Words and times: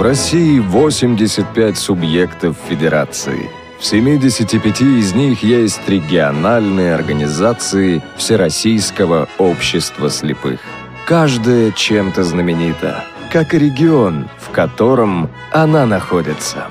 В 0.00 0.02
России 0.02 0.58
85 0.60 1.76
субъектов 1.76 2.56
федерации. 2.70 3.50
В 3.78 3.84
75 3.84 4.80
из 4.80 5.12
них 5.12 5.42
есть 5.42 5.86
региональные 5.86 6.94
организации 6.94 8.02
Всероссийского 8.16 9.28
общества 9.36 10.08
слепых. 10.08 10.60
Каждая 11.06 11.70
чем-то 11.72 12.24
знаменита, 12.24 13.04
как 13.30 13.52
и 13.52 13.58
регион, 13.58 14.30
в 14.38 14.48
котором 14.48 15.28
она 15.52 15.84
находится. 15.84 16.68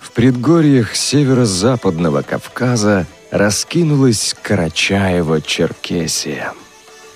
В 0.00 0.12
предгорьях 0.12 0.96
северо-западного 0.96 2.22
Кавказа 2.22 3.06
раскинулась 3.30 4.34
Карачаево-Черкесия. 4.42 6.52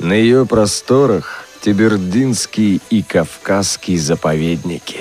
На 0.00 0.12
ее 0.12 0.44
просторах 0.44 1.47
Тибердинский 1.60 2.80
и 2.90 3.02
Кавказский 3.02 3.98
заповедники. 3.98 5.00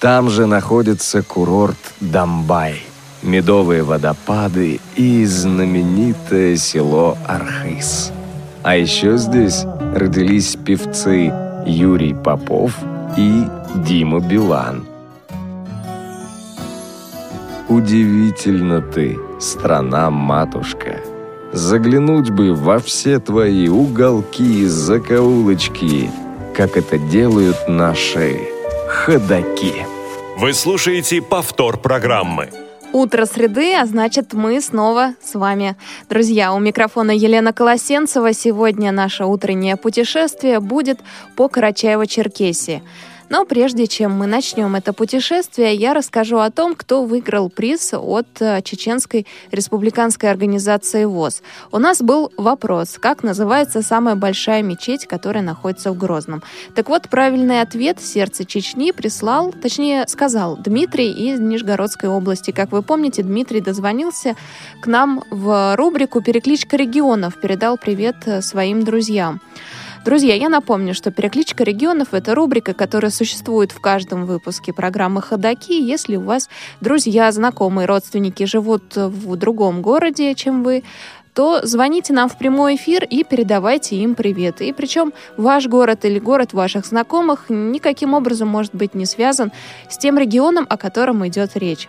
Там 0.00 0.28
же 0.28 0.46
находится 0.46 1.22
курорт 1.22 1.78
Дамбай, 2.00 2.82
медовые 3.22 3.82
водопады 3.82 4.80
и 4.96 5.24
знаменитое 5.24 6.56
село 6.56 7.16
Архыз. 7.26 8.12
А 8.62 8.76
еще 8.76 9.16
здесь 9.16 9.64
родились 9.94 10.56
певцы 10.56 11.32
Юрий 11.66 12.14
Попов 12.14 12.72
и 13.16 13.44
Дима 13.76 14.20
Билан. 14.20 14.86
Удивительно 17.68 18.82
ты, 18.82 19.18
страна-матушка. 19.40 21.00
Заглянуть 21.54 22.30
бы 22.30 22.52
во 22.52 22.80
все 22.80 23.20
твои 23.20 23.68
уголки 23.68 24.62
и 24.62 24.66
закоулочки, 24.66 26.10
как 26.52 26.76
это 26.76 26.98
делают 26.98 27.68
наши 27.68 28.40
ходаки. 28.88 29.86
Вы 30.36 30.52
слушаете 30.52 31.22
повтор 31.22 31.78
программы. 31.78 32.50
Утро 32.92 33.24
среды, 33.24 33.72
а 33.72 33.86
значит 33.86 34.32
мы 34.32 34.60
снова 34.60 35.14
с 35.22 35.36
вами. 35.36 35.76
Друзья, 36.08 36.52
у 36.52 36.58
микрофона 36.58 37.12
Елена 37.12 37.52
Колосенцева. 37.52 38.32
Сегодня 38.32 38.90
наше 38.90 39.24
утреннее 39.24 39.76
путешествие 39.76 40.58
будет 40.58 40.98
по 41.36 41.46
Карачаево-Черкесии. 41.46 42.82
Но 43.28 43.44
прежде 43.44 43.86
чем 43.86 44.12
мы 44.12 44.26
начнем 44.26 44.74
это 44.76 44.92
путешествие, 44.92 45.74
я 45.74 45.94
расскажу 45.94 46.38
о 46.38 46.50
том, 46.50 46.74
кто 46.74 47.04
выиграл 47.04 47.48
приз 47.48 47.94
от 47.94 48.26
э, 48.40 48.60
Чеченской 48.62 49.26
республиканской 49.50 50.30
организации 50.30 51.04
ВОЗ. 51.04 51.42
У 51.72 51.78
нас 51.78 52.02
был 52.02 52.32
вопрос, 52.36 52.98
как 53.00 53.22
называется 53.22 53.82
самая 53.82 54.14
большая 54.14 54.62
мечеть, 54.62 55.06
которая 55.06 55.42
находится 55.42 55.92
в 55.92 55.98
Грозном. 55.98 56.42
Так 56.74 56.88
вот, 56.88 57.08
правильный 57.08 57.60
ответ 57.60 58.00
«Сердце 58.00 58.44
Чечни» 58.44 58.92
прислал, 58.92 59.52
точнее 59.52 60.06
сказал, 60.08 60.56
Дмитрий 60.56 61.10
из 61.10 61.40
Нижегородской 61.40 62.08
области. 62.08 62.50
Как 62.50 62.72
вы 62.72 62.82
помните, 62.82 63.22
Дмитрий 63.22 63.60
дозвонился 63.60 64.36
к 64.82 64.86
нам 64.86 65.24
в 65.30 65.76
рубрику 65.76 66.22
«Перекличка 66.22 66.76
регионов», 66.76 67.40
передал 67.40 67.78
привет 67.78 68.16
э, 68.26 68.42
своим 68.42 68.84
друзьям. 68.84 69.40
Друзья, 70.04 70.34
я 70.34 70.50
напомню, 70.50 70.92
что 70.92 71.10
«Перекличка 71.10 71.64
регионов»— 71.64 72.08
это 72.12 72.34
рубрика, 72.34 72.74
которая 72.74 73.10
существует 73.10 73.72
в 73.72 73.80
каждом 73.80 74.26
выпуске 74.26 74.74
программы 74.74 75.22
«Ходоки». 75.22 75.72
Если 75.72 76.16
у 76.16 76.20
вас 76.20 76.50
друзья, 76.82 77.32
знакомые, 77.32 77.86
родственники 77.86 78.44
живут 78.44 78.96
в 78.96 79.36
другом 79.36 79.80
городе, 79.80 80.34
чем 80.34 80.62
вы, 80.62 80.82
то 81.34 81.60
звоните 81.64 82.12
нам 82.12 82.28
в 82.28 82.38
прямой 82.38 82.76
эфир 82.76 83.04
и 83.04 83.24
передавайте 83.24 83.96
им 83.96 84.14
привет. 84.14 84.60
И 84.60 84.72
причем 84.72 85.12
ваш 85.36 85.66
город 85.66 86.04
или 86.04 86.20
город 86.20 86.52
ваших 86.52 86.86
знакомых 86.86 87.46
никаким 87.48 88.14
образом 88.14 88.48
может 88.48 88.74
быть 88.74 88.94
не 88.94 89.04
связан 89.04 89.50
с 89.90 89.98
тем 89.98 90.16
регионом, 90.16 90.64
о 90.70 90.76
котором 90.76 91.26
идет 91.26 91.56
речь. 91.56 91.88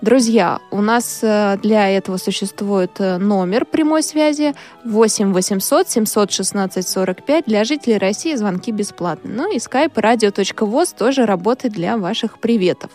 Друзья, 0.00 0.60
у 0.70 0.80
нас 0.80 1.20
э, 1.22 1.58
для 1.62 1.90
этого 1.90 2.16
существует 2.16 2.92
э, 2.98 3.18
номер 3.18 3.66
прямой 3.66 4.02
связи 4.02 4.54
8 4.84 5.32
800 5.32 5.90
716 5.90 6.88
45. 6.88 7.44
Для 7.46 7.64
жителей 7.64 7.98
России 7.98 8.34
звонки 8.34 8.72
бесплатны. 8.72 9.30
Ну 9.34 9.52
и 9.52 9.58
skype 9.58 9.94
radio.voz 9.94 10.94
тоже 10.96 11.26
работает 11.26 11.74
для 11.74 11.98
ваших 11.98 12.38
приветов. 12.38 12.90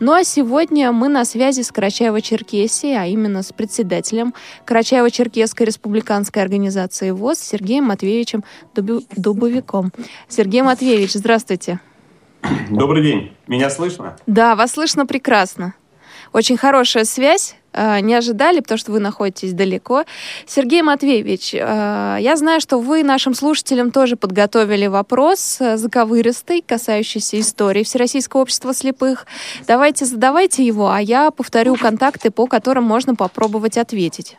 Ну 0.00 0.12
а 0.12 0.24
сегодня 0.24 0.92
мы 0.92 1.08
на 1.08 1.24
связи 1.24 1.62
с 1.62 1.70
Карачаево-Черкесией, 1.72 2.96
а 2.98 3.06
именно 3.06 3.42
с 3.42 3.52
председателем 3.52 4.34
Карачаево-Черкесии 4.66 5.29
Черкесской 5.30 5.66
республиканской 5.66 6.42
организации 6.42 7.12
ВОЗ 7.12 7.38
Сергеем 7.38 7.84
Матвеевичем 7.84 8.42
Дубовиком. 8.74 9.92
Сергей 10.28 10.62
Матвеевич, 10.62 11.12
здравствуйте. 11.12 11.78
Добрый 12.68 13.02
день. 13.02 13.32
Меня 13.46 13.70
слышно? 13.70 14.16
Да, 14.26 14.56
вас 14.56 14.72
слышно 14.72 15.06
прекрасно. 15.06 15.74
Очень 16.32 16.56
хорошая 16.56 17.04
связь. 17.04 17.54
А, 17.72 18.00
не 18.00 18.14
ожидали, 18.14 18.58
потому 18.58 18.78
что 18.78 18.90
вы 18.90 18.98
находитесь 18.98 19.52
далеко. 19.52 20.04
Сергей 20.46 20.82
Матвеевич, 20.82 21.54
а, 21.54 22.16
я 22.16 22.36
знаю, 22.36 22.60
что 22.60 22.80
вы 22.80 23.04
нашим 23.04 23.34
слушателям 23.34 23.92
тоже 23.92 24.16
подготовили 24.16 24.88
вопрос 24.88 25.58
а, 25.60 25.76
заковыристый, 25.76 26.64
касающийся 26.66 27.38
истории 27.38 27.84
Всероссийского 27.84 28.40
общества 28.40 28.74
слепых. 28.74 29.26
Давайте 29.68 30.06
задавайте 30.06 30.66
его, 30.66 30.90
а 30.90 31.00
я 31.00 31.30
повторю 31.30 31.76
контакты, 31.76 32.32
по 32.32 32.48
которым 32.48 32.82
можно 32.82 33.14
попробовать 33.14 33.78
ответить. 33.78 34.36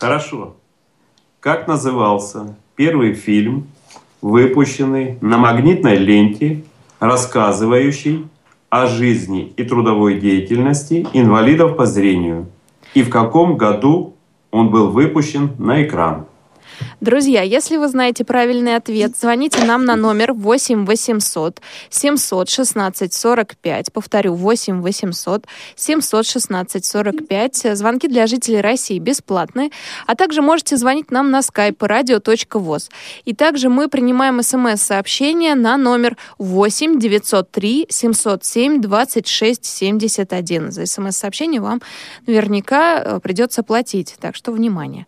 Хорошо. 0.00 0.56
Как 1.40 1.68
назывался 1.68 2.56
первый 2.74 3.12
фильм, 3.12 3.66
выпущенный 4.22 5.18
на 5.20 5.36
магнитной 5.36 5.96
ленте, 5.96 6.64
рассказывающий 7.00 8.26
о 8.70 8.86
жизни 8.86 9.52
и 9.58 9.62
трудовой 9.62 10.18
деятельности 10.18 11.06
инвалидов 11.12 11.76
по 11.76 11.84
зрению? 11.84 12.46
И 12.94 13.02
в 13.02 13.10
каком 13.10 13.58
году 13.58 14.14
он 14.50 14.70
был 14.70 14.88
выпущен 14.90 15.50
на 15.58 15.84
экран? 15.84 16.24
Друзья, 17.00 17.42
если 17.42 17.78
вы 17.78 17.88
знаете 17.88 18.24
правильный 18.24 18.76
ответ, 18.76 19.16
звоните 19.18 19.64
нам 19.64 19.84
на 19.84 19.96
номер 19.96 20.34
8 20.34 20.84
800 20.84 21.60
716 21.88 23.12
45. 23.14 23.92
Повторю, 23.92 24.34
8 24.34 24.82
800 24.82 25.46
716 25.76 26.84
45. 26.84 27.76
Звонки 27.76 28.06
для 28.06 28.26
жителей 28.26 28.60
России 28.60 28.98
бесплатные. 28.98 29.70
А 30.06 30.14
также 30.14 30.42
можете 30.42 30.76
звонить 30.76 31.10
нам 31.10 31.30
на 31.30 31.40
skype 31.40 31.78
radio.voz. 31.78 32.90
И 33.24 33.34
также 33.34 33.68
мы 33.68 33.88
принимаем 33.88 34.42
смс-сообщения 34.42 35.54
на 35.54 35.76
номер 35.76 36.16
8 36.38 36.98
903 36.98 37.86
707 37.88 38.80
26 38.80 39.64
71. 39.64 40.70
За 40.70 40.86
смс-сообщение 40.86 41.60
вам 41.60 41.80
наверняка 42.26 43.02
э, 43.02 43.20
придется 43.20 43.62
платить. 43.62 44.16
Так 44.20 44.36
что 44.36 44.52
внимание. 44.52 45.06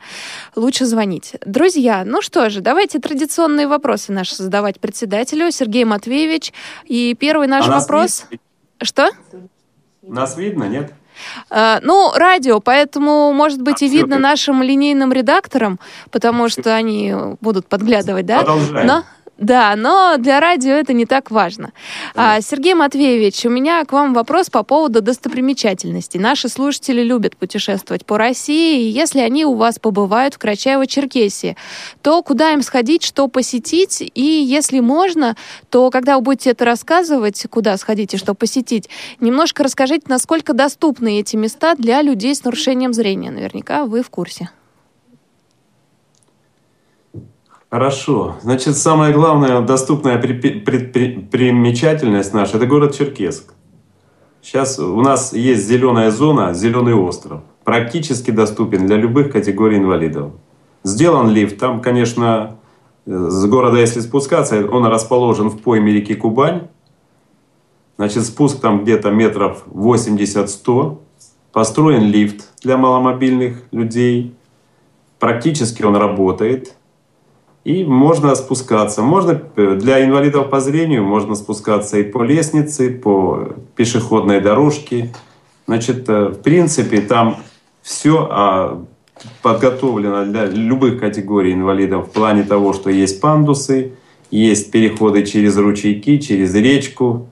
Лучше 0.56 0.86
звонить. 0.86 1.34
Друзья, 1.62 2.02
ну 2.04 2.22
что 2.22 2.50
же, 2.50 2.60
давайте 2.60 2.98
традиционные 2.98 3.68
вопросы 3.68 4.10
наши 4.10 4.34
задавать 4.34 4.80
председателю. 4.80 5.52
Сергей 5.52 5.84
Матвеевич. 5.84 6.52
И 6.86 7.14
первый 7.14 7.46
наш 7.46 7.68
а 7.68 7.78
вопрос... 7.78 8.26
Видно? 8.28 8.44
Что? 8.82 9.10
Нас 10.02 10.36
видно, 10.36 10.64
нет? 10.64 10.92
Uh, 11.50 11.78
ну, 11.82 12.10
радио, 12.16 12.58
поэтому, 12.58 13.32
может 13.32 13.62
быть, 13.62 13.80
а, 13.80 13.84
и 13.84 13.88
видно 13.88 14.18
нашим 14.18 14.60
линейным 14.60 15.12
редакторам, 15.12 15.78
потому 16.10 16.48
что 16.48 16.74
они 16.74 17.14
будут 17.40 17.68
подглядывать, 17.68 18.26
да? 18.26 18.38
Продолжаем. 18.38 18.86
Но... 18.88 19.04
Да, 19.38 19.74
но 19.76 20.16
для 20.18 20.40
радио 20.40 20.74
это 20.74 20.92
не 20.92 21.06
так 21.06 21.30
важно. 21.30 21.72
А, 22.14 22.40
Сергей 22.40 22.74
Матвеевич, 22.74 23.44
у 23.46 23.50
меня 23.50 23.84
к 23.84 23.92
вам 23.92 24.12
вопрос 24.12 24.50
по 24.50 24.62
поводу 24.62 25.00
достопримечательностей. 25.00 26.20
Наши 26.20 26.48
слушатели 26.48 27.02
любят 27.02 27.36
путешествовать 27.36 28.04
по 28.04 28.18
России, 28.18 28.82
и 28.82 28.90
если 28.90 29.20
они 29.20 29.44
у 29.44 29.54
вас 29.54 29.78
побывают 29.78 30.34
в 30.34 30.38
Карачаево-Черкесии, 30.38 31.56
то 32.02 32.22
куда 32.22 32.52
им 32.52 32.62
сходить, 32.62 33.02
что 33.02 33.26
посетить, 33.26 34.02
и 34.14 34.22
если 34.22 34.80
можно, 34.80 35.36
то 35.70 35.90
когда 35.90 36.16
вы 36.16 36.22
будете 36.22 36.50
это 36.50 36.64
рассказывать, 36.64 37.44
куда 37.50 37.76
сходить 37.78 38.14
и 38.14 38.18
что 38.18 38.34
посетить, 38.34 38.88
немножко 39.18 39.64
расскажите, 39.64 40.04
насколько 40.08 40.52
доступны 40.52 41.18
эти 41.18 41.36
места 41.36 41.74
для 41.74 42.02
людей 42.02 42.34
с 42.34 42.44
нарушением 42.44 42.92
зрения. 42.92 43.30
Наверняка 43.30 43.86
вы 43.86 44.02
в 44.02 44.10
курсе. 44.10 44.50
Хорошо. 47.72 48.36
Значит, 48.42 48.76
самая 48.76 49.14
главная 49.14 49.62
доступная 49.62 50.18
примечательность 50.18 52.34
наша– 52.34 52.56
это 52.58 52.66
город 52.66 52.94
Черкесск. 52.94 53.54
Сейчас 54.42 54.78
у 54.78 55.00
нас 55.00 55.32
есть 55.32 55.66
зеленая 55.66 56.10
зона, 56.10 56.52
зеленый 56.52 56.92
остров. 56.92 57.40
Практически 57.64 58.30
доступен 58.30 58.86
для 58.86 58.96
любых 58.96 59.32
категорий 59.32 59.78
инвалидов. 59.78 60.32
Сделан 60.84 61.30
лифт. 61.30 61.58
Там, 61.58 61.80
конечно, 61.80 62.58
с 63.06 63.46
города, 63.46 63.78
если 63.78 64.00
спускаться, 64.00 64.68
он 64.70 64.84
расположен 64.84 65.48
в 65.48 65.62
пойме 65.62 65.94
реки 65.94 66.14
Кубань. 66.14 66.68
Значит, 67.96 68.26
спуск 68.26 68.60
там 68.60 68.82
где-то 68.82 69.10
метров 69.10 69.64
80-100. 69.68 70.98
Построен 71.52 72.02
лифт 72.02 72.50
для 72.62 72.76
маломобильных 72.76 73.62
людей. 73.70 74.34
Практически 75.18 75.84
он 75.84 75.96
работает. 75.96 76.76
И 77.64 77.84
можно 77.84 78.34
спускаться. 78.34 79.02
Можно 79.02 79.40
э, 79.56 79.76
для 79.80 80.04
инвалидов 80.04 80.50
по 80.50 80.60
зрению 80.60 81.04
можно 81.04 81.36
спускаться 81.36 81.98
и 81.98 82.02
по 82.02 82.22
лестнице, 82.22 82.90
по 82.90 83.54
пешеходной 83.76 84.40
дорожке. 84.40 85.14
Значит, 85.68 86.08
э, 86.08 86.28
в 86.30 86.42
принципе, 86.42 87.00
там 87.00 87.36
все 87.82 88.28
а, 88.30 88.84
подготовлено 89.42 90.24
для 90.24 90.46
любых 90.46 90.98
категорий 90.98 91.52
инвалидов 91.52 92.08
в 92.08 92.10
плане 92.10 92.42
того, 92.42 92.72
что 92.72 92.90
есть 92.90 93.20
пандусы, 93.20 93.92
есть 94.30 94.70
переходы 94.70 95.24
через 95.24 95.56
ручейки, 95.56 96.18
через 96.18 96.54
речку. 96.54 97.28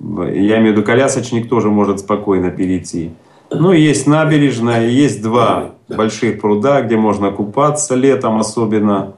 Я 0.00 0.58
имею 0.58 0.74
в 0.74 0.76
виду, 0.76 0.82
колясочник 0.84 1.48
тоже 1.48 1.68
может 1.68 2.00
спокойно 2.00 2.50
перейти. 2.50 3.10
Ну, 3.50 3.72
есть 3.72 4.06
набережная, 4.06 4.88
есть 4.88 5.22
два 5.22 5.74
больших 5.88 6.40
пруда, 6.40 6.82
где 6.82 6.96
можно 6.96 7.30
купаться 7.30 7.94
летом 7.94 8.38
особенно 8.38 9.14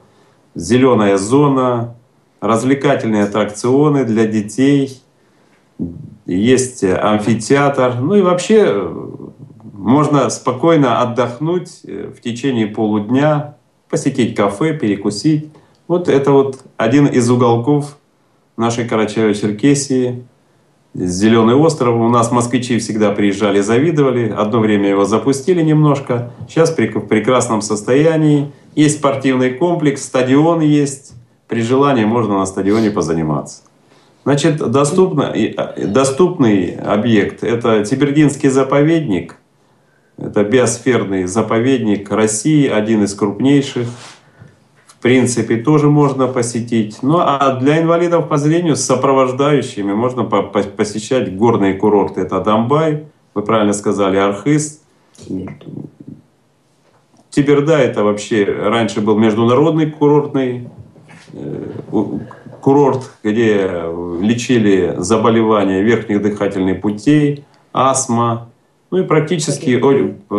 зеленая 0.55 1.17
зона, 1.17 1.95
развлекательные 2.39 3.23
аттракционы 3.23 4.05
для 4.05 4.25
детей, 4.25 5.01
есть 6.25 6.83
амфитеатр. 6.83 7.95
Ну 7.99 8.15
и 8.15 8.21
вообще 8.21 8.65
э, 8.67 9.11
можно 9.73 10.29
спокойно 10.29 11.01
отдохнуть 11.01 11.81
э, 11.85 12.11
в 12.15 12.21
течение 12.21 12.67
полудня, 12.67 13.57
посетить 13.89 14.35
кафе, 14.35 14.77
перекусить. 14.77 15.49
Вот 15.87 16.07
это 16.07 16.31
вот 16.31 16.63
один 16.77 17.07
из 17.07 17.29
уголков 17.29 17.97
нашей 18.57 18.87
Карачаево-Черкесии. 18.87 20.23
Зеленый 20.93 21.55
остров. 21.55 21.95
У 21.95 22.09
нас 22.09 22.31
москвичи 22.31 22.77
всегда 22.77 23.11
приезжали, 23.11 23.61
завидовали. 23.61 24.29
Одно 24.29 24.59
время 24.59 24.89
его 24.89 25.05
запустили 25.05 25.61
немножко. 25.61 26.31
Сейчас 26.47 26.71
в 26.71 26.75
прекрасном 26.75 27.61
состоянии. 27.61 28.51
Есть 28.75 28.99
спортивный 28.99 29.53
комплекс, 29.53 30.03
стадион 30.03 30.61
есть. 30.61 31.13
При 31.47 31.61
желании 31.61 32.05
можно 32.05 32.37
на 32.37 32.45
стадионе 32.45 32.91
позаниматься. 32.91 33.63
Значит, 34.23 34.57
доступно, 34.57 35.33
а, 35.57 35.87
доступный 35.87 36.75
объект– 36.75 37.43
это 37.43 37.83
Тибердинский 37.83 38.49
заповедник. 38.49 39.35
Это 40.17 40.43
биосферный 40.43 41.25
заповедник 41.25 42.11
России, 42.11 42.67
один 42.67 43.03
из 43.03 43.15
крупнейших. 43.15 43.87
В 44.85 44.97
принципе, 45.01 45.57
тоже 45.57 45.89
можно 45.89 46.27
посетить. 46.27 46.99
Ну 47.01 47.17
а 47.19 47.55
для 47.55 47.81
инвалидов 47.81 48.29
по 48.29 48.37
зрению 48.37 48.75
с 48.75 48.81
сопровождающими 48.81 49.93
можно 49.93 50.23
посещать 50.23 51.35
горные 51.35 51.73
курорты. 51.73 52.21
Это 52.21 52.39
Дамбай, 52.39 53.07
вы 53.33 53.41
правильно 53.41 53.73
сказали, 53.73 54.17
Архыз, 54.17 54.81
Тиберда 57.31 57.77
это 57.77 58.03
вообще 58.03 58.43
раньше 58.43 59.01
был 59.01 59.17
международный 59.17 59.89
курортный 59.89 60.69
э, 61.33 61.65
курорт, 62.61 63.11
где 63.23 63.69
лечили 64.21 64.95
заболевания 64.97 65.81
верхних 65.81 66.21
дыхательных 66.21 66.81
путей, 66.81 67.45
астма. 67.73 68.49
Ну 68.91 68.99
и 68.99 69.03
практически 69.03 69.81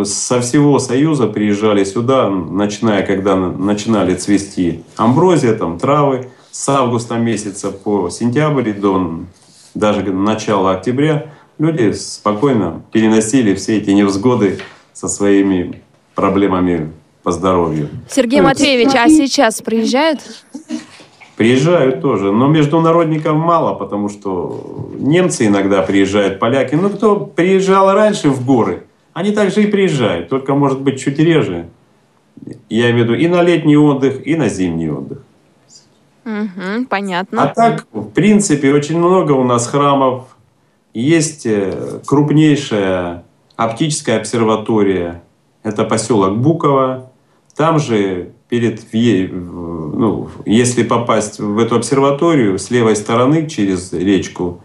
со 0.03 0.39
всего 0.39 0.77
Союза 0.77 1.27
приезжали 1.27 1.83
сюда, 1.83 2.29
начиная, 2.29 3.03
когда 3.03 3.35
начинали 3.35 4.13
цвести 4.13 4.83
амброзия, 4.95 5.53
там, 5.53 5.79
травы. 5.79 6.29
С 6.51 6.69
августа 6.69 7.15
месяца 7.15 7.71
по 7.71 8.11
сентябрь 8.11 8.73
до 8.73 9.21
даже 9.73 10.03
начала 10.03 10.73
октября 10.73 11.33
люди 11.57 11.91
спокойно 11.93 12.83
переносили 12.91 13.55
все 13.55 13.77
эти 13.77 13.89
невзгоды 13.89 14.59
со 14.93 15.07
своими 15.07 15.81
проблемами 16.15 16.91
по 17.23 17.31
здоровью. 17.31 17.89
Сергей 18.09 18.41
ну, 18.41 18.47
Матвеевич, 18.47 18.93
а 18.95 19.07
сейчас 19.07 19.61
приезжают? 19.61 20.19
Приезжают 21.35 22.01
тоже, 22.01 22.31
но 22.31 22.47
международников 22.47 23.35
мало, 23.35 23.73
потому 23.73 24.09
что 24.09 24.89
немцы 24.99 25.47
иногда 25.47 25.81
приезжают, 25.81 26.39
поляки. 26.39 26.75
Ну, 26.75 26.89
кто 26.89 27.15
приезжал 27.15 27.91
раньше 27.93 28.29
в 28.29 28.45
горы, 28.45 28.83
они 29.13 29.31
также 29.31 29.63
и 29.63 29.67
приезжают, 29.67 30.29
только, 30.29 30.53
может 30.53 30.81
быть, 30.81 30.99
чуть 30.99 31.17
реже. 31.17 31.69
Я 32.69 32.91
имею 32.91 33.05
в 33.05 33.09
виду 33.09 33.13
и 33.15 33.27
на 33.27 33.41
летний 33.41 33.77
отдых, 33.77 34.27
и 34.27 34.35
на 34.35 34.49
зимний 34.49 34.89
отдых. 34.89 35.19
Угу, 36.25 36.85
понятно. 36.89 37.43
А 37.43 37.47
так, 37.47 37.87
в 37.91 38.09
принципе, 38.09 38.73
очень 38.73 38.97
много 38.97 39.33
у 39.33 39.43
нас 39.43 39.67
храмов. 39.67 40.37
Есть 40.93 41.45
э, 41.45 41.99
крупнейшая 42.05 43.23
оптическая 43.55 44.17
обсерватория 44.19 45.23
это 45.63 45.85
поселок 45.85 46.37
Буково. 46.37 47.09
Там 47.55 47.79
же 47.79 48.33
перед, 48.49 48.81
ну, 48.93 50.29
если 50.45 50.83
попасть 50.83 51.39
в 51.39 51.57
эту 51.57 51.75
обсерваторию, 51.77 52.59
с 52.59 52.69
левой 52.69 52.95
стороны 52.95 53.47
через 53.47 53.93
речку 53.93 54.61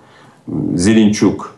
Зеленчук, 0.47 1.53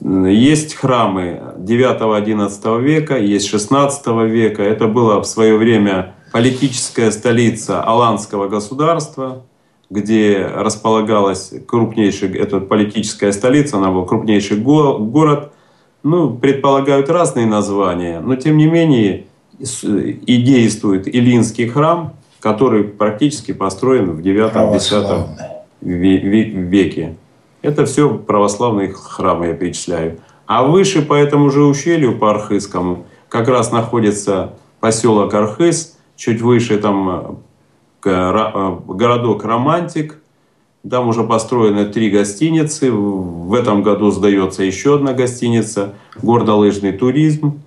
есть 0.00 0.74
храмы 0.74 1.42
9-11 1.58 2.80
века, 2.80 3.18
есть 3.18 3.48
16 3.48 4.06
века. 4.30 4.62
Это 4.62 4.86
было 4.86 5.20
в 5.20 5.26
свое 5.26 5.56
время 5.56 6.14
политическая 6.32 7.10
столица 7.10 7.82
Аланского 7.82 8.48
государства, 8.48 9.42
где 9.90 10.46
располагалась 10.46 11.52
крупнейшая, 11.66 12.34
эта 12.34 12.60
политическая 12.60 13.32
столица, 13.32 13.76
она 13.78 13.90
была 13.90 14.06
крупнейший 14.06 14.58
город– 14.58 15.52
ну, 16.04 16.32
предполагают 16.34 17.08
разные 17.08 17.46
названия, 17.46 18.20
но 18.20 18.36
тем 18.36 18.58
не 18.58 18.66
менее 18.66 19.24
и 19.58 20.42
действует 20.42 21.08
Илинский 21.08 21.66
храм, 21.66 22.12
который 22.40 22.84
практически 22.84 23.52
построен 23.52 24.10
в 24.12 24.20
9-10 24.20 25.26
веке. 25.80 27.16
Это 27.62 27.86
все 27.86 28.14
православные 28.14 28.92
храмы, 28.92 29.46
я 29.46 29.54
перечисляю. 29.54 30.18
А 30.46 30.62
выше 30.62 31.00
по 31.00 31.14
этому 31.14 31.48
же 31.50 31.62
ущелью, 31.62 32.18
по 32.18 32.30
Архызскому, 32.30 33.06
как 33.30 33.48
раз 33.48 33.72
находится 33.72 34.52
поселок 34.80 35.32
Архыз, 35.32 35.96
чуть 36.16 36.42
выше 36.42 36.76
там 36.76 37.40
э, 38.04 38.10
э, 38.10 38.76
городок 38.86 39.44
Романтик– 39.44 40.18
там 40.88 41.08
уже 41.08 41.24
построены 41.24 41.86
три 41.86 42.10
гостиницы. 42.10 42.90
В 42.92 43.54
этом 43.54 43.82
году 43.82 44.10
сдается 44.10 44.62
еще 44.62 44.96
одна 44.96 45.12
гостиница. 45.12 45.94
Горнолыжный 46.22 46.92
туризм. 46.92 47.60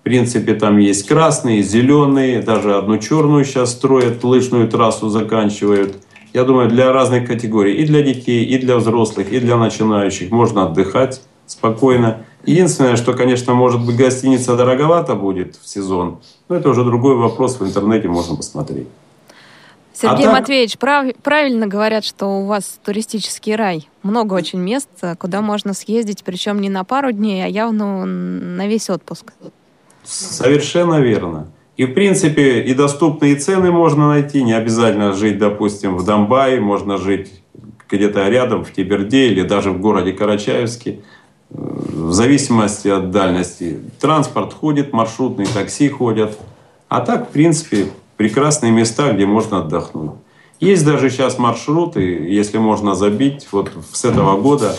В 0.00 0.04
принципе, 0.04 0.54
там 0.54 0.78
есть 0.78 1.06
красные, 1.06 1.62
зеленые, 1.62 2.40
даже 2.40 2.76
одну 2.76 2.98
черную 2.98 3.44
сейчас 3.44 3.72
строят, 3.72 4.24
лыжную 4.24 4.68
трассу 4.68 5.08
заканчивают. 5.08 5.96
Я 6.32 6.44
думаю, 6.44 6.68
для 6.68 6.92
разных 6.92 7.26
категорий, 7.26 7.74
и 7.74 7.84
для 7.84 8.02
детей, 8.02 8.44
и 8.44 8.58
для 8.58 8.76
взрослых, 8.76 9.32
и 9.32 9.40
для 9.40 9.56
начинающих 9.56 10.30
можно 10.30 10.64
отдыхать 10.64 11.20
спокойно. 11.46 12.18
Единственное, 12.44 12.96
что, 12.96 13.12
конечно, 13.12 13.54
может 13.54 13.84
быть, 13.84 13.96
гостиница 13.96 14.56
дороговато 14.56 15.14
будет 15.14 15.56
в 15.56 15.68
сезон, 15.68 16.18
но 16.48 16.56
это 16.56 16.70
уже 16.70 16.84
другой 16.84 17.16
вопрос, 17.16 17.58
в 17.60 17.66
интернете 17.66 18.08
можно 18.08 18.36
посмотреть. 18.36 18.88
Сергей 20.00 20.26
а 20.26 20.32
Матвеевич, 20.32 20.78
прав, 20.78 21.12
правильно 21.24 21.66
говорят, 21.66 22.04
что 22.04 22.26
у 22.26 22.46
вас 22.46 22.78
туристический 22.84 23.56
рай. 23.56 23.88
Много 24.04 24.34
очень 24.34 24.60
мест, 24.60 24.88
куда 25.18 25.40
можно 25.40 25.74
съездить, 25.74 26.22
причем 26.24 26.60
не 26.60 26.68
на 26.68 26.84
пару 26.84 27.10
дней, 27.10 27.44
а 27.44 27.48
явно 27.48 28.04
на 28.04 28.68
весь 28.68 28.90
отпуск. 28.90 29.32
Совершенно 30.04 31.00
верно. 31.00 31.48
И, 31.76 31.84
в 31.84 31.94
принципе, 31.94 32.62
и 32.62 32.74
доступные 32.74 33.34
цены 33.34 33.72
можно 33.72 34.08
найти. 34.08 34.44
Не 34.44 34.52
обязательно 34.52 35.14
жить, 35.14 35.38
допустим, 35.38 35.96
в 35.96 36.04
Донбайе, 36.04 36.60
можно 36.60 36.96
жить 36.96 37.42
где-то 37.90 38.28
рядом, 38.28 38.64
в 38.64 38.72
Тиберде 38.72 39.26
или 39.26 39.42
даже 39.42 39.72
в 39.72 39.80
городе 39.80 40.12
Карачаевске. 40.12 41.00
В 41.50 42.12
зависимости 42.12 42.86
от 42.86 43.10
дальности. 43.10 43.80
Транспорт 44.00 44.52
ходит, 44.52 44.92
маршрутные 44.92 45.48
такси 45.48 45.88
ходят. 45.88 46.38
А 46.88 47.00
так, 47.00 47.30
в 47.30 47.32
принципе, 47.32 47.88
прекрасные 48.18 48.72
места, 48.72 49.12
где 49.12 49.24
можно 49.24 49.60
отдохнуть. 49.60 50.10
Есть 50.60 50.84
даже 50.84 51.08
сейчас 51.08 51.38
маршруты, 51.38 52.02
если 52.02 52.58
можно 52.58 52.94
забить, 52.94 53.48
вот 53.52 53.70
с 53.92 54.04
этого 54.04 54.38
года 54.38 54.76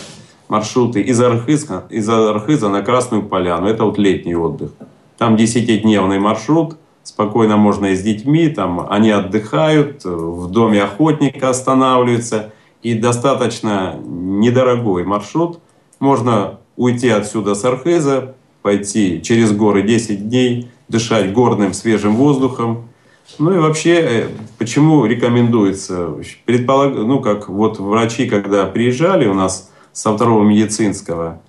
маршруты 0.48 1.00
из 1.00 1.20
Архиза, 1.20 1.84
из 1.90 2.08
Архиза 2.08 2.68
на 2.68 2.82
Красную 2.82 3.22
Поляну. 3.24 3.66
Это 3.66 3.84
вот 3.84 3.98
летний 3.98 4.36
отдых. 4.36 4.72
Там 5.16 5.36
десятидневный 5.36 6.18
маршрут, 6.18 6.76
спокойно 7.02 7.56
можно 7.56 7.86
и 7.86 7.96
с 7.96 8.02
детьми, 8.02 8.48
там 8.48 8.86
они 8.90 9.10
отдыхают, 9.10 10.04
в 10.04 10.50
доме 10.50 10.82
охотника 10.82 11.48
останавливаются. 11.48 12.52
И 12.82 12.94
достаточно 12.94 13.96
недорогой 14.02 15.04
маршрут. 15.04 15.60
Можно 15.98 16.60
уйти 16.76 17.08
отсюда 17.08 17.54
с 17.54 17.64
Архиза, 17.64 18.34
пойти 18.62 19.20
через 19.22 19.52
горы 19.52 19.82
10 19.82 20.28
дней, 20.28 20.70
дышать 20.88 21.32
горным 21.32 21.74
свежим 21.74 22.16
воздухом, 22.16 22.89
ну 23.38 23.54
и 23.54 23.58
вообще, 23.58 24.00
э, 24.00 24.28
почему 24.58 25.04
рекомендуется? 25.06 26.14
Предполаг... 26.44 26.94
Ну, 26.94 27.20
как 27.20 27.48
вот 27.48 27.78
врачи, 27.78 28.28
когда 28.28 28.66
приезжали 28.66 29.26
у 29.26 29.34
нас 29.34 29.70
со 29.92 30.14
второго 30.14 30.44
медицинского, 30.44 31.40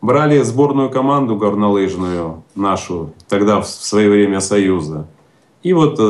брали 0.00 0.42
сборную 0.42 0.90
команду 0.90 1.36
горнолыжную 1.36 2.42
нашу, 2.54 3.12
тогда 3.28 3.60
в 3.60 3.66
свое 3.66 4.10
время 4.10 4.40
Союза, 4.40 5.06
и 5.62 5.72
вот 5.72 5.96
э, 5.98 6.02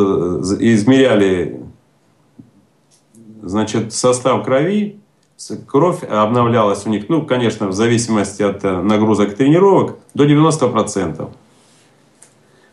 измеряли 0.61 1.61
значит, 3.43 3.93
состав 3.93 4.45
крови, 4.45 4.99
кровь 5.67 6.03
обновлялась 6.03 6.87
у 6.87 6.91
них, 6.91 7.09
ну, 7.09 7.25
конечно, 7.25 7.69
в 7.69 7.73
зависимости 7.73 8.43
от 8.43 8.65
э, 8.65 8.81
нагрузок 8.83 9.35
тренировок, 9.35 9.97
до 10.15 10.25
90% 10.25 11.31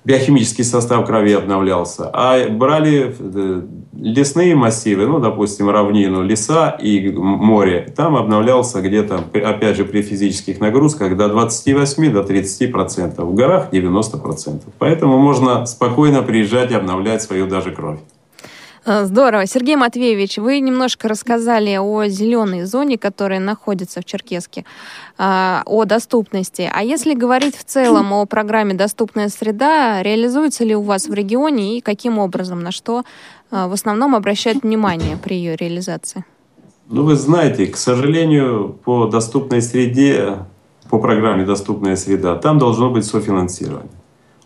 биохимический 0.04 0.64
состав 0.64 1.06
крови 1.06 1.34
обновлялся. 1.34 2.10
А 2.14 2.50
брали 2.50 3.16
э, 3.20 3.62
лесные 3.94 4.56
массивы, 4.56 5.06
ну, 5.06 5.20
допустим, 5.20 5.70
равнину, 5.70 6.24
леса 6.24 6.70
и 6.82 7.12
море, 7.12 7.94
там 7.96 8.16
обновлялся 8.16 8.82
где-то, 8.82 9.24
опять 9.34 9.78
же, 9.78 9.86
при 9.86 10.02
физических 10.02 10.60
нагрузках 10.60 11.16
до 11.16 11.28
28 11.30 12.12
до 12.12 12.24
30 12.24 12.72
процентов. 12.72 13.26
В 13.26 13.36
горах 13.36 13.70
90 13.72 14.18
процентов. 14.18 14.74
Поэтому 14.80 15.18
можно 15.20 15.66
спокойно 15.66 16.24
приезжать 16.24 16.72
и 16.72 16.76
обновлять 16.76 17.22
свою 17.22 17.48
даже 17.48 17.72
кровь. 17.72 18.00
Э, 18.84 19.06
здорово. 19.06 19.46
Сергей 19.46 19.76
Матвеевич, 19.76 20.38
вы 20.38 20.60
немножко 20.60 21.08
рассказали 21.08 21.78
о 21.78 22.08
зеленой 22.08 22.64
зоне, 22.64 22.98
которая 22.98 23.40
находится 23.40 24.02
в 24.02 24.06
Черкеске, 24.06 24.66
э, 25.18 25.62
о 25.66 25.86
доступности. 25.86 26.70
А 26.74 26.84
если 26.84 27.14
говорить 27.14 27.56
в 27.56 27.64
целом 27.64 28.12
о 28.14 28.26
программе 28.26 28.74
«Доступная 28.74 29.30
среда», 29.30 30.02
реализуется 30.02 30.64
ли 30.64 30.76
у 30.76 30.82
вас 30.82 31.08
в 31.08 31.14
регионе 31.14 31.78
и 31.78 31.82
каким 31.82 32.18
образом, 32.18 32.64
на 32.64 32.72
что 32.72 33.04
э, 33.52 33.68
в 33.68 33.74
основном 33.74 34.16
обращают 34.16 34.64
внимание 34.64 35.16
при 35.18 35.36
ее 35.36 35.56
реализации? 35.56 36.26
Ну, 36.90 37.04
вы 37.04 37.16
знаете, 37.16 37.68
к 37.68 37.78
сожалению, 37.78 38.80
по 38.84 39.06
доступной 39.06 39.62
среде, 39.62 40.40
по 40.90 40.98
программе 40.98 41.46
«Доступная 41.46 41.96
среда», 41.96 42.36
там 42.36 42.58
должно 42.58 42.90
быть 42.90 43.06
софинансирование. 43.06 44.01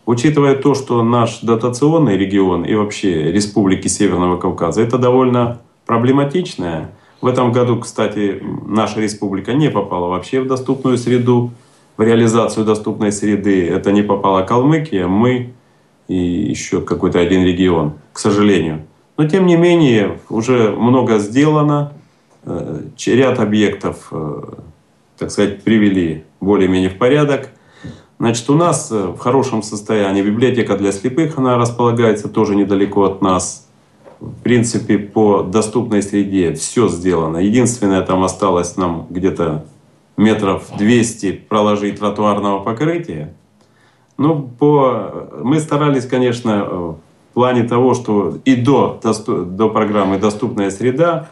Учитывая 0.06 0.54
то, 0.54 0.74
что 0.74 1.02
наш 1.02 1.40
дотационный 1.40 2.16
регион 2.16 2.64
и 2.64 2.74
вообще 2.74 3.32
республики 3.32 3.88
Северного 3.88 4.36
Кавказа, 4.36 4.80
это 4.80 4.98
довольно 4.98 5.60
проблематичное. 5.84 6.92
В 7.20 7.26
этом 7.26 7.50
году, 7.50 7.80
кстати, 7.80 8.40
наша 8.66 9.00
республика 9.00 9.52
не 9.52 9.68
попала 9.68 10.06
вообще 10.06 10.40
в 10.40 10.46
доступную 10.46 10.96
среду, 10.96 11.50
в 11.96 12.02
реализацию 12.02 12.64
доступной 12.64 13.10
среды. 13.10 13.66
Это 13.68 13.90
не 13.90 14.02
попала 14.02 14.42
Калмыкия, 14.42 15.08
мы 15.08 15.54
и 16.06 16.16
еще 16.16 16.82
какой-то 16.82 17.18
один 17.18 17.44
регион, 17.44 17.94
к 18.12 18.20
сожалению. 18.20 18.82
Но 19.16 19.26
тем 19.26 19.44
не 19.46 19.56
менее, 19.56 20.20
уже 20.28 20.70
много 20.70 21.18
сделано. 21.18 21.94
Э, 22.44 22.80
ряд 23.06 23.40
объектов, 23.40 24.06
э, 24.12 24.42
так 25.18 25.32
сказать, 25.32 25.64
привели 25.64 26.22
более-менее 26.40 26.90
в 26.90 26.98
порядок. 26.98 27.50
Значит, 28.18 28.48
у 28.48 28.54
нас 28.54 28.90
э, 28.90 29.08
в 29.08 29.18
хорошем 29.18 29.62
состоянии 29.62 30.22
библиотека 30.22 30.76
для 30.78 30.92
слепых, 30.92 31.36
она 31.36 31.58
располагается 31.58 32.28
тоже 32.28 32.56
недалеко 32.56 33.04
от 33.04 33.20
нас. 33.20 33.68
В 34.20 34.42
принципе, 34.42 34.96
по 34.96 35.42
доступной 35.42 36.02
среде 36.02 36.54
все 36.54 36.88
сделано. 36.88 37.36
Единственное, 37.36 38.00
там 38.00 38.24
осталось 38.24 38.78
нам 38.78 39.06
где-то 39.10 39.66
метров 40.16 40.64
200 40.78 41.32
проложить 41.32 41.98
тротуарного 41.98 42.60
покрытия. 42.60 43.34
Ну, 44.16 44.48
по... 44.58 45.28
мы 45.42 45.60
старались, 45.60 46.06
конечно, 46.06 46.64
в 46.64 46.98
плане 47.34 47.64
того, 47.64 47.92
что 47.92 48.38
и 48.46 48.56
до, 48.56 48.98
до 49.28 49.68
программы 49.68 50.18
«Доступная 50.18 50.70
среда» 50.70 51.28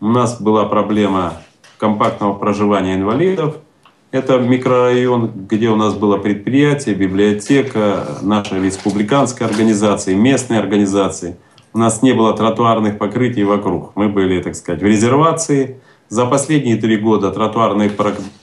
у 0.00 0.08
нас 0.08 0.42
была 0.42 0.64
проблема 0.64 1.34
компактного 1.78 2.34
проживания 2.34 2.96
инвалидов– 2.96 3.58
это 4.14 4.38
микрорайон, 4.38 5.32
где 5.48 5.70
у 5.70 5.74
нас 5.74 5.94
было 5.94 6.18
предприятие, 6.18 6.94
библиотека, 6.94 8.06
наша 8.22 8.62
республиканская 8.62 9.48
организация, 9.48 10.14
местные 10.14 10.60
организации. 10.60 11.36
У 11.72 11.78
нас 11.78 12.00
не 12.00 12.12
было 12.12 12.32
тротуарных 12.32 12.96
покрытий 12.96 13.42
вокруг. 13.42 13.90
Мы 13.96 14.08
были, 14.08 14.40
так 14.40 14.54
сказать, 14.54 14.82
в 14.82 14.86
резервации. 14.86 15.80
За 16.08 16.26
последние 16.26 16.76
три 16.76 16.96
года 16.96 17.32
тротуарные 17.32 17.90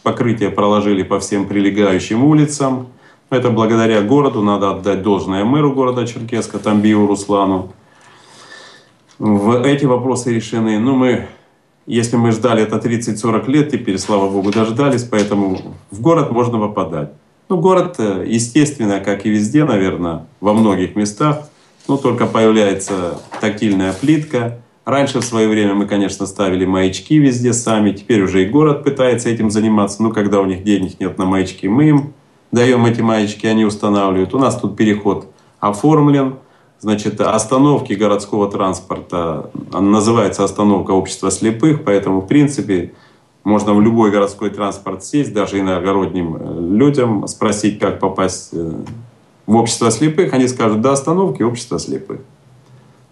покрытия 0.03 0.49
проложили 0.49 1.03
по 1.03 1.21
всем 1.21 1.47
прилегающим 1.47 2.21
улицам. 2.21 2.87
Это 3.29 3.49
благодаря 3.49 4.01
городу, 4.01 4.41
надо 4.41 4.71
отдать 4.71 5.01
должное 5.03 5.45
мэру 5.45 5.71
города 5.71 6.05
Черкеска, 6.05 6.59
Тамбиу 6.59 7.07
Руслану. 7.07 7.71
В 9.19 9.63
эти 9.63 9.85
вопросы 9.85 10.35
решены. 10.35 10.79
Ну, 10.79 10.97
мы 10.97 11.27
если 11.85 12.15
мы 12.15 12.31
ждали 12.31 12.63
это 12.63 12.77
30-40 12.77 13.49
лет, 13.49 13.71
теперь, 13.71 13.97
слава 13.97 14.29
богу, 14.29 14.51
дождались, 14.51 15.03
поэтому 15.03 15.75
в 15.89 16.01
город 16.01 16.31
можно 16.31 16.59
попадать. 16.59 17.11
Ну, 17.49 17.57
город, 17.57 17.95
э, 17.97 18.25
естественно, 18.27 18.99
как 18.99 19.25
и 19.25 19.29
везде, 19.29 19.65
наверное, 19.65 20.25
во 20.39 20.53
многих 20.53 20.95
местах, 20.95 21.49
ну, 21.87 21.97
только 21.97 22.27
появляется 22.27 23.19
тактильная 23.41 23.93
плитка. 23.93 24.59
Раньше 24.85 25.19
в 25.19 25.25
свое 25.25 25.47
время 25.47 25.73
мы, 25.73 25.85
конечно, 25.85 26.25
ставили 26.25 26.65
маячки 26.65 27.17
везде 27.17 27.51
сами, 27.53 27.91
теперь 27.91 28.21
уже 28.21 28.43
и 28.43 28.49
город 28.49 28.83
пытается 28.83 29.29
этим 29.29 29.49
заниматься. 29.51 30.01
Ну, 30.01 30.11
когда 30.11 30.39
у 30.39 30.45
них 30.45 30.63
денег 30.63 30.99
нет 30.99 31.17
на 31.17 31.25
маячки, 31.25 31.67
мы 31.67 31.89
им 31.89 32.13
даем 32.51 32.85
эти 32.85 33.01
маячки, 33.01 33.47
они 33.47 33.65
устанавливают. 33.65 34.33
У 34.33 34.39
нас 34.39 34.59
тут 34.59 34.77
переход 34.77 35.27
оформлен– 35.59 36.35
Значит, 36.81 37.21
остановки 37.21 37.93
городского 37.93 38.49
транспорта, 38.49 39.51
называется 39.71 40.43
остановка 40.43 40.91
общества 40.91 41.29
слепых, 41.29 41.83
поэтому, 41.83 42.21
в 42.21 42.27
принципе, 42.27 42.93
можно 43.43 43.73
в 43.73 43.81
любой 43.81 44.09
городской 44.09 44.49
транспорт 44.49 45.03
сесть, 45.03 45.31
даже 45.31 45.59
иногородним 45.59 46.35
э, 46.35 46.59
людям 46.75 47.27
спросить, 47.27 47.77
как 47.77 47.99
попасть 47.99 48.49
э, 48.53 48.71
в 49.45 49.55
общество 49.55 49.91
слепых. 49.91 50.33
Они 50.33 50.47
скажут, 50.47 50.81
до 50.81 50.91
остановки 50.91 51.43
общества 51.43 51.77
слепых. 51.77 52.21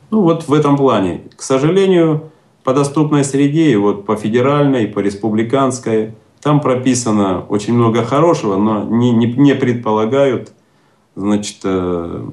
Ну 0.10 0.22
вот 0.22 0.48
в 0.48 0.54
этом 0.54 0.76
плане. 0.76 1.22
К 1.36 1.42
сожалению, 1.44 2.32
по 2.64 2.74
доступной 2.74 3.24
среде, 3.24 3.72
и 3.72 3.76
вот 3.76 4.06
по 4.06 4.16
федеральной, 4.16 4.88
по 4.88 5.00
республиканской, 5.00 6.14
там 6.42 6.60
прописано 6.60 7.46
очень 7.50 7.74
много 7.74 8.04
хорошего, 8.04 8.58
но 8.58 8.84
не, 8.84 9.12
не, 9.12 9.28
не 9.34 9.54
предполагают 9.54 10.54
значит, 11.20 11.58
э, 11.64 12.26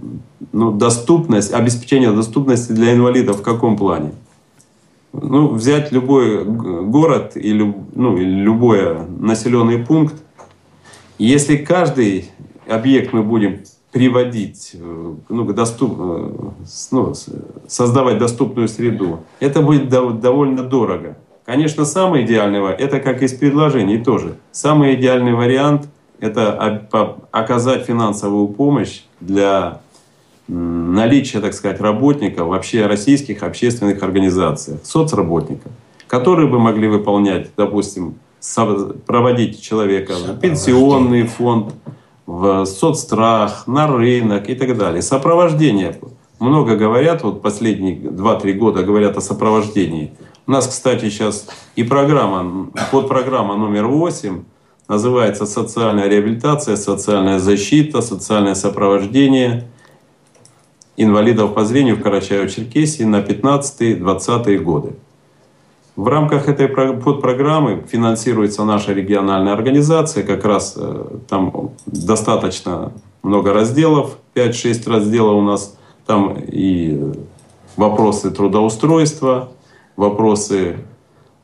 ну, 0.52 0.72
доступность, 0.72 1.52
обеспечение 1.52 2.12
доступности 2.12 2.72
для 2.72 2.94
инвалидов 2.94 3.38
в 3.38 3.42
каком 3.42 3.76
плане? 3.76 4.12
Ну, 5.12 5.48
взять 5.48 5.92
любой 5.92 6.44
город 6.44 7.32
или, 7.36 7.74
ну, 7.94 8.16
или 8.16 8.30
любой 8.30 9.06
населенный 9.18 9.78
пункт, 9.78 10.14
если 11.18 11.56
каждый 11.56 12.30
объект 12.68 13.12
мы 13.12 13.22
будем 13.22 13.60
приводить, 13.90 14.72
э, 14.74 15.14
ну, 15.28 15.44
доступ, 15.52 15.94
э, 15.98 16.30
ну, 16.92 17.14
создавать 17.66 18.18
доступную 18.18 18.68
среду, 18.68 19.20
это 19.40 19.62
будет 19.62 19.88
довольно 19.88 20.62
дорого. 20.62 21.16
Конечно, 21.44 21.84
идеальный 22.24 22.60
вариант, 22.60 22.80
это 22.80 23.00
как 23.00 23.22
из 23.22 23.32
предложений 23.32 24.04
тоже. 24.04 24.34
Самый 24.52 24.94
идеальный 24.94 25.34
вариант– 25.34 25.88
это 26.20 26.88
оказать 27.30 27.84
финансовую 27.84 28.48
помощь 28.48 29.02
для 29.20 29.80
наличия, 30.48 31.40
так 31.40 31.54
сказать, 31.54 31.80
работников 31.80 32.48
вообще 32.48 32.86
российских 32.86 33.42
общественных 33.42 34.02
организаций, 34.02 34.78
соцработников, 34.82 35.72
которые 36.06 36.48
бы 36.48 36.58
могли 36.58 36.88
выполнять, 36.88 37.50
допустим, 37.56 38.14
проводить 39.06 39.60
человека 39.60 40.14
в 40.14 40.38
пенсионный 40.38 41.26
фонд, 41.26 41.74
в 42.26 42.64
соцстрах, 42.64 43.66
на 43.66 43.86
рынок 43.86 44.48
и 44.48 44.54
так 44.54 44.76
далее. 44.76 45.02
Сопровождение. 45.02 45.98
Много 46.38 46.76
говорят, 46.76 47.24
вот 47.24 47.40
последние 47.40 47.96
2-3 47.96 48.52
года 48.52 48.82
говорят 48.82 49.16
о 49.16 49.20
сопровождении. 49.20 50.12
У 50.46 50.50
нас, 50.50 50.68
кстати, 50.68 51.08
сейчас 51.08 51.48
и 51.76 51.82
программа, 51.82 52.70
подпрограмма 52.92 53.56
номер 53.56 53.86
8 53.86 54.44
называется 54.88 55.46
«Социальная 55.46 56.08
реабилитация, 56.08 56.76
социальная 56.76 57.38
защита, 57.38 58.02
социальное 58.02 58.54
сопровождение 58.54 59.68
инвалидов 60.96 61.54
по 61.54 61.64
зрению 61.64 61.96
в 61.96 62.00
Карачаево-Черкесии 62.00 63.04
на 63.04 63.20
15-20 63.20 64.58
годы». 64.58 64.92
В 65.96 66.08
рамках 66.08 66.48
этой 66.48 66.68
подпрограммы 66.68 67.82
финансируется 67.90 68.64
наша 68.64 68.92
региональная 68.92 69.54
организация. 69.54 70.24
Как 70.24 70.44
раз 70.44 70.74
э, 70.76 71.04
там 71.26 71.70
достаточно 71.86 72.92
много 73.22 73.54
разделов, 73.54 74.18
5-6 74.34 74.90
разделов 74.90 75.36
у 75.36 75.40
нас. 75.40 75.74
Там 76.04 76.36
и 76.38 77.14
вопросы 77.76 78.30
трудоустройства, 78.30 79.48
вопросы 79.96 80.76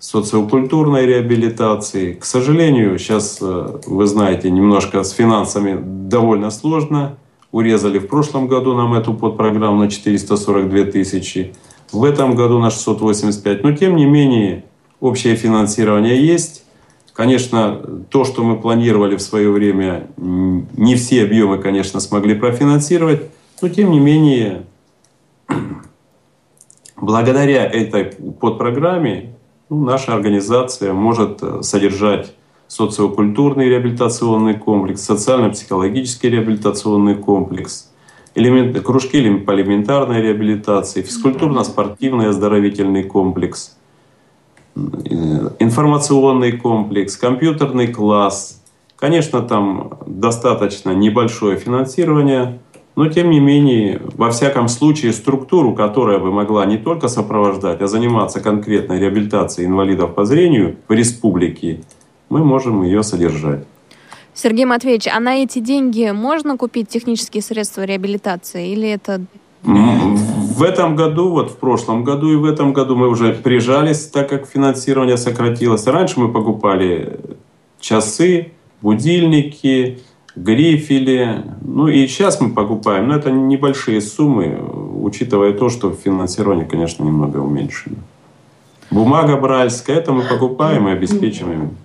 социокультурной 0.03 1.07
реабилитации. 1.07 2.15
К 2.15 2.25
сожалению, 2.25 2.99
сейчас, 2.99 3.39
э, 3.41 3.79
вы 3.87 4.07
знаете, 4.09 4.51
немножко 4.51 5.05
с 5.05 5.13
финансами 5.13 5.79
довольно 5.81 6.51
сложно. 6.51 7.19
Урезали 7.53 8.01
в 8.01 8.09
прошлом 8.09 8.49
году 8.49 8.75
нам 8.75 8.95
эту 8.95 9.15
подпрограмму 9.15 9.79
на 9.79 9.89
442 9.89 10.87
тысячи. 10.87 11.55
В 11.93 12.03
этом 12.03 12.35
году 12.35 12.59
на 12.59 12.71
685. 12.71 13.63
Но 13.63 13.77
тем 13.77 13.95
не 13.95 14.05
менее, 14.05 14.65
общее 14.99 15.37
финансирование 15.37 16.21
есть. 16.21 16.65
Конечно, 17.13 17.81
то, 18.11 18.25
что 18.25 18.43
мы 18.43 18.59
планировали 18.59 19.15
в 19.15 19.23
свое 19.23 19.51
время, 19.53 20.09
не 20.17 20.97
все 20.97 21.23
объемы, 21.23 21.59
конечно, 21.59 22.01
смогли 22.01 22.35
профинансировать. 22.35 23.21
Но 23.61 23.69
тем 23.69 23.93
не 23.93 24.01
менее, 24.01 24.65
благодаря 26.97 27.67
этой 27.67 28.07
подпрограмме 28.41 29.33
ну, 29.69 29.85
наша 29.85 30.15
организация 30.15 30.93
может 30.93 31.43
э, 31.43 31.63
содержать 31.63 32.35
социокультурный 32.69 33.69
реабилитационный 33.69 34.55
комплекс, 34.55 35.03
социально-психологический 35.03 36.31
реабилитационный 36.31 37.15
комплекс, 37.15 37.91
элементы, 38.35 38.81
кружки 38.81 39.23
по 39.37 39.55
элементарной 39.55 40.23
реабилитации, 40.23 41.03
физкультурно-спортивный 41.03 42.29
оздоровительный 42.29 43.05
комплекс, 43.05 43.77
э, 44.75 44.81
информационный 45.59 46.53
комплекс, 46.53 47.17
компьютерный 47.17 47.89
класс. 47.89 48.63
Конечно, 48.97 49.43
там 49.43 49.99
достаточно 50.07 50.93
небольшое 50.93 51.57
финансирование– 51.57 52.59
но, 52.95 53.09
тем 53.09 53.31
не 53.31 53.41
менее, 53.41 54.01
во 54.17 54.31
всяком 54.31 54.69
случае, 54.69 55.13
структуру, 55.13 55.75
которая 55.75 56.19
бы 56.19 56.31
могла 56.31 56.67
не 56.67 56.77
только 56.77 57.09
сопровождать, 57.09 57.81
а 57.81 57.87
заниматься 57.87 58.41
конкретной 58.41 59.01
реабилитацией 59.01 59.67
инвалидов 59.67 60.15
по 60.15 60.25
зрению 60.25 60.77
в 60.89 60.93
республике, 60.93 61.81
мы 62.29 62.45
можем 62.45 62.83
ее 62.83 63.03
содержать. 63.03 63.65
Сергей 64.35 64.65
Матвеевич, 64.65 65.09
а 65.09 65.21
на 65.21 65.43
эти 65.43 65.59
деньги 65.59 66.11
можно 66.11 66.57
купить 66.57 66.89
технические 66.89 67.43
средства 67.43 67.83
реабилитации 67.85 68.73
или 68.73 68.89
это... 68.89 69.23
В 69.63 70.63
этом 70.65 70.97
году, 70.97 71.31
вот 71.31 71.53
в 71.53 71.57
прошлом 71.57 72.03
году 72.03 72.33
и 72.33 72.37
в 72.37 72.45
этом 72.45 72.73
году 72.73 72.97
мы 72.97 73.09
уже 73.09 73.33
прижались, 73.33 74.07
так 74.07 74.29
как 74.29 74.47
финансирование 74.47 75.17
сократилось. 75.17 75.87
Раньше 75.87 76.19
мы 76.19 76.33
покупали 76.33 77.21
часы, 77.81 78.53
будильники, 78.81 80.01
грифели. 80.37 81.45
Ну 81.61 81.89
и 81.89 82.07
сейчас 82.07 82.41
мы 82.41 82.51
покупаем, 82.51 83.09
но 83.09 83.17
это 83.17 83.31
небольшие 83.31 84.01
суммы, 84.01 84.59
учитывая 85.01 85.53
то, 85.53 85.69
что 85.69 85.93
финансирование, 85.93 86.67
конечно, 86.67 87.05
немного 87.05 87.39
уменьшено. 87.39 87.97
Бумага 88.91 89.37
бральская, 89.37 89.97
это 89.97 90.13
мы 90.13 90.23
покупаем 90.23 90.89
и 90.89 90.93
обеспечиваем. 90.93 91.77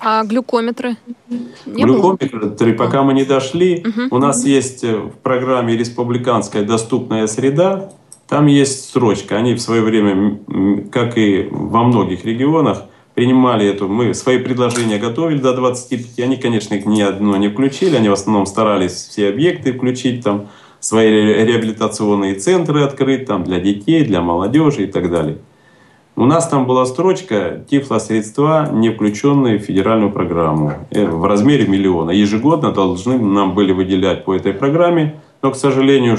А 0.00 0.24
глюкометры? 0.24 0.96
Не 1.64 1.84
глюкометры, 1.84 2.74
пока 2.74 3.02
мы 3.02 3.14
не 3.14 3.24
дошли, 3.24 3.84
угу. 3.86 4.16
у 4.16 4.18
нас 4.18 4.44
есть 4.44 4.82
в 4.82 5.12
программе 5.22 5.76
«Республиканская 5.76 6.64
доступная 6.64 7.26
среда», 7.28 7.92
там 8.28 8.46
есть 8.46 8.88
строчка. 8.88 9.36
Они 9.36 9.54
в 9.54 9.60
свое 9.60 9.82
время, 9.82 10.40
как 10.90 11.18
и 11.18 11.48
во 11.50 11.84
многих 11.84 12.24
регионах, 12.24 12.84
принимали 13.14 13.66
эту, 13.66 13.88
мы 13.88 14.14
свои 14.14 14.38
предложения 14.38 14.98
готовили 14.98 15.38
до 15.38 15.54
25, 15.54 16.20
они, 16.20 16.36
конечно, 16.36 16.74
их 16.74 16.86
ни 16.86 17.02
одно 17.02 17.36
не 17.36 17.48
включили, 17.48 17.96
они 17.96 18.08
в 18.08 18.14
основном 18.14 18.46
старались 18.46 18.92
все 18.92 19.28
объекты 19.28 19.72
включить, 19.72 20.24
там, 20.24 20.48
свои 20.80 21.10
реабилитационные 21.10 22.34
центры 22.34 22.82
открыть 22.82 23.26
там, 23.26 23.44
для 23.44 23.60
детей, 23.60 24.04
для 24.04 24.20
молодежи 24.20 24.84
и 24.84 24.86
так 24.86 25.10
далее. 25.10 25.38
У 26.14 26.26
нас 26.26 26.46
там 26.48 26.66
была 26.66 26.84
строчка 26.84 27.64
«Тифлосредства, 27.70 28.68
не 28.70 28.90
включенные 28.90 29.58
в 29.58 29.62
федеральную 29.62 30.12
программу» 30.12 30.74
э, 30.90 31.06
в 31.06 31.24
размере 31.24 31.66
миллиона. 31.66 32.10
Ежегодно 32.10 32.70
должны 32.70 33.18
нам 33.18 33.54
были 33.54 33.72
выделять 33.72 34.24
по 34.24 34.34
этой 34.34 34.52
программе, 34.52 35.22
но, 35.40 35.52
к 35.52 35.56
сожалению, 35.56 36.18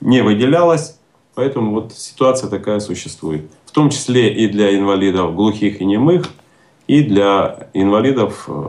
не 0.00 0.22
выделялось, 0.22 0.98
поэтому 1.34 1.72
вот 1.72 1.92
ситуация 1.92 2.48
такая 2.48 2.80
существует 2.80 3.42
в 3.72 3.74
том 3.74 3.88
числе 3.88 4.30
и 4.30 4.48
для 4.48 4.76
инвалидов 4.76 5.34
глухих 5.34 5.80
и 5.80 5.86
немых, 5.86 6.26
и 6.88 7.02
для 7.02 7.68
инвалидов 7.72 8.44
э, 8.46 8.68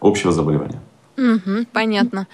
общего 0.00 0.30
заболевания. 0.30 0.80
Угу, 1.16 1.66
понятно. 1.72 2.28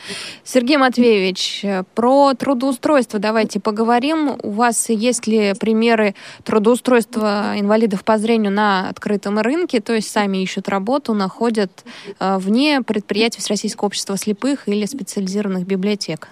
Сергей 0.45 0.77
Матвеевич, 0.77 1.65
про 1.95 2.35
трудоустройство 2.35 3.19
давайте 3.19 3.59
поговорим. 3.59 4.37
У 4.43 4.51
вас 4.51 4.91
есть 4.91 5.27
ли 5.27 5.55
примеры 5.59 6.15
трудоустройства 6.43 7.55
инвалидов 7.57 8.05
по 8.05 8.19
зрению 8.19 8.53
на 8.53 8.91
открытом 8.91 9.39
рынке, 9.39 9.81
то 9.81 9.95
есть 9.95 10.11
сами 10.11 10.43
ищут 10.43 10.69
работу, 10.69 11.15
находят 11.15 11.87
э, 12.21 12.37
вне 12.37 12.83
предприятий 12.83 13.41
Всероссийского 13.41 13.87
общества 13.87 14.19
слепых 14.19 14.69
или 14.69 14.85
специализированных 14.85 15.67
библиотек? 15.67 16.29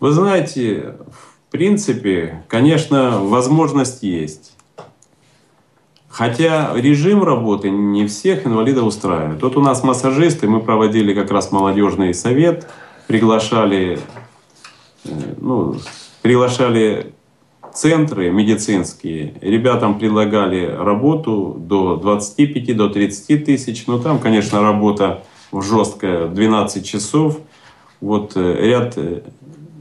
Вы 0.00 0.12
знаете, 0.12 0.96
в 1.10 1.31
принципе, 1.52 2.42
конечно, 2.48 3.20
возможность 3.20 4.02
есть. 4.02 4.56
Хотя 6.08 6.72
режим 6.74 7.22
работы 7.22 7.70
не 7.70 8.06
всех 8.06 8.46
инвалидов 8.46 8.86
устраивает. 8.86 9.42
Вот 9.42 9.56
у 9.56 9.60
нас 9.60 9.82
массажисты, 9.82 10.48
мы 10.48 10.60
проводили 10.60 11.14
как 11.14 11.30
раз 11.30 11.52
молодежный 11.52 12.12
совет, 12.12 12.68
приглашали, 13.06 13.98
э, 15.04 15.10
ну, 15.38 15.76
приглашали 16.20 17.12
центры 17.72 18.30
медицинские. 18.30 19.34
Ребятам 19.40 19.98
предлагали 19.98 20.66
работу 20.66 21.56
до 21.58 21.96
25, 21.96 22.76
до 22.76 22.88
30 22.88 23.44
тысяч. 23.44 23.86
Но 23.86 23.98
там, 23.98 24.18
конечно, 24.18 24.60
работа 24.60 25.22
жесткая, 25.52 26.28
12 26.28 26.86
часов. 26.86 27.38
Вот 28.00 28.32
э, 28.36 28.66
ряд 28.68 28.94
э, 28.96 29.22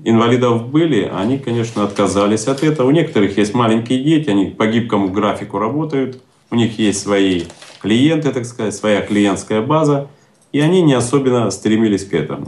инвалидов 0.03 0.67
были, 0.67 1.11
они, 1.13 1.37
конечно, 1.37 1.83
отказались 1.83 2.47
от 2.47 2.63
этого. 2.63 2.87
У 2.87 2.91
некоторых 2.91 3.37
есть 3.37 3.53
маленькие 3.53 4.03
дети, 4.03 4.29
они 4.29 4.45
по 4.45 4.67
гибкому 4.67 5.09
графику 5.09 5.59
работают, 5.59 6.21
у 6.49 6.55
них 6.55 6.79
есть 6.79 7.01
свои 7.01 7.43
клиенты, 7.81 8.31
так 8.31 8.45
сказать, 8.45 8.75
своя 8.75 9.01
клиентская 9.01 9.61
база, 9.61 10.07
и 10.51 10.59
они 10.59 10.81
не 10.81 10.93
особенно 10.93 11.49
стремились 11.51 12.05
к 12.05 12.13
этому. 12.13 12.47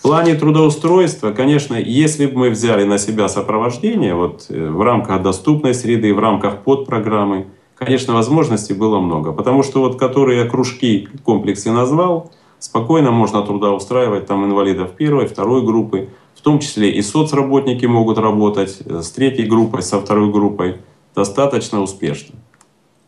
В 0.00 0.02
плане 0.02 0.34
трудоустройства, 0.34 1.30
конечно, 1.30 1.74
если 1.74 2.24
бы 2.26 2.38
мы 2.38 2.50
взяли 2.50 2.84
на 2.84 2.96
себя 2.96 3.28
сопровождение 3.28 4.14
вот, 4.14 4.46
э, 4.48 4.68
в 4.70 4.80
рамках 4.80 5.22
доступной 5.22 5.74
среды, 5.74 6.14
в 6.14 6.18
рамках 6.18 6.62
подпрограммы, 6.62 7.48
конечно, 7.74 8.14
возможностей 8.14 8.72
было 8.72 8.98
много. 8.98 9.32
Потому 9.32 9.62
что 9.62 9.80
вот 9.80 9.98
которые 9.98 10.46
кружки 10.46 11.06
комплексы 11.22 11.70
назвал, 11.70 12.32
спокойно 12.58 13.10
можно 13.10 13.42
трудоустраивать 13.42 14.26
там 14.26 14.44
инвалидов 14.46 14.92
первой, 14.96 15.26
второй 15.26 15.62
группы, 15.62 16.08
в 16.34 16.40
том 16.42 16.58
числе 16.58 16.90
и 16.90 17.02
соцработники 17.02 17.86
могут 17.86 18.18
работать 18.18 18.78
э, 18.84 19.02
с 19.02 19.10
третьей 19.10 19.46
группой, 19.46 19.82
со 19.82 20.00
второй 20.00 20.30
группой 20.30 20.78
достаточно 21.14 21.80
успешно. 21.80 22.36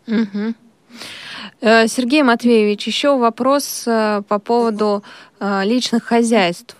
Угу. 0.07 0.55
Сергей 1.61 2.25
Матвеевич, 2.25 2.89
еще 2.89 3.17
вопрос 3.17 3.85
э, 3.87 4.23
по 4.27 4.39
поводу 4.41 5.05
личных 5.41 6.05
хозяйств. 6.05 6.77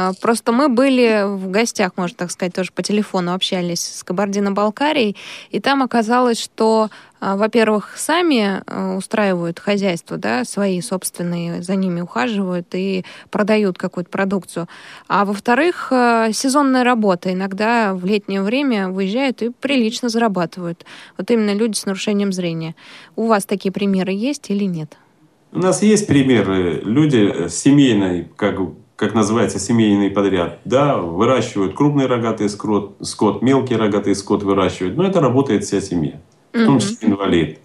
А, 0.00 0.12
просто 0.14 0.52
мы 0.52 0.68
были 0.68 1.24
в 1.26 1.50
гостях, 1.50 1.92
можно 1.96 2.16
так 2.16 2.30
сказать, 2.30 2.54
тоже 2.54 2.70
по 2.74 2.82
телефону 2.82 3.34
общались 3.34 3.80
с 3.80 4.02
Кабардино-Балкарией, 4.02 5.16
и 5.50 5.60
там 5.60 5.82
оказалось, 5.82 6.40
что, 6.40 6.88
а, 7.20 7.36
во-первых, 7.36 7.94
сами 7.96 8.62
а, 8.66 8.96
устраивают 8.96 9.58
хозяйство, 9.58 10.16
да, 10.16 10.44
свои 10.44 10.80
собственные, 10.80 11.62
за 11.62 11.74
ними 11.76 12.00
ухаживают 12.00 12.68
и 12.72 13.04
продают 13.30 13.76
какую-то 13.76 14.10
продукцию. 14.10 14.68
А 15.06 15.24
во-вторых, 15.26 15.88
сезонная 15.90 16.84
работа. 16.84 17.32
Иногда 17.32 17.94
в 17.94 18.06
летнее 18.06 18.42
время 18.42 18.88
выезжают 18.88 19.42
и 19.42 19.50
прилично 19.50 20.08
зарабатывают. 20.08 20.86
Вот 21.18 21.30
именно 21.30 21.54
люди 21.54 21.76
с 21.76 21.84
нарушением 21.84 22.32
зрения. 22.32 22.74
У 23.16 23.26
вас 23.26 23.44
такие 23.44 23.72
примеры 23.72 24.12
есть 24.12 24.50
или 24.50 24.64
нет? 24.64 24.96
У 25.52 25.58
нас 25.58 25.82
есть 25.82 26.06
примеры. 26.06 26.80
Люди 26.84 27.48
семейной, 27.48 28.28
как 28.36 28.60
как 29.00 29.14
называется, 29.14 29.58
семейный 29.58 30.10
подряд, 30.10 30.58
да, 30.66 30.98
выращивают 30.98 31.74
крупный 31.74 32.04
рогатый 32.04 32.50
скот, 32.50 32.96
скот, 33.00 33.40
мелкий 33.40 33.74
рогатый 33.74 34.14
скот 34.14 34.42
выращивают, 34.42 34.98
но 34.98 35.04
это 35.04 35.22
работает 35.22 35.64
вся 35.64 35.80
семья, 35.80 36.20
в 36.52 36.66
том 36.66 36.78
числе 36.80 37.08
инвалид. 37.08 37.60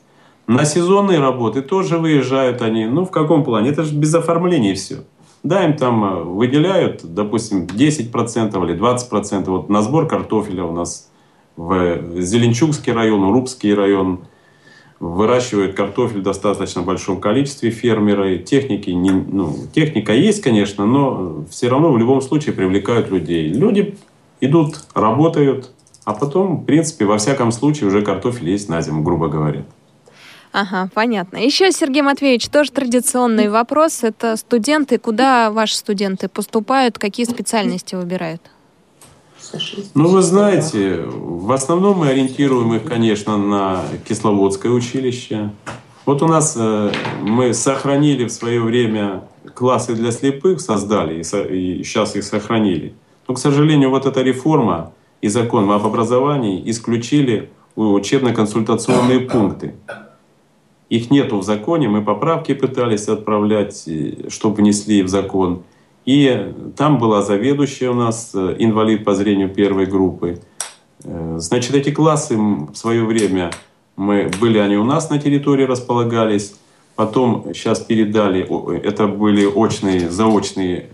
На 0.47 0.63
сезонные 0.63 1.19
работы 1.19 1.61
тоже 1.61 1.97
выезжают 1.97 2.61
они, 2.61 2.85
ну 2.85 3.03
в 3.03 3.11
каком 3.11 3.43
плане? 3.43 3.71
Это 3.71 3.83
же 3.83 3.93
без 3.93 4.15
оформления 4.15 4.75
все. 4.75 5.03
Да, 5.43 5.65
им 5.65 5.75
там 5.75 6.05
э, 6.05 6.23
выделяют, 6.23 7.01
допустим, 7.03 7.65
10% 7.65 8.65
или 8.65 8.79
20%. 8.79 9.43
Вот 9.47 9.67
на 9.67 9.81
сбор 9.81 10.07
картофеля 10.07 10.63
у 10.63 10.71
нас 10.71 11.11
в 11.57 12.21
Зеленчукский 12.21 12.93
район, 12.93 13.23
Урубский 13.23 13.73
район– 13.73 14.21
выращивают 14.99 15.75
картофель 15.75 16.19
в 16.19 16.23
достаточно 16.23 16.81
большом 16.81 17.19
количестве 17.19 17.69
фермеры. 17.69 18.39
Техники 18.39 18.89
не, 18.89 19.11
ну, 19.11 19.55
техника 19.73 20.13
есть, 20.13 20.41
конечно, 20.41 20.85
но 20.85 21.45
все 21.49 21.67
равно 21.67 21.91
в 21.91 21.97
любом 21.97 22.21
случае 22.21 22.53
привлекают 22.53 23.09
людей. 23.09 23.49
Люди 23.49 23.97
идут, 24.41 24.85
работают, 24.93 25.71
а 26.05 26.13
потом, 26.13 26.57
в 26.57 26.65
принципе, 26.65 27.05
во 27.05 27.17
всяком 27.17 27.51
случае 27.51 27.87
уже 27.87 28.01
картофель 28.01 28.49
есть 28.49 28.69
на 28.69 28.81
зиму, 28.81 29.03
грубо 29.03 29.27
говоря. 29.27 29.65
Ага, 30.51 30.89
понятно. 30.93 31.35
Еще, 31.35 31.71
Сергей 31.73 32.01
Матвеевич, 32.01 32.47
тоже 32.47 32.71
традиционный 32.71 33.49
вопрос. 33.49 34.03
Это 34.03 34.37
студенты. 34.37 34.97
Куда 34.97 35.51
ваши 35.51 35.75
студенты 35.75 36.29
поступают? 36.29 36.97
Какие 36.97 37.25
специальности 37.25 37.95
выбирают? 37.95 38.41
Ну, 39.93 40.07
вы 40.07 40.21
знаете, 40.21 41.05
в 41.07 41.51
основном 41.51 41.99
мы 41.99 42.09
ориентируем 42.09 42.73
их, 42.73 42.83
конечно, 42.83 43.37
на 43.37 43.83
Кисловодское 44.07 44.71
училище. 44.71 45.51
Вот 46.05 46.21
у 46.21 46.27
нас 46.27 46.55
э, 46.57 46.91
мы 47.21 47.53
сохранили 47.53 48.25
в 48.25 48.31
свое 48.31 48.61
время 48.61 49.23
классы 49.53 49.95
для 49.95 50.11
слепых, 50.11 50.61
создали, 50.61 51.21
и 51.21 51.83
сейчас 51.83 52.15
их 52.15 52.23
сохранили. 52.23 52.93
Но, 53.27 53.33
к 53.33 53.39
сожалению, 53.39 53.89
вот 53.89 54.05
эта 54.05 54.21
реформа 54.21 54.91
и 55.21 55.27
закон 55.27 55.69
об 55.71 55.85
образовании 55.85 56.61
исключили 56.69 57.49
учебно-консультационные 57.75 59.21
пункты. 59.21 59.75
Их 60.89 61.09
нету 61.09 61.39
в 61.39 61.43
законе, 61.43 61.89
мы 61.89 62.03
поправки 62.03 62.53
пытались 62.53 63.07
отправлять, 63.07 63.89
чтобы 64.29 64.55
внесли 64.57 65.01
в 65.01 65.07
закон. 65.07 65.63
И 66.05 66.53
там 66.77 66.99
была 66.99 67.23
заведующая 67.23 67.89
у 67.89 67.95
нас, 67.95 68.31
э, 68.33 68.55
инвалид 68.59 69.03
по 69.03 69.15
зрению 69.15 69.49
первой 69.49 69.87
группы. 69.87 70.39
Э, 71.03 71.37
значит, 71.39 71.73
эти 71.73 71.91
классы 71.91 72.37
в 72.37 72.75
свое 72.75 73.03
время 73.03 73.51
мы 73.95 74.29
были 74.39 74.59
они 74.59 74.77
у 74.77 74.83
нас 74.83 75.09
на 75.09 75.19
территории 75.19 75.63
располагались, 75.63 76.53
потом 76.95 77.53
сейчас 77.53 77.79
передали, 77.79 78.47
это 78.83 79.07
были 79.07 79.45
очные, 79.45 80.09
заочные, 80.09 80.89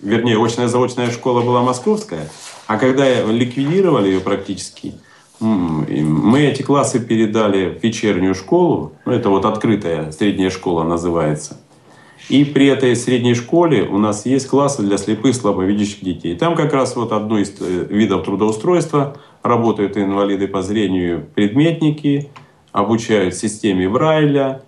вернее, 0.00 0.42
очная 0.42 0.68
заочная 0.68 1.10
школа 1.10 1.42
была 1.42 1.62
московская, 1.62 2.28
а 2.66 2.76
когда 2.78 3.22
ликвидировали 3.24 4.08
ее 4.08 4.20
практически, 4.20 4.94
мы 5.38 6.40
эти 6.40 6.62
классы 6.62 7.00
передали 7.00 7.78
в 7.78 7.82
вечернюю 7.82 8.34
школу, 8.34 8.92
ну 9.04 9.12
это 9.12 9.28
вот 9.28 9.44
открытая 9.44 10.12
средняя 10.12 10.50
школа 10.50 10.82
называется. 10.82 11.59
И 12.28 12.44
при 12.44 12.66
этой 12.66 12.94
средней 12.94 13.34
школе 13.34 13.82
у 13.82 13.98
нас 13.98 14.26
есть 14.26 14.46
классы 14.46 14.82
для 14.82 14.98
слепых, 14.98 15.34
слабовидящих 15.34 16.02
детей. 16.02 16.36
Там 16.36 16.54
как 16.54 16.72
раз 16.72 16.94
вот 16.94 17.12
одно 17.12 17.38
из 17.38 17.52
э, 17.60 17.86
видов 17.90 18.24
трудоустройства 18.24 19.16
работают 19.42 19.96
инвалиды 19.96 20.46
по 20.46 20.62
зрению, 20.62 21.26
предметники, 21.34 22.30
обучают 22.72 23.34
системе 23.34 23.88
Брайля. 23.88 24.62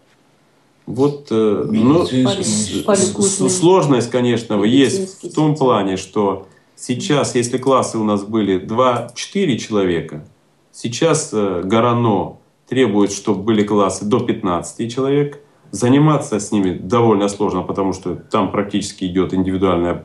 Вот, 0.87 1.29
э, 1.31 1.67
ну, 1.71 2.07
сложность, 2.07 4.11
конечно, 4.11 4.61
есть 4.65 5.23
в 5.23 5.35
том 5.35 5.55
плане, 5.55 5.97
что 5.97 6.49
сейчас, 6.75 7.37
если 7.37 7.59
классы 7.59 7.99
у 7.99 8.05
нас 8.05 8.25
были 8.25 8.59
2-4 8.59 9.57
человека, 9.59 10.25
Сейчас 10.73 11.31
э, 11.33 11.63
Горано 11.65 12.39
требует, 12.67 13.13
чтобы 13.13 13.43
были 13.43 13.63
классы 13.63 14.07
до 14.07 14.21
15 14.21 14.93
человек. 14.93 15.42
Заниматься 15.73 16.39
с 16.39 16.53
ними 16.53 16.79
довольно 16.79 17.29
сложно, 17.29 17.63
потому 17.63 17.93
что 17.93 18.15
там 18.15 18.53
практически 18.53 19.05
идет 19.07 19.35
индивидуальное 19.35 20.05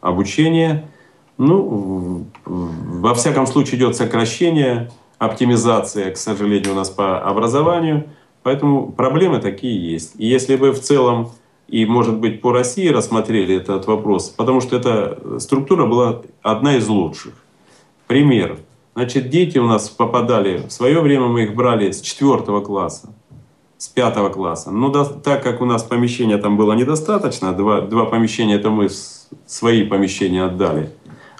обучение. 0.00 0.88
Ну, 1.38 2.26
во 2.44 3.14
всяком 3.14 3.46
случае 3.46 3.78
идет 3.78 3.96
сокращение, 3.96 4.90
оптимизация, 5.18 6.10
к 6.10 6.16
сожалению, 6.16 6.72
у 6.72 6.76
нас 6.76 6.90
по 6.90 7.20
образованию. 7.20 8.08
Поэтому 8.42 8.90
проблемы 8.92 9.40
такие 9.40 9.92
есть. 9.92 10.14
И 10.18 10.26
если 10.26 10.56
бы 10.56 10.72
в 10.72 10.80
целом 10.80 11.30
и, 11.68 11.86
может 11.86 12.18
быть, 12.18 12.40
по 12.40 12.52
России 12.52 12.88
рассмотрели 12.88 13.56
этот 13.56 13.86
вопрос, 13.86 14.28
потому 14.28 14.60
что 14.60 14.76
эта 14.76 15.38
структура 15.40 15.86
была 15.86 16.22
одна 16.42 16.76
из 16.76 16.88
лучших. 16.88 17.34
Пример. 18.06 18.58
Значит, 18.94 19.28
дети 19.28 19.58
у 19.58 19.66
нас 19.66 19.88
попадали, 19.88 20.58
в 20.68 20.70
свое 20.70 21.00
время 21.00 21.26
мы 21.26 21.44
их 21.44 21.54
брали 21.54 21.90
с 21.90 22.00
четвертого 22.00 22.60
класса, 22.60 23.12
с 23.78 23.88
пятого 23.88 24.28
класса. 24.28 24.70
Но 24.70 24.88
да, 24.88 25.04
так 25.04 25.42
как 25.42 25.60
у 25.60 25.64
нас 25.64 25.82
помещения 25.82 26.38
там 26.38 26.56
было 26.56 26.72
недостаточно, 26.72 27.52
два, 27.52 27.80
два 27.80 28.04
помещения 28.04 28.54
это 28.54 28.70
мы 28.70 28.88
свои 29.46 29.84
помещения 29.84 30.44
отдали, 30.44 30.90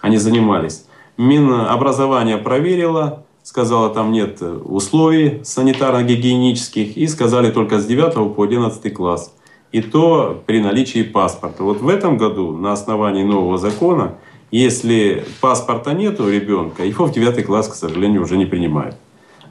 они 0.01 0.19
занимались. 0.19 0.87
Минобразование 1.17 2.39
проверило, 2.39 3.25
сказала, 3.43 3.91
там 3.91 4.13
нет 4.13 4.43
условий 4.43 5.43
санитарно-гигиенических, 5.45 6.95
и 6.95 7.07
сказали 7.07 7.51
только 7.51 7.79
с 7.79 7.87
9 7.87 8.35
по 8.35 8.43
11 8.43 8.93
класс. 8.93 9.35
И 9.71 9.81
то 9.83 10.43
при 10.47 10.61
наличии 10.61 11.03
паспорта. 11.03 11.65
Вот 11.65 11.81
в 11.81 11.89
этом 11.89 12.17
году 12.17 12.57
на 12.57 12.73
основании 12.73 13.25
нового 13.25 13.59
закона 13.59 14.15
если 14.55 15.25
паспорта 15.41 15.95
нет 15.95 16.21
у 16.21 16.31
ребенка, 16.31 16.85
его 16.85 17.07
в 17.07 17.13
9 17.13 17.45
класс, 17.45 17.67
к 17.67 17.75
сожалению, 17.75 18.23
уже 18.23 18.37
не 18.37 18.47
принимают. 18.47 18.95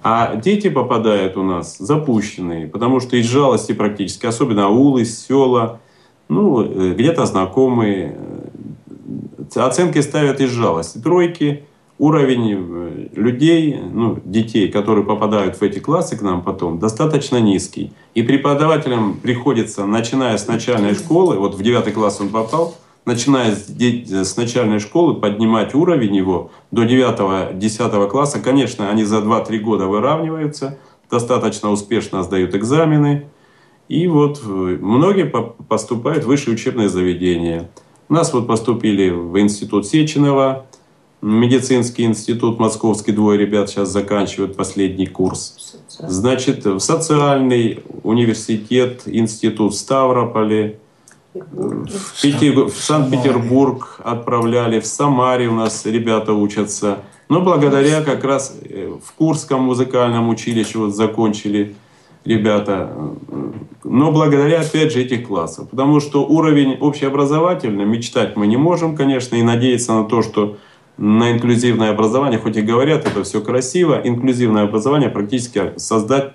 А 0.04 0.36
дети 0.36 0.70
попадают 0.70 1.38
у 1.38 1.44
нас 1.44 1.78
запущенные, 1.78 2.68
потому 2.68 3.00
что 3.00 3.16
из 3.16 3.26
жалости 3.26 3.72
практически, 3.72 4.26
особенно 4.26 4.66
аулы, 4.66 5.06
села, 5.06 5.80
ну, 6.28 6.62
э, 6.62 6.94
где-то 6.94 7.26
знакомые, 7.26 8.18
э, 9.56 9.60
оценки 9.60 10.02
ставят 10.02 10.42
из 10.42 10.50
жалости. 10.50 10.98
Тройки, 10.98 11.64
уровень 12.00 12.52
э, 12.52 13.08
людей, 13.16 13.80
ну, 13.80 14.20
детей, 14.26 14.68
которые 14.68 15.06
попадают 15.06 15.56
в 15.56 15.64
эти 15.64 15.80
классы 15.80 16.18
к 16.18 16.22
нам 16.22 16.42
потом, 16.42 16.80
достаточно 16.80 17.38
низкий. 17.38 17.94
И 18.14 18.24
преподавателям 18.24 19.14
приходится, 19.22 19.86
начиная 19.86 20.38
с 20.38 20.48
начальной 20.48 20.96
школы, 20.96 21.38
вот 21.38 21.56
в 21.56 21.62
9 21.62 21.94
класс 21.94 22.20
он 22.20 22.28
попал, 22.28 22.76
начиная 23.06 23.56
с, 23.56 23.68
с 23.70 24.38
начальной 24.38 24.80
школы, 24.80 25.16
поднимать 25.16 25.76
уровень 25.76 26.16
его 26.16 26.52
до 26.72 26.84
9-10 26.84 28.10
класса. 28.10 28.40
Конечно, 28.40 28.90
они 28.90 29.04
за 29.04 29.18
2-3 29.18 29.58
года 29.60 29.88
выравниваются, 29.88 30.78
достаточно 31.10 31.72
успешно 31.72 32.24
сдают 32.24 32.56
экзамены. 32.56 33.28
И 33.90 34.08
вот 34.08 34.42
э, 34.44 34.48
многие 34.48 35.26
поступают 35.26 36.24
в 36.24 36.28
высшее 36.28 36.56
учебное 36.56 36.88
заведение. 36.88 37.70
У 38.10 38.14
нас 38.14 38.34
вот 38.34 38.48
поступили 38.48 39.10
в 39.10 39.38
институт 39.40 39.86
Сеченова, 39.86 40.66
медицинский 41.22 42.04
институт 42.04 42.60
московский, 42.60 43.12
двое 43.12 43.40
ребят 43.40 43.70
сейчас 43.70 43.90
заканчивают 43.90 44.56
последний 44.56 45.08
курс. 45.08 45.78
Значит, 45.88 46.66
в 46.66 46.80
социальный 46.80 47.84
университет, 48.04 49.04
институт 49.06 49.74
в 49.74 49.78
Ставрополе, 49.78 50.80
в, 51.34 52.22
Пети... 52.22 52.52
в 52.52 52.70
Санкт-Петербург 52.70 54.00
отправляли, 54.04 54.80
в 54.80 54.86
Самаре 54.86 55.48
у 55.48 55.56
нас 55.56 55.86
ребята 55.86 56.34
учатся. 56.34 57.00
Но 57.30 57.42
благодаря 57.42 58.02
как 58.02 58.24
раз 58.24 58.56
э, 58.64 58.94
в 59.04 59.14
Курском 59.14 59.64
музыкальном 59.64 60.30
училище 60.30 60.78
вот 60.78 60.96
закончили 60.96 61.76
ребята. 62.26 62.96
Но 63.84 64.12
благодаря, 64.12 64.62
опять 64.62 64.94
же, 64.94 65.02
этих 65.02 65.28
классов. 65.28 65.70
Потому 65.70 66.00
что 66.00 66.26
уровень 66.26 66.76
общеобразовательный, 66.76 67.86
мечтать 67.86 68.36
мы 68.36 68.48
не 68.48 68.58
можем, 68.58 68.96
конечно, 68.96 69.36
и 69.36 69.42
надеяться 69.42 69.94
на 69.94 70.06
то, 70.06 70.22
что 70.22 70.58
на 70.98 71.32
инклюзивное 71.32 71.90
образование, 71.90 72.40
хоть 72.40 72.56
и 72.56 72.62
говорят, 72.62 73.08
это 73.08 73.24
все 73.24 73.42
красиво, 73.42 74.00
инклюзивное 74.04 74.64
образование 74.64 75.10
практически 75.10 75.74
создать 75.78 76.32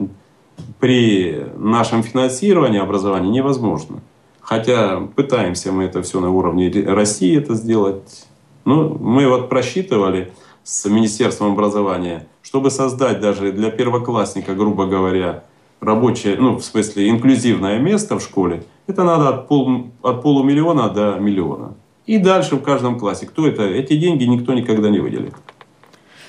при 0.80 1.44
нашем 1.56 2.02
финансировании 2.02 2.80
образования 2.80 3.30
невозможно. 3.30 4.00
Хотя 4.48 5.00
пытаемся 5.14 5.72
мы 5.72 5.84
это 5.84 6.00
все 6.00 6.20
на 6.20 6.30
уровне 6.30 6.72
России 6.86 7.36
это 7.36 7.54
сделать. 7.54 8.26
Ну, 8.64 8.96
мы 8.98 9.28
вот 9.28 9.50
просчитывали 9.50 10.32
с 10.64 10.86
Министерством 10.86 11.52
образования, 11.52 12.26
чтобы 12.40 12.70
создать 12.70 13.20
даже 13.20 13.52
для 13.52 13.70
первоклассника, 13.70 14.54
грубо 14.54 14.86
говоря, 14.86 15.44
рабочее, 15.82 16.36
ну, 16.38 16.56
в 16.56 16.64
смысле, 16.64 17.10
инклюзивное 17.10 17.78
место 17.78 18.18
в 18.18 18.22
школе, 18.22 18.64
это 18.86 19.04
надо 19.04 19.28
от, 19.28 19.48
пол, 19.48 19.90
от 20.00 20.22
полумиллиона 20.22 20.88
до 20.88 21.18
миллиона. 21.20 21.74
И 22.06 22.16
дальше 22.16 22.56
в 22.56 22.62
каждом 22.62 22.98
классе. 22.98 23.26
Кто 23.26 23.46
это? 23.46 23.64
Эти 23.64 23.98
деньги 23.98 24.24
никто 24.24 24.54
никогда 24.54 24.88
не 24.88 25.00
выделит. 25.00 25.34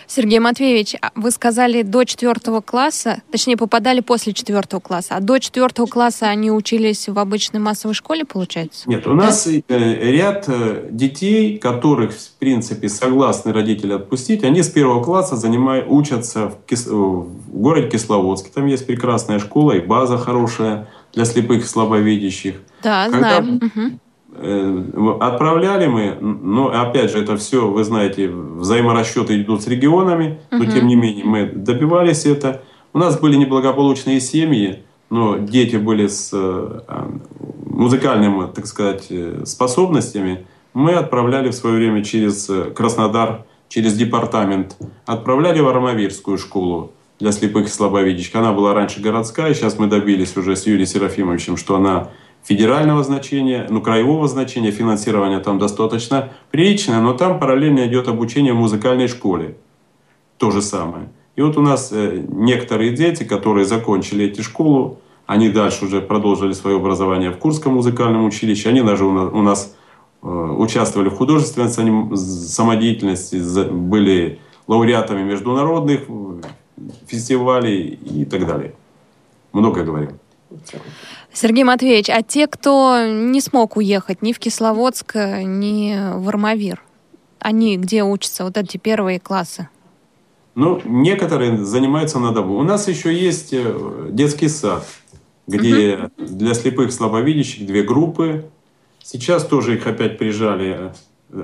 Сергей 0.10 0.40
Матвеевич, 0.40 0.96
а 1.00 1.12
вы 1.14 1.30
сказали 1.30 1.84
до 1.84 2.04
четвертого 2.04 2.62
класса, 2.62 3.22
точнее 3.32 3.58
попадали 3.58 4.00
после 4.00 4.34
четвертого 4.34 4.80
класса, 4.80 5.16
а 5.16 5.20
до 5.20 5.38
четвертого 5.38 5.86
класса 5.86 6.26
они 6.26 6.50
учились 6.52 7.08
в 7.08 7.20
обычной 7.20 7.60
массовой 7.60 7.94
школе, 7.94 8.26
получается? 8.26 8.90
Нет, 8.90 9.06
у 9.06 9.14
нас 9.14 9.46
э, 9.46 9.62
ряд 9.68 10.46
э, 10.48 10.88
детей, 10.90 11.60
которых, 11.60 12.14
в 12.14 12.32
принципе, 12.40 12.90
согласны 12.90 13.54
родители 13.54 13.94
отпустить, 13.94 14.44
они 14.44 14.64
с 14.64 14.70
первого 14.70 15.04
класса 15.04 15.36
занимают, 15.36 15.86
учатся 15.88 16.50
в, 16.50 16.66
Кис... 16.66 16.88
в 16.88 17.28
городе 17.54 17.90
Кисловодске. 17.90 18.50
Там 18.52 18.66
есть 18.66 18.88
прекрасная 18.88 19.38
школа 19.38 19.74
и 19.74 19.80
база 19.80 20.18
хорошая 20.18 20.88
для 21.14 21.26
слепых 21.26 21.64
и 21.64 21.68
слабовидящих. 21.68 22.56
Да, 22.82 23.10
Когда... 23.12 23.40
Угу 23.40 23.92
Э, 23.92 24.09
отправляли 25.20 25.88
мы, 25.88 26.18
но 26.20 26.70
опять 26.70 27.12
же 27.12 27.20
это 27.20 27.38
все, 27.38 27.68
вы 27.68 27.84
знаете, 27.84 28.30
взаиморасчеты 28.30 29.42
идут 29.42 29.64
с 29.64 29.68
регионами, 29.68 30.40
но 30.52 30.66
тем 30.66 30.88
не 30.88 30.96
менее 30.96 31.26
мы 31.26 31.46
добивались 31.46 32.26
это. 32.26 32.62
У 32.94 32.98
нас 32.98 33.20
были 33.20 33.36
неблагополучные 33.36 34.20
семьи, 34.20 34.84
но 35.10 35.38
дети 35.38 35.76
были 35.76 36.08
с 36.08 36.32
э, 36.34 36.80
музыкальными, 37.66 38.48
так 38.54 38.66
сказать, 38.66 39.08
э, 39.10 39.44
способностями. 39.46 40.46
Мы 40.74 40.94
отправляли 40.94 41.50
в 41.50 41.54
свое 41.54 41.76
время 41.76 42.04
через 42.04 42.50
Краснодар, 42.76 43.46
через 43.68 43.96
департамент, 43.96 44.78
отправляли 45.06 45.60
в 45.60 45.68
Армавирскую 45.68 46.38
школу 46.38 46.94
для 47.20 47.32
слепых 47.32 47.68
и 47.68 47.70
слабовидящих. 47.70 48.36
Она 48.36 48.54
была 48.54 48.74
раньше 48.74 49.02
городская, 49.02 49.54
сейчас 49.54 49.78
мы 49.78 49.88
добились 49.88 50.36
уже 50.38 50.56
с 50.56 50.66
Юрием 50.66 50.88
Серафимовичем, 50.88 51.58
что 51.58 51.76
она 51.76 52.10
федерального 52.44 53.04
значения, 53.04 53.68
ну, 53.70 53.82
краевого 53.82 54.28
значения, 54.28 54.72
финансирование 54.72 55.40
там 55.40 55.60
достаточно 55.60 56.30
приличное, 56.52 57.00
но 57.00 57.14
там 57.14 57.40
параллельно 57.40 57.86
идет 57.88 58.08
обучение 58.08 58.54
в 58.54 58.58
музыкальной 58.58 59.08
школе. 59.08 59.58
То 60.38 60.52
же 60.52 60.62
самое. 60.62 61.10
И 61.36 61.42
вот 61.42 61.58
у 61.58 61.62
нас 61.62 61.90
э, 61.92 62.24
некоторые 62.28 62.92
дети, 62.92 63.24
которые 63.24 63.66
закончили 63.66 64.26
эти 64.26 64.42
школу, 64.42 65.00
они 65.26 65.50
дальше 65.50 65.86
уже 65.86 66.02
продолжили 66.02 66.54
свое 66.54 66.78
образование 66.78 67.30
в 67.30 67.38
Курском 67.38 67.76
музыкальном 67.76 68.26
училище, 68.26 68.70
они 68.70 68.82
даже 68.82 69.06
у 69.06 69.42
нас, 69.42 69.76
э, 70.24 70.28
участвовали 70.28 71.10
в 71.10 71.16
художественной 71.16 71.70
самодеятельности, 71.70 73.38
были 73.70 74.40
лауреатами 74.68 75.24
международных 75.24 76.02
фестивалей 77.08 78.00
и 78.04 78.26
так 78.26 78.48
далее. 78.48 78.74
Много 79.54 79.84
говорим. 79.84 80.20
Сергей 81.34 81.64
Матвеевич, 81.64 82.10
а 82.10 82.22
те, 82.24 82.48
кто 82.48 83.06
не 83.06 83.40
смог 83.42 83.78
уехать 83.78 84.22
ни 84.22 84.34
в 84.34 84.40
Кисловодск, 84.40 85.16
ни 85.16 85.96
в 86.18 86.28
Армавир, 86.28 86.82
они 87.40 87.78
где 87.78 88.04
учатся, 88.04 88.44
вот 88.44 88.58
эти 88.58 88.78
первые 88.78 89.20
классы? 89.20 89.70
Ну, 90.56 90.82
некоторые 90.84 91.64
занимаются 91.64 92.20
на 92.20 92.34
дому. 92.34 92.58
У 92.58 92.64
нас 92.64 92.88
еще 92.88 93.14
есть 93.14 93.54
э, 93.54 94.10
детский 94.10 94.50
сад, 94.50 94.86
где 95.48 96.10
угу. 96.18 96.26
для 96.26 96.54
слепых 96.54 96.92
слабовидящих 96.92 97.66
две 97.66 97.84
группы. 97.84 98.50
Сейчас 99.02 99.46
тоже 99.46 99.76
их 99.76 99.88
опять 99.88 100.18
прижали, 100.18 100.92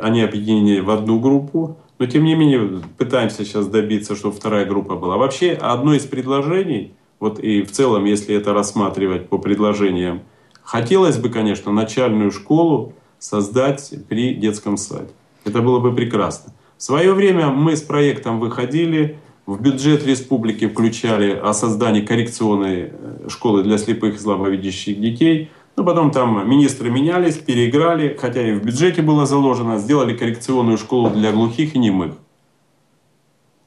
они 0.02 0.22
объединены 0.22 0.82
в 0.82 0.90
одну 0.90 1.20
группу. 1.20 1.78
Но, 1.98 2.08
тем 2.08 2.26
не 2.26 2.36
менее, 2.36 2.82
пытаемся 2.98 3.46
сейчас 3.46 3.68
добиться, 3.68 4.16
чтобы 4.16 4.36
вторая 4.36 4.66
группа 4.66 4.96
была. 4.96 5.16
Вообще, 5.16 5.54
одно 5.54 5.94
из 5.94 6.06
предложений– 6.06 6.94
вот 7.20 7.40
и 7.40 7.64
в 7.64 7.72
целом, 7.72 8.06
если 8.06 8.36
это 8.36 8.54
рассматривать 8.54 9.30
по 9.30 9.38
предложениям, 9.38 10.22
хотелось 10.62 11.18
бы, 11.18 11.30
конечно, 11.30 11.72
начальную 11.72 12.32
школу 12.32 12.94
создать 13.20 13.94
при 14.10 14.34
детском 14.34 14.78
саде. 14.78 15.12
Это 15.46 15.62
было 15.62 15.80
бы 15.80 15.94
прекрасно. 15.94 16.54
В 16.78 16.84
свое 16.84 17.14
время 17.14 17.48
мы 17.48 17.76
с 17.76 17.82
проектом 17.82 18.40
выходили, 18.40 19.18
в 19.46 19.62
бюджет 19.62 20.06
республики 20.06 20.68
включали 20.68 21.32
о 21.32 21.54
создании 21.54 22.02
коррекционной 22.02 22.92
э, 22.92 23.28
школы 23.30 23.64
для 23.64 23.78
слепых 23.78 24.16
и 24.16 24.18
слабовидящих 24.18 25.00
детей. 25.00 25.52
Но 25.76 25.84
потом 25.84 26.12
там 26.12 26.50
министры 26.50 26.90
менялись, 26.90 27.38
переиграли, 27.38 28.18
хотя 28.20 28.48
и 28.48 28.54
в 28.54 28.64
бюджете 28.64 29.02
было 29.02 29.26
заложено, 29.26 29.78
сделали 29.78 30.18
коррекционную 30.18 30.78
школу 30.78 31.10
для 31.10 31.32
глухих 31.32 31.76
и 31.76 31.80
немых. 31.80 32.16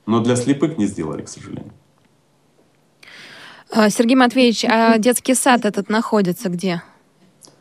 Но 0.06 0.20
для 0.20 0.36
слепых 0.36 0.78
не 0.78 0.86
сделали, 0.86 1.22
к 1.22 1.28
сожалению. 1.28 1.72
А, 3.70 3.90
Сергей 3.90 4.16
Матвеевич, 4.16 4.64
а 4.64 4.98
детский 4.98 5.34
сад 5.34 5.64
этот 5.64 5.88
находится 5.88 6.48
где? 6.48 6.82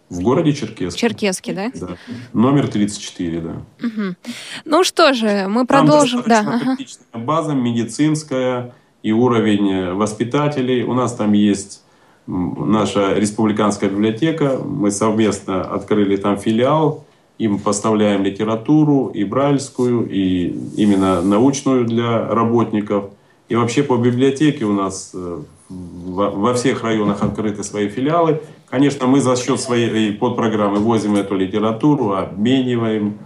В 0.10 0.22
городе 0.22 0.54
Черкесске. 0.54 1.00
Черкесске, 1.00 1.54
да? 1.54 1.72
Да. 1.74 1.98
Номер 2.32 2.70
34, 2.70 3.42
да. 3.42 3.62
Угу. 3.86 4.16
Ну 4.64 4.84
что 4.86 5.14
же, 5.14 5.48
мы 5.50 5.66
продолжим. 5.66 6.24
Там 6.24 6.46
да. 6.46 6.62
Ага. 6.62 6.78
база 7.26 7.54
медицинская 7.54 8.74
и 9.04 9.12
уровень 9.12 9.70
э, 9.70 9.94
воспитателей. 9.94 10.84
У 10.84 10.94
нас 10.94 11.14
там 11.14 11.34
есть 11.34 11.84
наша 12.26 13.16
республиканская 13.16 13.90
библиотека. 13.90 14.58
Мы 14.64 14.92
совместно 14.92 15.62
открыли 15.62 16.16
там 16.16 16.38
филиал. 16.38 17.04
Им 17.38 17.60
поставляем 17.60 18.24
литературу 18.24 19.12
и 19.14 19.24
брайльскую, 19.24 20.10
и 20.10 20.58
именно 20.78 21.22
научную 21.22 21.86
для 21.86 22.28
работников. 22.28 23.12
И 23.50 23.56
вообще 23.56 23.84
по 23.84 23.98
библиотеке 23.98 24.66
у 24.66 24.74
нас 24.74 25.12
э, 25.14 25.42
во 25.70 26.54
всех 26.54 26.84
районах 26.84 27.24
открыты 27.24 27.64
свои 27.64 27.90
филиалы. 27.90 28.42
Конечно, 28.70 29.08
мы 29.08 29.22
за 29.22 29.36
счет 29.36 29.60
своей 29.60 30.14
подпрограммы 30.14 30.80
возим 30.80 31.16
эту 31.16 31.36
литературу, 31.36 32.14
обмениваем, 32.14 33.18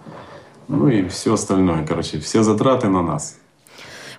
ну 0.67 0.87
и 0.87 1.07
все 1.07 1.33
остальное. 1.33 1.85
Короче, 1.85 2.19
все 2.19 2.43
затраты 2.43 2.87
на 2.87 3.01
нас. 3.01 3.37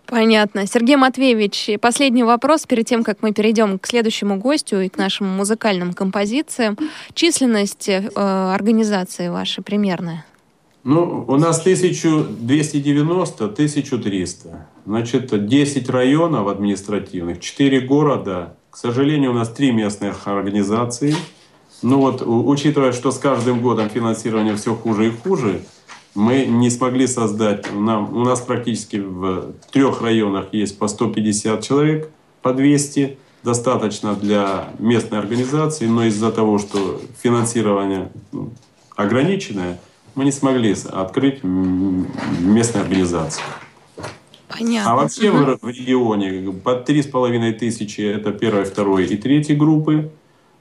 Понятно. 0.06 0.66
Сергей 0.66 0.96
Матвеевич, 0.96 1.70
последний 1.80 2.24
вопрос 2.24 2.66
перед 2.66 2.87
тем, 2.87 3.02
как 3.02 3.22
мы 3.22 3.32
перейдем 3.32 3.78
к 3.78 3.87
следующему 3.87 4.37
гостю 4.37 4.80
и 4.80 4.88
к 4.88 4.98
нашим 4.98 5.26
музыкальным 5.28 5.94
композициям. 5.94 6.76
Численность 7.14 7.88
э, 7.88 8.08
организации 8.16 9.28
вашей 9.28 9.62
примерная? 9.62 10.24
Ну, 10.84 11.24
у 11.28 11.36
нас 11.36 11.60
1290, 11.60 13.44
1300. 13.44 14.66
Значит, 14.84 15.46
10 15.46 15.88
районов 15.88 16.48
административных, 16.48 17.40
4 17.40 17.80
города. 17.82 18.56
К 18.70 18.76
сожалению, 18.76 19.30
у 19.30 19.34
нас 19.34 19.48
3 19.50 19.70
местных 19.72 20.26
организации. 20.26 21.14
Ну 21.82 21.98
вот, 21.98 22.22
учитывая, 22.26 22.92
что 22.92 23.12
с 23.12 23.18
каждым 23.18 23.60
годом 23.60 23.88
финансирование 23.90 24.56
все 24.56 24.74
хуже 24.74 25.08
и 25.08 25.10
хуже, 25.10 25.62
мы 26.14 26.46
не 26.46 26.68
смогли 26.70 27.06
создать, 27.06 27.72
нам, 27.72 28.16
у 28.16 28.24
нас 28.24 28.40
практически 28.40 28.96
в 28.96 29.54
трех 29.70 30.02
районах 30.02 30.46
есть 30.52 30.78
по 30.78 30.88
150 30.88 31.62
человек, 31.62 32.10
по 32.42 32.52
200, 32.52 33.18
достаточно 33.42 34.14
для 34.14 34.68
местной 34.78 35.18
организации, 35.18 35.86
но 35.86 36.04
из-за 36.04 36.30
того, 36.30 36.58
что 36.58 37.00
финансирование 37.22 38.10
ну, 38.30 38.52
ограниченное, 38.94 39.80
мы 40.14 40.25
не 40.25 40.33
смогли 40.33 40.75
открыть 40.90 41.42
местную 41.42 42.83
организацию. 42.83 43.44
Понятно. 44.48 44.92
А 44.92 44.96
вообще 44.96 45.31
угу. 45.31 45.59
в 45.62 45.68
регионе 45.68 46.53
по 46.53 46.75
три 46.75 47.03
с 47.03 47.07
половиной 47.07 47.53
тысячи 47.53 48.03
это 48.03 48.33
первой, 48.33 48.64
второй 48.64 49.07
и 49.07 49.16
третьей 49.16 49.57
группы. 49.57 50.11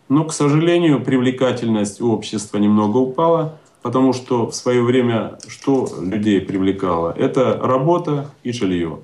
Но, 0.07 0.25
к 0.25 0.33
сожалению, 0.33 1.03
привлекательность 1.03 2.01
общества 2.01 2.57
немного 2.57 2.97
упала, 2.97 3.59
потому 3.81 4.13
что 4.13 4.47
в 4.49 4.55
свое 4.55 4.81
время 4.81 5.37
что 5.47 5.87
людей 6.01 6.41
привлекало? 6.41 7.13
Это 7.17 7.57
работа 7.61 8.31
и 8.43 8.51
жилье. 8.51 8.99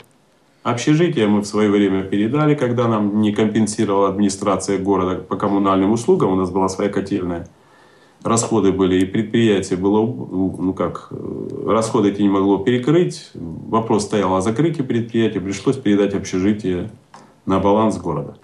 Общежитие 0.64 1.28
мы 1.28 1.42
в 1.42 1.46
свое 1.46 1.70
время 1.70 2.04
передали, 2.04 2.56
когда 2.56 2.88
нам 2.88 3.22
не 3.22 3.32
компенсировала 3.32 4.10
администрация 4.10 4.78
города 4.78 5.16
по 5.16 5.38
коммунальным 5.38 5.92
услугам, 5.92 6.32
у 6.32 6.36
нас 6.36 6.50
была 6.50 6.68
своя 6.68 6.90
котельная 6.90 7.48
расходы 8.24 8.72
были, 8.72 9.02
и 9.02 9.06
предприятие 9.06 9.78
было, 9.78 10.02
ну 10.02 10.74
как, 10.74 11.12
расходы 11.66 12.10
эти 12.10 12.22
не 12.22 12.30
могло 12.30 12.58
перекрыть. 12.58 13.30
Вопрос 13.34 14.04
стоял 14.04 14.36
о 14.36 14.42
закрытии 14.42 14.82
предприятия, 14.82 15.40
пришлось 15.40 15.78
передать 15.78 16.14
общежитие 16.14 16.90
на 17.46 17.60
баланс 17.60 17.98
города. 17.98 18.38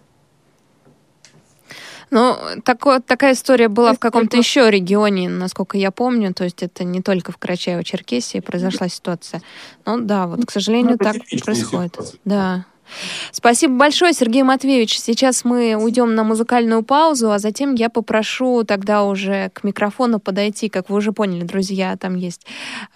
Ну, 2.12 2.38
такое, 2.63 2.99
такая 2.99 3.33
история 3.33 3.69
была 3.69 3.93
в 3.93 3.99
каком-то 3.99 4.38
еще 4.38 4.69
регионе, 4.69 5.29
насколько 5.29 5.79
я 5.79 5.89
помню. 5.89 6.31
То 6.31 6.43
есть 6.43 6.62
это 6.62 6.83
не 6.83 7.01
только 7.01 7.31
в 7.31 7.39
Карачаево-Черкесии 7.39 8.39
произошла 8.39 8.88
ситуация. 8.88 9.41
Ну 9.88 9.99
да, 9.99 10.27
вот, 10.27 10.45
к 10.45 10.51
сожалению, 10.51 10.91
ну, 10.91 10.97
так 10.99 11.15
происходит. 11.43 11.95
Ситуация. 11.95 12.19
Да. 12.23 12.65
Спасибо 13.32 13.76
большое, 13.76 14.13
Сергей 14.13 14.43
Матвеевич. 14.43 15.00
Сейчас 15.00 15.46
мы 15.46 15.76
уйдем 15.76 16.15
на 16.15 16.24
музыкальную 16.24 16.84
паузу, 16.84 17.32
а 17.32 17.39
затем 17.39 17.76
я 17.76 17.89
попрошу 17.89 18.63
тогда 18.63 19.04
уже 19.04 19.50
к 19.54 19.63
микрофону 19.63 20.19
подойти, 20.19 20.69
как 20.69 20.89
вы 20.89 20.98
уже 20.98 21.12
поняли, 21.12 21.43
друзья, 21.43 21.96
там 21.98 22.15
есть 22.15 22.46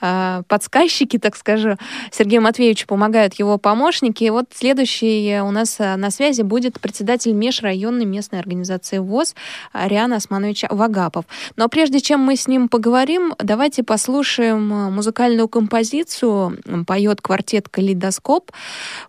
э, 0.02 0.43
подсказчики, 0.47 1.17
так 1.17 1.36
скажу. 1.36 1.78
Сергею 2.12 2.41
Матвеевичу 2.41 2.88
помогают 2.88 3.34
его 3.36 3.58
помощники. 3.58 4.23
И 4.23 4.30
вот 4.30 4.45
следующий 4.54 5.39
у 5.41 5.52
нас 5.52 5.78
э, 5.80 5.95
на 5.95 6.12
связи 6.12 6.41
будет 6.43 6.80
председатель 6.80 7.34
межрайонной 7.34 8.06
местной 8.06 8.39
организации 8.39 9.00
ВОЗ 9.00 9.36
Ариан 9.71 10.13
Османович 10.13 10.65
Вагапов. 10.69 11.26
Но 11.56 11.67
прежде 11.69 12.00
чем 12.00 12.19
мы 12.19 12.36
с 12.36 12.47
ним 12.47 12.69
поговорим, 12.69 13.34
давайте 13.39 13.84
послушаем 13.84 14.67
музыкальную 14.67 15.47
композицию. 15.47 16.60
Поет 16.86 17.21
квартет 17.21 17.69
«Калейдоскоп». 17.69 18.52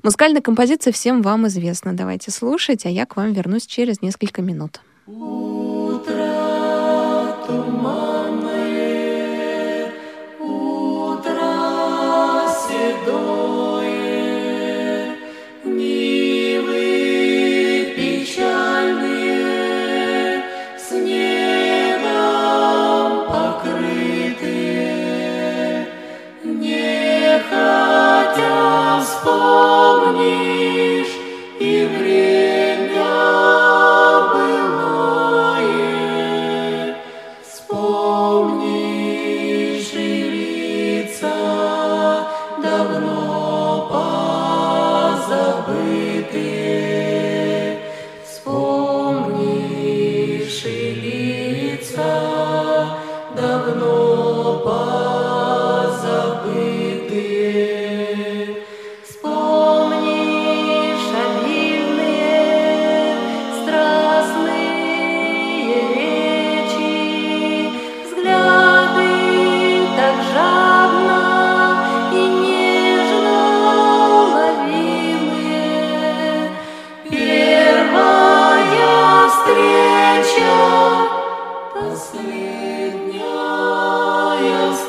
Музыкальная 0.03 0.41
композиция 0.41 0.68
композиция 0.69 0.93
всем 0.93 1.23
вам 1.23 1.47
известна. 1.47 1.95
Давайте 1.95 2.31
слушать, 2.31 2.85
а 2.85 2.91
я 2.91 3.07
к 3.07 3.17
вам 3.17 3.33
вернусь 3.33 3.65
через 3.67 4.03
несколько 4.03 4.43
минут. 4.43 4.83
Утро 5.07 6.13
туманное, 7.47 8.75
утро 10.39 11.33
седое, 12.69 13.87
Нивы 15.65 16.75
печальные, 17.97 19.15
с 20.77 20.91
небом 20.93 22.29
покрытые, 23.33 24.77
не 26.45 27.41
хотя 27.49 29.01
вспомнить, 29.01 30.58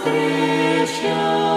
station. 0.01 1.48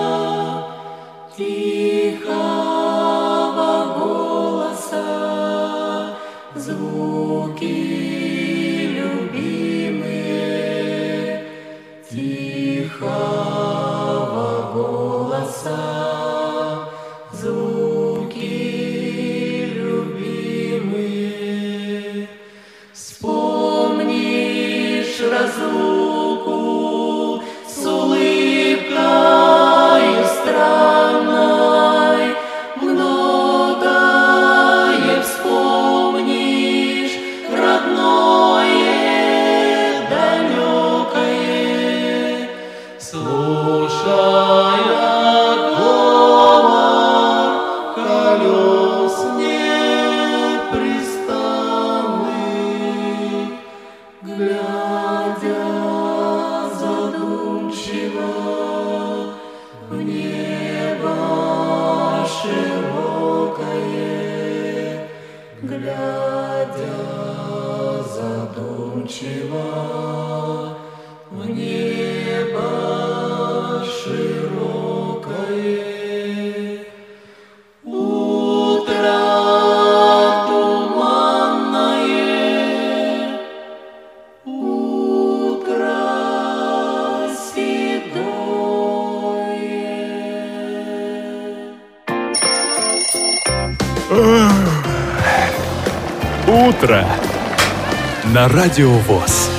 Радио 98.52 98.90
ВОЗ. 98.90 99.50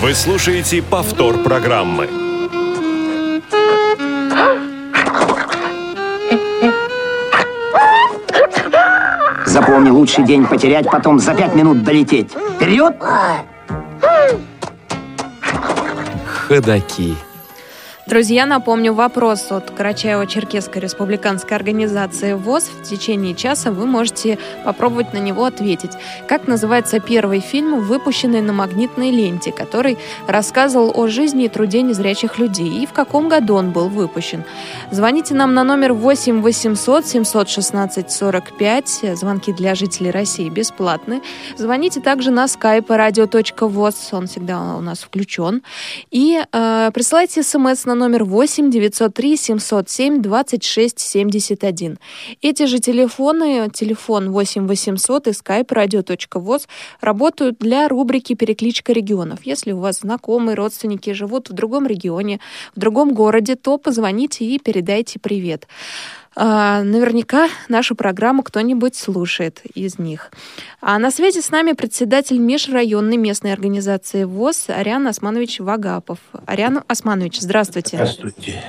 Вы 0.00 0.12
слушаете 0.12 0.82
повтор 0.82 1.38
программы. 1.44 2.08
Запомни, 9.44 9.90
лучший 9.90 10.24
день 10.24 10.44
потерять, 10.44 10.90
потом 10.90 11.20
за 11.20 11.34
пять 11.34 11.54
минут 11.54 11.84
долететь. 11.84 12.32
Вперед! 12.56 12.96
Ходаки. 16.26 17.14
Друзья, 18.06 18.46
напомню 18.46 18.94
вопрос 18.94 19.50
от 19.50 19.70
Карачаево-Черкесской 19.70 20.78
республиканской 20.78 21.56
организации 21.56 22.34
ВОЗ. 22.34 22.68
В 22.68 22.84
течение 22.84 23.34
часа 23.34 23.72
вы 23.72 23.84
можете 23.84 24.38
попробовать 24.64 25.12
на 25.12 25.18
него 25.18 25.44
ответить. 25.44 25.90
Как 26.28 26.46
называется 26.46 27.00
первый 27.00 27.40
фильм, 27.40 27.80
выпущенный 27.80 28.42
на 28.42 28.52
магнитной 28.52 29.10
ленте, 29.10 29.50
который 29.50 29.98
рассказывал 30.28 30.92
о 30.94 31.08
жизни 31.08 31.46
и 31.46 31.48
труде 31.48 31.82
незрячих 31.82 32.38
людей? 32.38 32.84
И 32.84 32.86
в 32.86 32.92
каком 32.92 33.28
году 33.28 33.56
он 33.56 33.72
был 33.72 33.88
выпущен? 33.88 34.44
Звоните 34.92 35.34
нам 35.34 35.52
на 35.52 35.64
номер 35.64 35.92
8 35.92 36.42
800 36.42 37.06
716 37.08 38.12
45. 38.12 39.16
Звонки 39.16 39.52
для 39.52 39.74
жителей 39.74 40.12
России 40.12 40.48
бесплатны. 40.48 41.22
Звоните 41.56 42.00
также 42.00 42.30
на 42.30 42.44
skype 42.44 42.86
radio.voz. 42.86 43.96
Он 44.12 44.28
всегда 44.28 44.76
у 44.76 44.80
нас 44.80 45.00
включен. 45.00 45.64
И 46.12 46.40
э, 46.40 46.90
присылайте 46.94 47.42
смс 47.42 47.84
на 47.84 47.95
номер 47.96 48.24
8 48.24 48.70
903 48.70 49.36
707 49.36 50.22
26 50.22 50.98
71. 50.98 51.98
Эти 52.42 52.66
же 52.66 52.78
телефоны, 52.78 53.70
телефон 53.70 54.30
8 54.30 54.66
800 54.66 55.26
и 55.26 55.30
skype 55.30 55.66
radio.voz 55.66 56.66
работают 57.00 57.58
для 57.58 57.88
рубрики 57.88 58.34
«Перекличка 58.34 58.92
регионов». 58.92 59.40
Если 59.44 59.72
у 59.72 59.78
вас 59.78 60.00
знакомые, 60.00 60.54
родственники 60.54 61.12
живут 61.12 61.50
в 61.50 61.52
другом 61.52 61.86
регионе, 61.86 62.40
в 62.74 62.80
другом 62.80 63.14
городе, 63.14 63.56
то 63.56 63.78
позвоните 63.78 64.44
и 64.44 64.58
передайте 64.58 65.18
привет. 65.18 65.66
А, 66.38 66.82
наверняка 66.82 67.48
нашу 67.68 67.96
программу 67.96 68.42
кто-нибудь 68.42 68.94
слушает 68.94 69.62
из 69.74 69.98
них. 69.98 70.30
А 70.82 70.98
на 70.98 71.10
связи 71.10 71.40
с 71.40 71.50
нами 71.50 71.72
председатель 71.72 72.38
межрайонной 72.38 73.16
местной 73.16 73.54
организации 73.54 74.24
ВОЗ 74.24 74.66
Ариан 74.68 75.06
Османович 75.06 75.60
Вагапов. 75.60 76.18
Ариан 76.44 76.84
Османович, 76.88 77.40
здравствуйте. 77.40 77.96
Здравствуйте. 77.96 78.62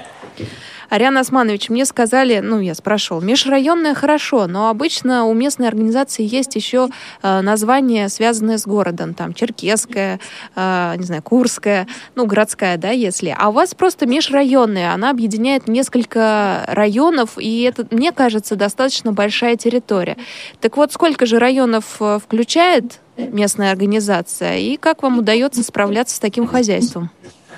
Ариан 0.89 1.17
Османович, 1.17 1.69
мне 1.69 1.85
сказали, 1.85 2.39
ну, 2.39 2.59
я 2.59 2.73
спрашивал, 2.73 3.21
межрайонное 3.21 3.93
хорошо, 3.93 4.47
но 4.47 4.69
обычно 4.69 5.25
у 5.25 5.33
местной 5.33 5.67
организации 5.67 6.23
есть 6.23 6.55
еще 6.55 6.89
э, 7.21 7.41
названия, 7.41 8.07
связанные 8.07 8.57
с 8.57 8.65
городом, 8.65 9.13
там, 9.13 9.33
Черкесская, 9.33 10.19
э, 10.55 10.93
не 10.97 11.03
знаю, 11.03 11.21
Курская, 11.23 11.87
ну, 12.15 12.25
городская, 12.25 12.77
да, 12.77 12.91
если. 12.91 13.35
А 13.37 13.49
у 13.49 13.51
вас 13.51 13.73
просто 13.73 14.05
межрайонная, 14.05 14.93
она 14.93 15.09
объединяет 15.09 15.67
несколько 15.67 16.63
районов, 16.67 17.37
и 17.37 17.63
это, 17.63 17.85
мне 17.91 18.11
кажется, 18.11 18.55
достаточно 18.55 19.11
большая 19.11 19.57
территория. 19.57 20.17
Так 20.61 20.77
вот, 20.77 20.93
сколько 20.93 21.25
же 21.25 21.37
районов 21.39 21.97
э, 21.99 22.19
включает 22.23 22.99
местная 23.17 23.71
организация, 23.71 24.57
и 24.57 24.77
как 24.77 25.03
вам 25.03 25.19
удается 25.19 25.63
справляться 25.63 26.15
с 26.15 26.19
таким 26.19 26.47
хозяйством 26.47 27.09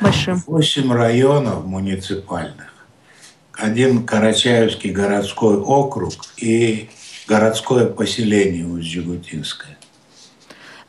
большим? 0.01 0.41
Восемь 0.47 0.91
районов 0.91 1.65
муниципальных 1.65 2.68
один 3.59 4.05
Карачаевский 4.05 4.91
городской 4.91 5.57
округ 5.57 6.13
и 6.37 6.89
городское 7.27 7.85
поселение 7.85 8.65
Усть-Жигутинское. 8.65 9.77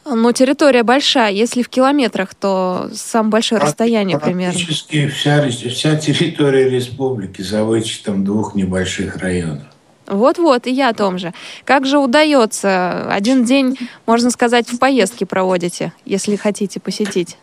Но 0.04 0.33
территория 0.33 0.83
большая. 0.83 1.30
Если 1.30 1.62
в 1.62 1.68
километрах, 1.68 2.35
то 2.35 2.88
самое 2.94 3.33
большое 3.33 3.61
расстояние 3.61 4.18
примерно. 4.18 4.54
Практически 4.54 5.09
вся, 5.09 5.48
вся 5.48 5.96
территория 5.96 6.68
республики 6.68 7.42
за 7.42 7.64
вычетом 7.64 8.24
двух 8.24 8.54
небольших 8.54 9.16
районов. 9.18 9.64
Вот-вот, 10.06 10.66
и 10.66 10.72
я 10.72 10.88
о 10.88 10.94
том 10.94 11.18
же. 11.18 11.33
Как 11.64 11.87
же 11.87 11.98
удается? 11.98 13.06
Один 13.12 13.44
день, 13.44 13.78
можно 14.06 14.30
сказать, 14.30 14.68
в 14.68 14.78
поездке 14.78 15.26
проводите, 15.26 15.92
если 16.04 16.35
хотите 16.35 16.80
посетить 16.80 17.37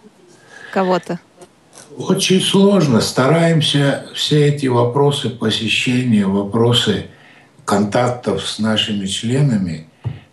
кого-то. 0.74 1.20
Очень 1.98 2.42
сложно. 2.42 3.02
Стараемся 3.02 4.06
все 4.14 4.50
эти 4.50 4.68
вопросы 4.68 5.32
посещения, 5.32 6.28
вопросы 6.28 7.08
контактов 7.65 8.48
с 8.48 8.60
нашими 8.60 9.08
членами 9.08 9.90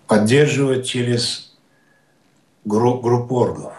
поддерживать 0.06 0.86
через 0.86 1.54
групп, 2.66 3.02
группоргов. 3.02 3.72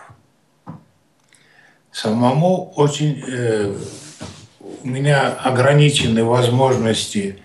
Самому 1.92 2.74
очень 2.76 3.24
э, 3.28 3.78
у 4.82 4.88
меня 4.88 5.34
ограничены 5.34 6.24
возможности 6.24 7.38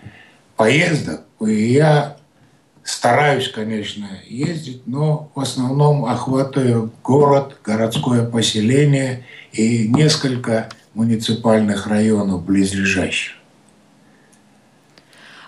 поездок, 0.56 1.20
и 1.42 1.72
я 1.72 2.16
стараюсь, 2.82 3.48
конечно, 3.50 4.08
ездить, 4.26 4.86
но 4.86 5.30
в 5.34 5.40
основном 5.40 6.06
охватываю 6.06 6.90
город, 7.04 7.58
городское 7.62 8.26
поселение– 8.26 9.26
и 9.52 9.88
несколько 9.88 10.68
муниципальных 10.94 11.86
районов 11.86 12.44
близлежащих. 12.44 13.34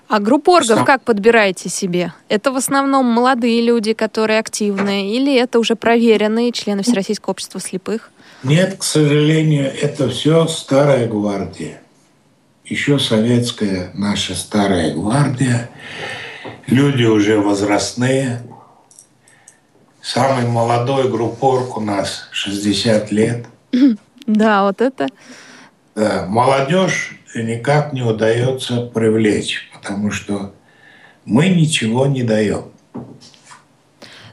А 0.09 0.21
группу 0.21 0.53
оргов 0.53 0.77
Сам... 0.77 0.85
как 0.85 1.05
подбираете 1.05 1.71
себе? 1.71 2.13
Это 2.29 2.53
в 2.53 2.57
основном 2.57 3.07
молодые 3.07 3.63
люди, 3.63 3.95
которые 3.95 4.41
активные, 4.41 5.17
или 5.17 5.35
это 5.35 5.59
уже 5.59 5.75
проверенные 5.75 6.53
члены 6.53 6.83
Всероссийского 6.83 7.31
общества 7.31 7.61
слепых? 7.61 8.11
Нет, 8.43 8.77
к 8.79 8.83
сожалению, 8.83 9.73
это 9.73 10.11
все 10.11 10.47
старая 10.49 11.07
гвардия. 11.07 11.81
Еще 12.65 12.99
советская 12.99 13.91
наша 13.95 14.35
старая 14.35 14.93
гвардия. 14.93 15.71
Люди 16.67 17.05
уже 17.05 17.41
возрастные. 17.41 18.43
Самый 20.03 20.47
молодой 20.47 21.09
группорг 21.09 21.77
у 21.79 21.81
нас 21.81 22.29
60 22.33 23.13
лет. 23.13 23.47
Да, 24.27 24.63
вот 24.63 24.81
это. 24.81 25.09
Да, 25.97 26.27
молодежь 26.29 27.19
никак 27.35 27.93
не 27.93 28.03
удается 28.03 28.87
привлечь, 28.87 29.69
потому 29.75 30.11
что 30.13 30.55
мы 31.25 31.49
ничего 31.49 32.07
не 32.07 32.23
даем. 32.23 32.67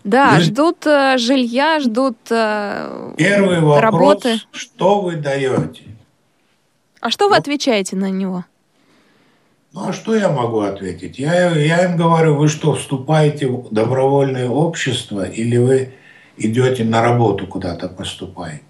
Да, 0.03 0.37
Люди... 0.37 0.45
ждут 0.45 0.87
э, 0.87 1.17
жилья, 1.17 1.79
ждут 1.79 2.17
э, 2.29 3.13
Первый 3.17 3.59
вопрос, 3.59 3.81
работы. 3.81 4.39
что 4.51 5.01
вы 5.01 5.15
даете? 5.15 5.83
А 7.01 7.09
что 7.09 7.29
вы 7.29 7.35
отвечаете 7.35 7.95
на 7.95 8.09
него? 8.09 8.45
Ну 9.73 9.89
а 9.89 9.93
что 9.93 10.15
я 10.15 10.29
могу 10.29 10.61
ответить? 10.61 11.19
Я, 11.19 11.51
я 11.51 11.85
им 11.85 11.97
говорю, 11.97 12.35
вы 12.35 12.47
что, 12.47 12.73
вступаете 12.73 13.47
в 13.47 13.73
добровольное 13.73 14.49
общество 14.49 15.27
или 15.27 15.57
вы 15.57 15.93
идете 16.37 16.83
на 16.83 17.01
работу 17.01 17.45
куда-то 17.45 17.87
поступаете? 17.89 18.63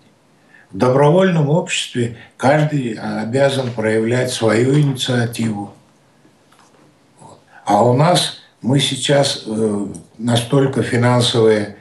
В 0.72 0.78
добровольном 0.78 1.50
обществе 1.50 2.18
каждый 2.38 2.94
обязан 2.94 3.72
проявлять 3.72 4.32
свою 4.32 4.80
инициативу. 4.80 5.74
А 7.66 7.84
у 7.84 7.94
нас 7.94 8.42
мы 8.62 8.80
сейчас 8.80 9.44
э, 9.46 9.86
настолько 10.18 10.84
финансовое 10.84 11.78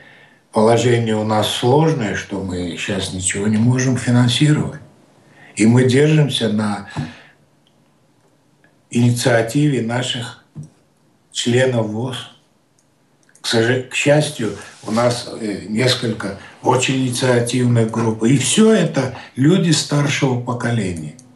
положение 0.53 1.16
у 1.16 1.24
нас 1.24 1.49
сложное, 1.49 2.14
что 2.14 2.43
мы 2.43 2.76
сейчас 2.78 3.12
ничего 3.12 3.47
не 3.47 3.59
можем 3.59 3.97
финансировать. 3.97 4.80
И 5.57 5.66
мы 5.66 5.84
держимся 5.84 6.49
на 6.49 6.89
инициативе 8.91 9.82
наших 9.82 10.45
членов 11.30 11.86
ВОЗ. 11.89 12.38
К, 13.51 13.94
счастью, 13.94 14.57
у 14.86 14.90
нас 14.90 15.28
э, 15.40 15.62
несколько 15.68 16.38
очень 16.62 17.07
инициативных 17.07 17.90
групп. 17.90 18.24
И 18.24 18.36
все 18.38 18.72
это 18.72 19.16
люди 19.36 19.70
старшего 19.70 20.40
поколения– 20.40 21.14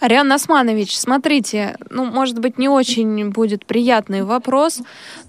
Ариан 0.00 0.32
Османович, 0.32 0.98
смотрите, 0.98 1.76
ну, 1.90 2.06
может 2.06 2.38
быть, 2.38 2.56
не 2.56 2.70
очень 2.70 3.28
будет 3.28 3.66
приятный 3.66 4.22
вопрос, 4.22 4.80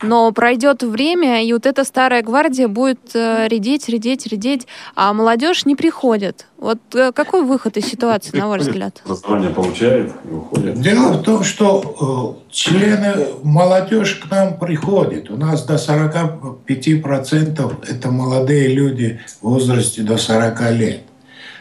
но 0.01 0.31
пройдет 0.31 0.81
время, 0.81 1.43
и 1.43 1.51
вот 1.51 1.65
эта 1.65 1.83
старая 1.83 2.23
гвардия 2.23 2.69
будет 2.69 3.13
э, 3.13 3.49
редеть, 3.49 3.89
редеть, 3.89 4.27
редеть, 4.27 4.67
а 4.95 5.11
молодежь 5.11 5.65
не 5.65 5.75
приходит. 5.75 6.47
Вот 6.57 6.79
э, 6.95 7.11
какой 7.11 7.43
выход 7.43 7.75
из 7.75 7.85
ситуации, 7.85 8.37
на 8.37 8.47
ваш 8.47 8.61
взгляд? 8.61 9.01
Образование 9.03 9.49
получает 9.49 10.13
и 10.23 10.33
уходит. 10.33 10.79
Дело 10.79 11.13
в 11.13 11.23
том, 11.23 11.43
что 11.43 12.37
э, 12.47 12.51
члены, 12.51 13.27
молодежь 13.43 14.15
к 14.15 14.31
нам 14.31 14.57
приходит. 14.57 15.29
У 15.29 15.35
нас 15.35 15.65
до 15.65 15.75
45% 15.75 17.89
это 17.89 18.11
молодые 18.11 18.69
люди 18.69 19.19
в 19.41 19.49
возрасте 19.49 20.01
до 20.01 20.17
40 20.17 20.71
лет. 20.71 21.01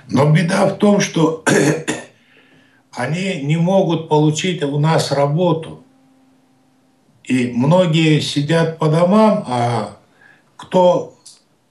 Но 0.09 0.31
беда 0.31 0.67
в 0.67 0.79
том, 0.79 1.01
что 1.01 1.43
они 2.93 3.41
не 3.43 3.57
могут 3.57 4.09
получить 4.09 4.62
у 4.62 4.78
нас 4.78 5.12
работу. 5.12 5.82
И 7.24 7.53
многие 7.55 8.20
сидят 8.20 8.78
по 8.78 8.88
домам, 8.88 9.45
а 9.47 9.97
кто 10.57 11.14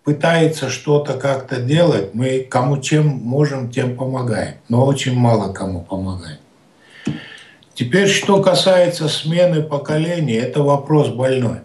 пытается 0.04 0.70
что-то 0.70 1.16
как-то 1.16 1.58
делать, 1.62 2.14
мы 2.14 2.40
кому 2.40 2.78
чем 2.80 3.08
можем, 3.08 3.70
тем 3.70 3.98
помогаем. 3.98 4.56
Но 4.70 4.86
очень 4.86 5.16
мало 5.16 5.52
кому 5.52 5.82
помогаем. 5.82 6.40
Теперь, 7.74 8.08
что 8.08 8.42
касается 8.42 9.08
смены 9.08 9.62
поколений, 9.62 10.34
это 10.34 10.64
вопрос 10.64 11.10
больной. 11.10 11.60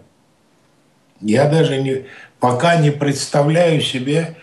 Я 1.21 1.49
даже 1.49 1.81
не, 1.81 2.05
пока 2.39 2.75
не 2.77 2.91
представляю 2.91 3.81
себе, 3.81 4.35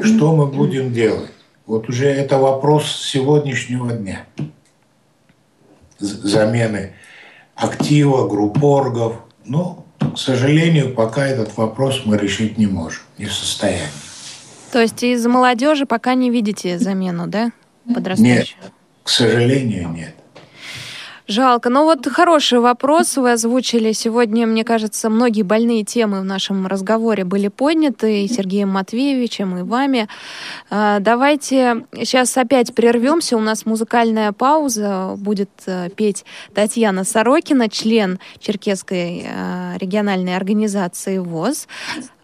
что 0.00 0.34
мы 0.34 0.46
будем 0.46 0.92
делать. 0.92 1.30
Вот 1.66 1.88
уже 1.88 2.06
это 2.06 2.38
вопрос 2.38 2.96
сегодняшнего 2.96 3.92
дня 3.92 4.24
замены 5.98 6.92
актива, 7.54 8.28
групп 8.28 8.62
оргов. 8.62 9.16
Но, 9.44 9.86
к 9.98 10.18
сожалению, 10.18 10.94
пока 10.94 11.26
этот 11.26 11.56
вопрос 11.56 12.02
мы 12.04 12.16
решить 12.18 12.58
не 12.58 12.66
можем, 12.66 13.02
не 13.18 13.26
в 13.26 13.32
состоянии. 13.32 13.88
То 14.72 14.80
есть 14.80 15.02
из 15.02 15.26
молодежи 15.26 15.86
пока 15.86 16.14
не 16.14 16.30
видите 16.30 16.78
замену, 16.78 17.26
да, 17.26 17.50
подрастающую? 17.92 18.56
Нет, 18.62 18.72
к 19.02 19.08
сожалению, 19.08 19.88
нет. 19.88 20.14
Жалко. 21.28 21.68
Ну 21.68 21.84
вот 21.84 22.06
хороший 22.06 22.58
вопрос 22.58 23.18
вы 23.18 23.32
озвучили. 23.32 23.92
Сегодня, 23.92 24.46
мне 24.46 24.64
кажется, 24.64 25.10
многие 25.10 25.42
больные 25.42 25.84
темы 25.84 26.20
в 26.20 26.24
нашем 26.24 26.66
разговоре 26.66 27.24
были 27.24 27.48
подняты 27.48 28.22
и 28.22 28.28
Сергеем 28.28 28.70
Матвеевичем, 28.70 29.58
и 29.58 29.62
вами. 29.62 30.08
А, 30.70 31.00
давайте 31.00 31.84
сейчас 31.98 32.34
опять 32.38 32.74
прервемся. 32.74 33.36
У 33.36 33.40
нас 33.40 33.66
музыкальная 33.66 34.32
пауза. 34.32 35.16
Будет 35.18 35.50
э, 35.66 35.90
петь 35.94 36.24
Татьяна 36.54 37.04
Сорокина, 37.04 37.68
член 37.68 38.18
Черкесской 38.40 39.26
э, 39.26 39.76
региональной 39.78 40.34
организации 40.34 41.18
ВОЗ. 41.18 41.68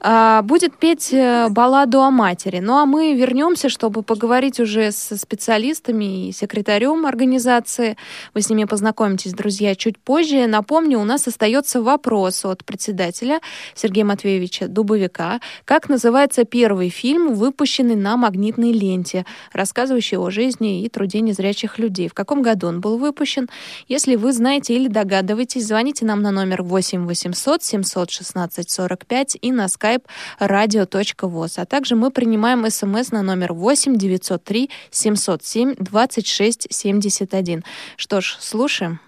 А, 0.06 0.42
будет 0.42 0.76
петь 0.76 1.14
э, 1.14 1.48
балладу 1.48 2.02
о 2.02 2.10
матери. 2.10 2.58
Ну 2.58 2.76
а 2.76 2.84
мы 2.84 3.14
вернемся, 3.14 3.70
чтобы 3.70 4.02
поговорить 4.02 4.60
уже 4.60 4.92
со 4.92 5.16
специалистами 5.16 6.28
и 6.28 6.32
секретарем 6.32 7.06
организации. 7.06 7.96
Вы 8.34 8.42
с 8.42 8.50
ними 8.50 8.64
познакомитесь, 8.64 9.32
друзья, 9.32 9.74
чуть 9.74 9.98
позже. 9.98 10.46
Напомню, 10.46 10.98
у 11.00 11.04
нас 11.04 11.26
остается 11.26 11.80
вопрос 11.80 12.44
от 12.44 12.66
председателя 12.66 13.40
Сергея 13.74 14.04
Матвеевича 14.04 14.68
Дубовика. 14.68 15.40
Как 15.64 15.88
называется 15.88 16.44
первый 16.44 16.90
фильм, 16.90 17.32
выпущенный 17.32 17.96
на 17.96 18.18
магнитной 18.18 18.72
ленте, 18.72 19.24
рассказывающий 19.54 20.18
о 20.18 20.28
жизни 20.28 20.82
и 20.82 20.90
труде 20.90 21.22
незрячих 21.22 21.78
людей? 21.78 22.10
В 22.10 22.14
каком 22.14 22.42
году 22.42 22.66
он 22.66 22.82
был 22.82 22.98
выпущен? 22.98 23.48
Если 23.88 24.16
вы 24.16 24.34
знаете 24.34 24.74
или 24.76 24.88
догадываетесь, 24.88 25.66
звоните 25.66 26.04
нам 26.04 26.20
на 26.20 26.30
номер 26.30 26.62
8 26.62 27.06
800 27.06 27.62
716 27.62 28.70
45 28.70 29.38
и 29.40 29.50
на 29.50 29.64
skype 29.64 29.93
skype 29.94 30.04
radio.voz. 30.40 31.58
А 31.58 31.64
также 31.64 31.96
мы 31.96 32.10
принимаем 32.10 32.68
смс 32.70 33.12
на 33.12 33.22
номер 33.22 33.52
8 33.52 33.96
903 33.96 34.70
707 34.90 35.74
26 35.78 36.66
71. 36.70 37.64
Что 37.96 38.20
ж, 38.20 38.36
слушаем. 38.40 39.00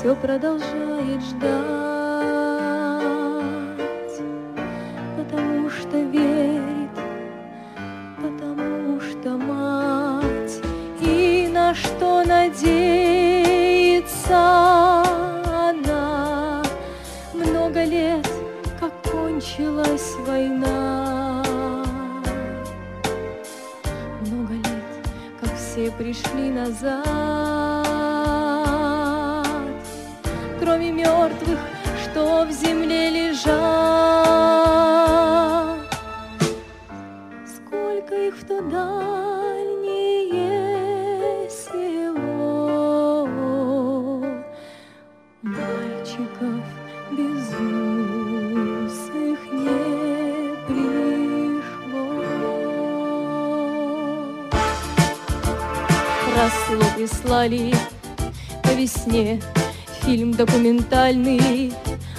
Все 0.00 0.14
продолжает 0.14 1.22
ждать, 1.22 1.50
потому 5.18 5.68
что 5.68 6.00
верит, 6.00 6.88
потому 8.16 8.98
что 8.98 9.36
мать, 9.36 10.62
и 11.02 11.50
на 11.52 11.74
что 11.74 12.24
надеется 12.24 12.64
она. 15.68 16.62
Много 17.34 17.84
лет, 17.84 18.26
как 18.80 18.92
кончилась 19.02 20.14
война. 20.26 21.44
все 25.56 25.90
пришли 25.92 26.50
назад. 26.50 27.79
Кроме 30.60 30.92
мертвых, 30.92 31.58
что 32.02 32.44
в 32.44 32.52
земле 32.52 33.10
лежат. 33.10 33.50
Сколько 37.46 38.14
их 38.14 38.34
в 38.36 38.46
то 38.46 38.60
дальнее 38.60 39.88
село. 41.48 43.26
Мальчиков 45.42 46.62
безусых 47.10 47.60
не 49.52 50.10
росло 56.36 56.84
прислали 56.96 57.74
по 58.62 58.68
весне 58.72 59.40
Фильм 60.02 60.32
документальный 60.32 61.72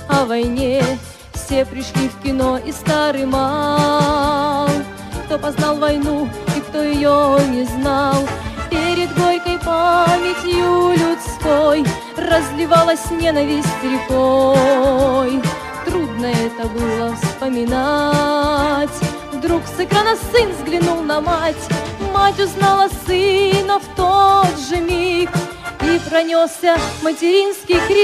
о 0.07 0.25
войне. 0.25 0.83
Все 1.33 1.65
пришли 1.65 2.09
в 2.09 2.23
кино 2.23 2.57
и 2.57 2.71
старый 2.71 3.25
мал. 3.25 4.69
Кто 5.25 5.39
познал 5.39 5.77
войну 5.77 6.29
и 6.55 6.59
кто 6.61 6.81
ее 6.83 7.39
не 7.49 7.65
знал. 7.65 8.15
Перед 8.69 9.13
горькой 9.15 9.59
памятью 9.59 10.93
людской 10.93 11.85
Разливалась 12.17 13.09
ненависть 13.11 13.67
рекой. 13.83 15.41
Трудно 15.85 16.27
это 16.27 16.67
было 16.69 17.15
вспоминать. 17.15 18.89
Вдруг 19.33 19.63
с 19.65 19.79
экрана 19.79 20.15
сын 20.31 20.51
взглянул 20.51 21.01
на 21.01 21.19
мать. 21.19 21.55
Мать 22.13 22.39
узнала 22.39 22.87
сына 23.05 23.79
в 23.79 23.95
тот 23.95 24.59
же 24.69 24.77
миг, 24.77 25.29
И 25.93 25.99
пронесся 26.09 26.77
материнский 27.01 27.77
крик. 27.87 27.99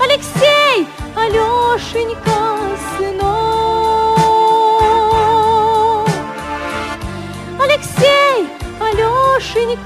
Алексей, 0.00 0.88
Алешенька, 1.14 2.56
сынок. 2.96 3.26
Алексей, 7.60 8.48
Алешенька, 8.80 9.85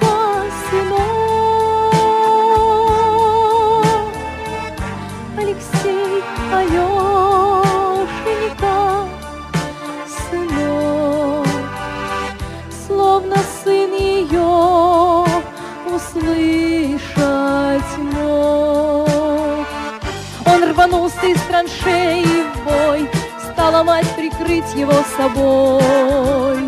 траншеи 21.60 22.24
в 22.24 22.64
бой, 22.64 23.08
Стала 23.52 23.82
мать 23.82 24.08
прикрыть 24.16 24.74
его 24.74 24.94
собой. 25.16 26.66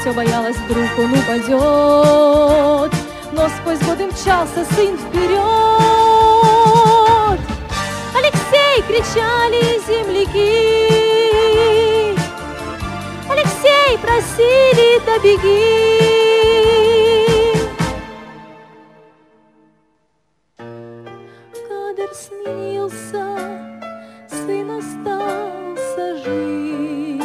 Все 0.00 0.12
боялась, 0.12 0.56
вдруг 0.56 0.88
он 0.98 1.12
упадет, 1.12 2.92
Но 3.32 3.48
сквозь 3.48 3.78
годы 3.80 4.06
мчался 4.06 4.64
сын 4.74 4.98
вперед. 4.98 5.38
Алексей, 8.14 8.82
кричали 8.86 9.80
земляки, 9.86 10.58
Алексей, 13.30 13.98
просили, 13.98 15.00
да 15.06 15.18
беги. 15.18 16.18
Кадр 21.68 22.10
сменился, 22.14 23.67
сын 24.48 24.70
остался 24.70 26.16
жить. 26.24 27.22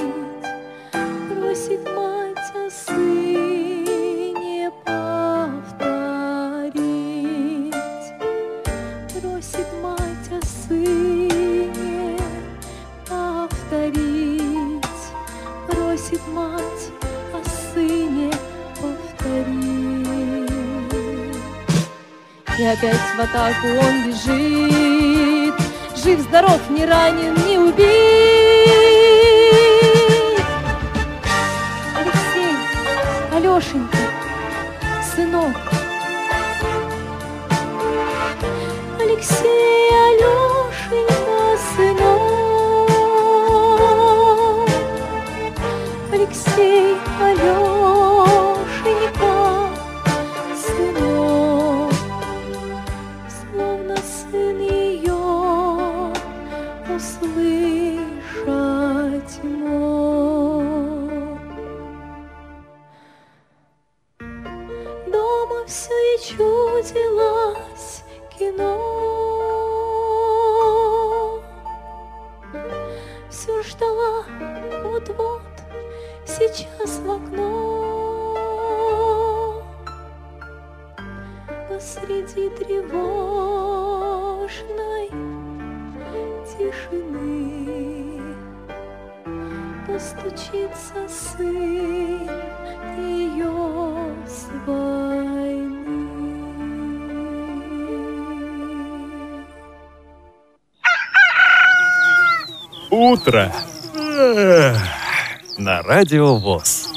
Просит 1.30 1.84
мать 1.96 2.52
о 2.54 2.70
сыне 2.70 4.70
повторить. 4.84 6.04
Просит 9.14 9.70
мать 9.82 10.30
о 10.32 10.34
сыне 10.68 12.18
повторить. 13.08 14.84
Просит 15.70 16.24
мать 16.28 16.86
о 17.32 17.42
сыне 17.74 18.32
повторить. 18.82 20.50
И 22.60 22.64
опять 22.66 23.08
в 23.16 23.20
атаку 23.22 23.68
он 23.68 24.04
бежит, 24.08 24.83
Жив, 26.04 26.20
здоров, 26.20 26.60
не 26.70 26.86
ранен, 26.86 27.34
не 27.48 27.58
убит. 27.58 27.88
Алексей, 31.98 32.56
Алешенька, 33.34 33.93
Утро. 103.34 103.52
На 105.58 105.82
радио 105.82 106.36
ВОЗ. 106.36 106.90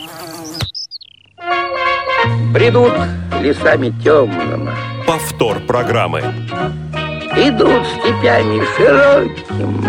Бредут 2.53 2.93
лесами 3.41 3.89
темными, 4.05 4.71
Повтор 5.07 5.61
программы. 5.61 6.21
идут 7.39 7.87
степями 7.87 8.63
широкими, 8.77 9.89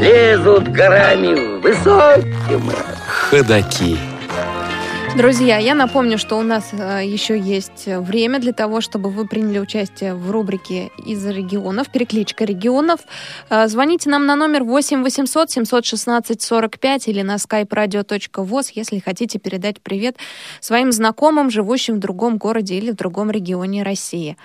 лезут 0.00 0.68
горами 0.68 1.60
высокими. 1.60 2.72
Ходаки. 3.06 3.98
Друзья, 5.16 5.58
я 5.58 5.76
напомню, 5.76 6.18
что 6.18 6.36
у 6.36 6.42
нас 6.42 6.70
э, 6.72 7.02
еще 7.06 7.38
есть 7.38 7.86
время 7.86 8.40
для 8.40 8.52
того, 8.52 8.80
чтобы 8.80 9.10
вы 9.10 9.28
приняли 9.28 9.60
участие 9.60 10.12
в 10.12 10.28
рубрике 10.32 10.90
из 11.06 11.24
регионов, 11.24 11.88
перекличка 11.88 12.44
регионов. 12.44 12.98
Э, 13.48 13.68
Звоните 13.68 14.10
нам 14.10 14.26
на 14.26 14.34
номер 14.34 14.64
8 14.64 15.04
800 15.04 15.52
716 15.52 16.42
45 16.42 17.06
или 17.08 17.22
на 17.22 17.36
skype 17.36 17.68
radio.voz, 17.68 18.72
если 18.74 18.98
хотите 18.98 19.38
передать 19.38 19.80
привет 19.80 20.16
своим 20.58 20.90
знакомым, 20.90 21.48
живущим 21.48 21.94
в 21.94 21.98
другом 22.00 22.36
городе 22.36 22.74
или 22.74 22.90
в 22.90 22.96
другом 22.96 23.30
регионе 23.30 23.84
России. 23.84 24.36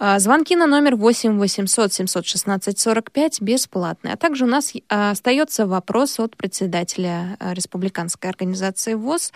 А, 0.00 0.18
Звонки 0.18 0.56
на 0.56 0.66
номер 0.66 0.96
8 0.96 1.38
800 1.38 1.92
716 1.92 2.80
45 2.80 3.42
бесплатные. 3.42 4.14
А 4.14 4.16
также 4.16 4.44
у 4.44 4.48
нас 4.48 4.72
остается 4.88 5.66
вопрос 5.68 6.18
от 6.18 6.36
председателя 6.36 7.36
Республиканской 7.38 8.28
организации 8.28 8.94
ВОЗ. 8.94 9.32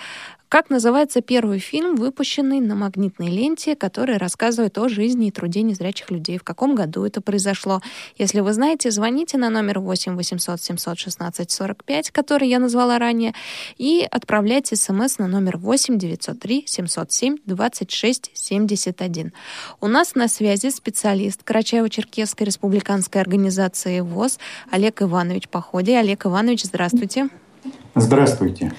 Как 0.54 0.70
называется 0.70 1.20
первый 1.20 1.58
фильм, 1.58 1.96
выпущенный 1.96 2.60
на 2.60 2.76
магнитной 2.76 3.26
ленте, 3.26 3.74
который 3.74 4.18
рассказывает 4.18 4.78
о 4.78 4.88
жизни 4.88 5.26
и 5.26 5.30
труде 5.32 5.62
незрячих 5.62 6.12
людей? 6.12 6.38
В 6.38 6.44
каком 6.44 6.76
году 6.76 7.04
это 7.04 7.20
произошло? 7.20 7.80
Если 8.18 8.38
вы 8.38 8.52
знаете, 8.52 8.92
звоните 8.92 9.36
на 9.36 9.50
номер 9.50 9.80
8 9.80 10.14
800 10.14 10.62
716 10.62 11.50
45, 11.50 12.12
который 12.12 12.46
я 12.46 12.60
назвала 12.60 13.00
ранее, 13.00 13.34
и 13.78 14.06
отправляйте 14.08 14.76
смс 14.76 15.18
на 15.18 15.26
номер 15.26 15.56
8 15.56 15.98
903 15.98 16.66
707 16.68 17.38
26 17.46 18.30
71. 18.32 19.32
У 19.80 19.88
нас 19.88 20.14
на 20.14 20.28
связи 20.28 20.70
специалист 20.70 21.42
Карачаево-Черкесской 21.42 22.44
республиканской 22.44 23.20
организации 23.20 23.98
ВОЗ 23.98 24.38
Олег 24.70 25.02
Иванович 25.02 25.48
Походи. 25.48 25.94
Олег 25.94 26.26
Иванович, 26.26 26.62
здравствуйте. 26.66 27.28
Здравствуйте. 27.96 28.72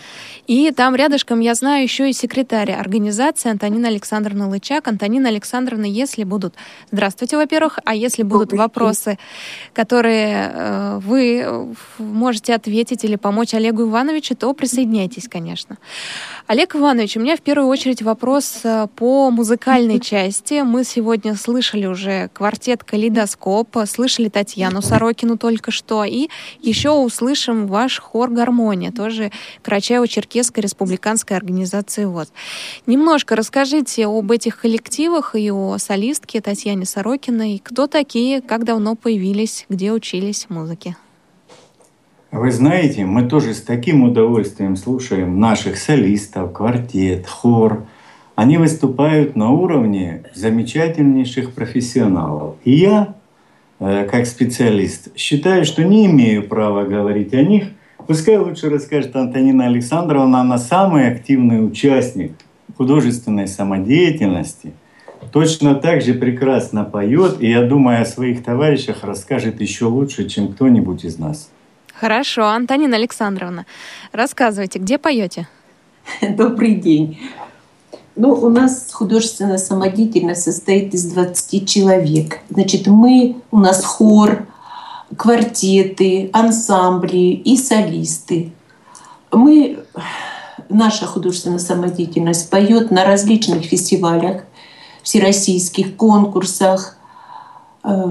И 0.48 0.72
там 0.72 0.96
рядышком, 0.96 1.40
я 1.40 1.56
знаю, 1.56 1.84
еще 1.84 2.10
и 2.10 2.14
секретарь 2.14 2.72
организации 2.72 3.50
Антонина 3.50 3.88
Александровна 3.88 4.48
Лычак. 4.48 4.88
Антонина 4.88 5.30
Александровна, 5.30 5.86
если 5.86 6.24
будут... 6.24 6.54
Здравствуйте, 6.92 7.38
во-первых. 7.38 7.80
А 7.84 7.96
если 7.96 8.22
будут 8.22 8.54
вопросы, 8.54 9.18
которые 9.74 10.52
э, 10.54 11.00
вы 11.04 11.76
можете 11.98 12.54
ответить 12.54 13.04
или 13.04 13.16
помочь 13.16 13.54
Олегу 13.56 13.84
Ивановичу, 13.84 14.36
то 14.36 14.54
присоединяйтесь, 14.54 15.28
конечно. 15.28 15.78
Олег 16.48 16.76
Иванович, 16.76 17.18
у 17.18 17.22
меня 17.22 17.38
в 17.38 17.42
первую 17.42 17.68
очередь 17.68 18.04
вопрос 18.04 18.60
э, 18.64 18.88
по 18.96 19.32
музыкальной 19.32 20.00
части. 20.12 20.62
Мы 20.62 20.84
сегодня 20.84 21.36
слышали 21.36 21.88
уже 21.88 22.30
квартет 22.34 22.84
«Калейдоскоп», 22.84 23.78
слышали 23.88 24.30
Татьяну 24.30 24.84
Сорокину 24.84 25.40
только 25.40 25.72
что, 25.72 26.04
и 26.04 26.30
еще 26.62 26.92
услышим 26.92 27.66
ваш 27.66 28.00
хор 28.00 28.30
«Гармония», 28.30 28.92
тоже 28.92 29.32
Карачаево-Черкесской 30.36 30.62
республиканской 30.62 31.38
организации 31.38 32.06
ВОЗ. 32.06 32.32
Немножко 32.86 33.36
расскажите 33.36 34.06
об 34.06 34.32
этих 34.32 34.60
коллективах 34.60 35.36
и 35.36 35.52
о 35.52 35.78
солистке 35.78 36.42
Татьяне 36.42 36.86
Сорокиной. 36.86 37.62
Кто 37.64 37.88
такие, 37.88 38.42
как 38.42 38.66
давно 38.66 38.96
появились, 38.96 39.66
где 39.70 39.92
учились 39.92 40.48
музыке? 40.50 40.96
Вы 42.32 42.52
знаете, 42.52 43.06
мы 43.06 43.28
тоже 43.28 43.54
с 43.54 43.62
таким 43.62 44.04
удовольствием 44.04 44.76
слушаем 44.76 45.40
наших 45.40 45.78
солистов, 45.78 46.52
квартет, 46.52 47.28
хор. 47.28 47.86
Они 48.36 48.58
выступают 48.58 49.38
на 49.38 49.52
уровне 49.52 50.24
замечательнейших 50.34 51.54
профессионалов. 51.54 52.56
И 52.66 52.72
я, 52.74 53.16
э, 53.80 54.06
как 54.12 54.26
специалист, 54.26 55.18
считаю, 55.18 55.64
что 55.64 55.86
не 55.86 56.08
имею 56.08 56.46
права 56.46 56.84
говорить 56.84 57.34
о 57.34 57.42
них. 57.42 57.70
Пускай 58.08 58.38
лучше 58.38 58.70
расскажет 58.70 59.16
Антонина 59.16 59.66
Александровна, 59.66 60.42
она 60.42 60.60
самый 60.60 61.08
активный 61.08 61.66
участник 61.66 62.34
художественной 62.78 63.48
самодеятельности. 63.48 64.74
Точно 65.32 65.76
так 65.76 66.02
же 66.02 66.14
прекрасно 66.14 66.84
поет, 66.84 67.42
и 67.42 67.50
я 67.50 67.64
думаю, 67.64 68.02
о 68.02 68.06
своих 68.06 68.44
товарищах 68.44 69.04
расскажет 69.04 69.60
еще 69.60 69.86
лучше, 69.86 70.30
чем 70.30 70.54
кто-нибудь 70.54 71.04
из 71.04 71.18
нас. 71.18 71.50
Хорошо, 71.94 72.46
Антонина 72.46 72.98
Александровна, 72.98 73.66
рассказывайте, 74.12 74.80
где 74.80 74.98
поете? 74.98 75.48
Добрый 76.22 76.76
день. 76.76 77.18
Ну, 78.16 78.34
у 78.34 78.50
нас 78.50 78.90
художественная 78.94 79.58
самодеятельность 79.58 80.44
состоит 80.44 80.94
из 80.94 81.12
20 81.12 81.68
человек. 81.68 82.40
Значит, 82.50 82.88
мы, 82.88 83.38
у 83.52 83.58
нас 83.58 83.84
хор, 83.84 84.46
квартеты, 85.18 86.30
ансамбли 86.34 87.34
и 87.34 87.58
солисты. 87.58 88.52
Мы, 89.32 89.80
наша 90.70 91.06
художественная 91.06 91.60
самодеятельность 91.60 92.50
поет 92.50 92.92
на 92.92 93.06
различных 93.06 93.64
фестивалях, 93.66 94.44
всероссийских 95.04 95.96
конкурсах, 95.96 96.98
Э, 97.88 98.04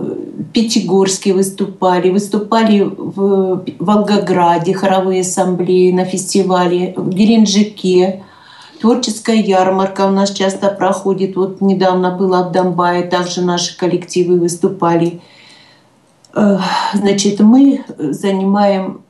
Пятигорске 0.53 1.33
выступали, 1.35 2.11
выступали 2.11 2.83
в 2.83 3.65
Волгограде, 3.81 4.73
хоровые 4.73 5.23
ассамблеи 5.23 5.91
на 5.91 6.05
фестивале, 6.05 6.95
в 6.97 7.09
Геленджике. 7.09 8.23
Творческая 8.81 9.41
ярмарка 9.41 10.07
у 10.07 10.11
нас 10.11 10.31
часто 10.31 10.69
проходит. 10.69 11.35
Вот 11.35 11.61
недавно 11.61 12.13
была 12.13 12.45
в 12.45 12.53
Донбайе, 12.53 13.03
также 13.03 13.43
наши 13.43 13.77
коллективы 13.77 14.39
выступали. 14.39 15.21
Э, 16.35 16.59
значит, 16.95 17.41
мы 17.41 17.85
занимаем 17.99 19.03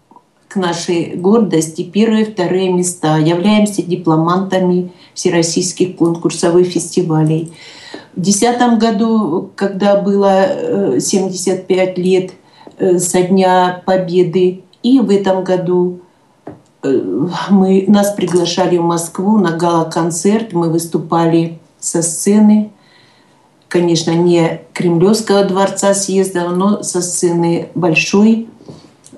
к 0.49 0.57
нашей 0.57 1.17
гордости 1.17 1.83
первые 1.83 2.25
и 2.25 2.31
вторые 2.31 2.73
места, 2.73 3.17
являемся 3.17 3.83
дипломантами 3.83 4.93
всероссийских 5.15 5.97
конкурсов 5.97 6.55
и 6.57 6.65
фестивалей. 6.65 7.53
В 8.15 8.21
2010 8.21 8.79
году, 8.79 9.51
когда 9.57 10.01
было 10.01 11.01
75 11.01 11.69
э, 11.99 12.01
лет 12.01 12.33
э, 12.79 12.99
со 12.99 13.23
Дня 13.23 13.83
Победы, 13.85 14.63
и 14.83 15.01
в 15.01 15.11
этом 15.11 15.45
году 15.45 16.01
мы, 16.83 17.87
нас 17.89 18.13
приглашали 18.13 18.77
в 18.77 18.83
Москву 18.83 19.39
на 19.39 19.57
гала-концерт, 19.57 20.53
мы 20.53 20.69
выступали 20.69 21.59
со 21.81 22.03
сцены, 22.03 22.73
конечно, 23.75 24.13
не 24.13 24.61
Кремлевского 24.73 25.43
дворца 25.43 25.95
съезда, 25.95 26.49
но 26.49 26.85
со 26.85 27.03
сцены 27.03 27.71
большой 27.75 28.49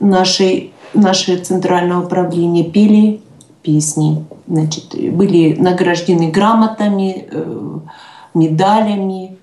нашей, 0.00 0.72
нашего 0.94 1.36
центрального 1.36 2.06
управления 2.06 2.64
пели 2.64 3.20
песни. 3.60 4.24
Значит, 4.46 4.94
были 5.12 5.54
награждены 5.60 6.30
грамотами, 6.30 7.28
медалями. 8.32 9.36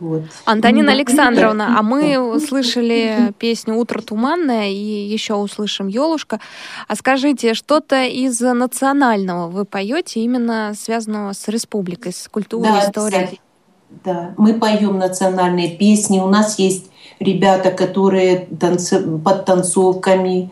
Вот. 0.00 0.22
Антонина 0.46 0.92
Александровна, 0.92 1.78
а 1.78 1.82
мы 1.82 2.18
услышали 2.18 3.34
песню 3.38 3.74
«Утро 3.74 4.00
туманное» 4.00 4.70
и 4.70 5.12
еще 5.12 5.34
услышим 5.34 5.88
«Елушка». 5.88 6.40
А 6.88 6.96
скажите, 6.96 7.52
что-то 7.52 8.02
из 8.04 8.40
национального 8.40 9.46
вы 9.48 9.66
поете, 9.66 10.20
именно 10.20 10.72
связанного 10.74 11.34
с 11.34 11.46
республикой, 11.48 12.14
с 12.14 12.28
культурой, 12.28 12.72
да, 12.72 12.86
историей? 12.86 13.40
Да, 14.04 14.34
мы 14.36 14.54
поем 14.54 14.98
национальные 14.98 15.76
песни. 15.76 16.20
У 16.20 16.28
нас 16.28 16.58
есть 16.58 16.90
ребята, 17.20 17.70
которые 17.70 18.46
танц... 18.60 18.92
под 19.24 19.44
танцовками. 19.44 20.50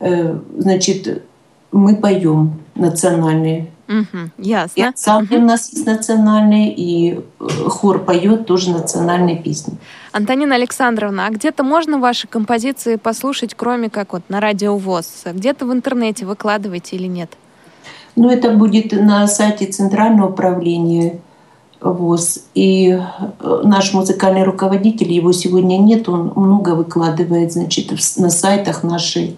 Э, 0.00 0.38
значит, 0.56 1.24
мы 1.72 1.96
поем 1.96 2.60
национальные 2.74 3.70
Угу, 3.88 4.30
ясно. 4.36 4.80
И 4.80 4.82
ансамбль 4.82 5.36
угу. 5.36 5.44
у 5.44 5.46
нас 5.46 5.72
есть 5.72 5.86
национальный, 5.86 6.68
и 6.68 7.14
э, 7.14 7.48
хор 7.68 8.04
поет 8.04 8.46
тоже 8.46 8.70
национальные 8.70 9.36
песни. 9.36 9.78
Антонина 10.12 10.56
Александровна, 10.56 11.26
а 11.26 11.30
где-то 11.30 11.62
можно 11.62 11.98
ваши 11.98 12.28
композиции 12.28 12.96
послушать, 12.96 13.54
кроме 13.54 13.88
как 13.88 14.12
вот 14.12 14.22
на 14.28 14.40
радио 14.40 14.76
ВОЗ? 14.76 15.24
Где-то 15.32 15.64
в 15.64 15.72
интернете 15.72 16.26
выкладываете 16.26 16.96
или 16.96 17.06
нет? 17.06 17.30
Ну, 18.14 18.28
это 18.28 18.50
будет 18.50 18.92
на 18.92 19.26
сайте 19.26 19.64
Центрального 19.64 20.28
управления 20.28 21.20
ВОЗ. 21.80 22.40
И 22.54 22.90
э, 22.90 23.60
наш 23.64 23.92
музыкальный 23.92 24.44
руководитель, 24.44 25.12
его 25.12 25.32
сегодня 25.32 25.78
нет, 25.78 26.08
он 26.08 26.32
много 26.34 26.70
выкладывает, 26.70 27.52
значит, 27.52 27.92
на 28.16 28.30
сайтах 28.30 28.82
нашей 28.82 29.36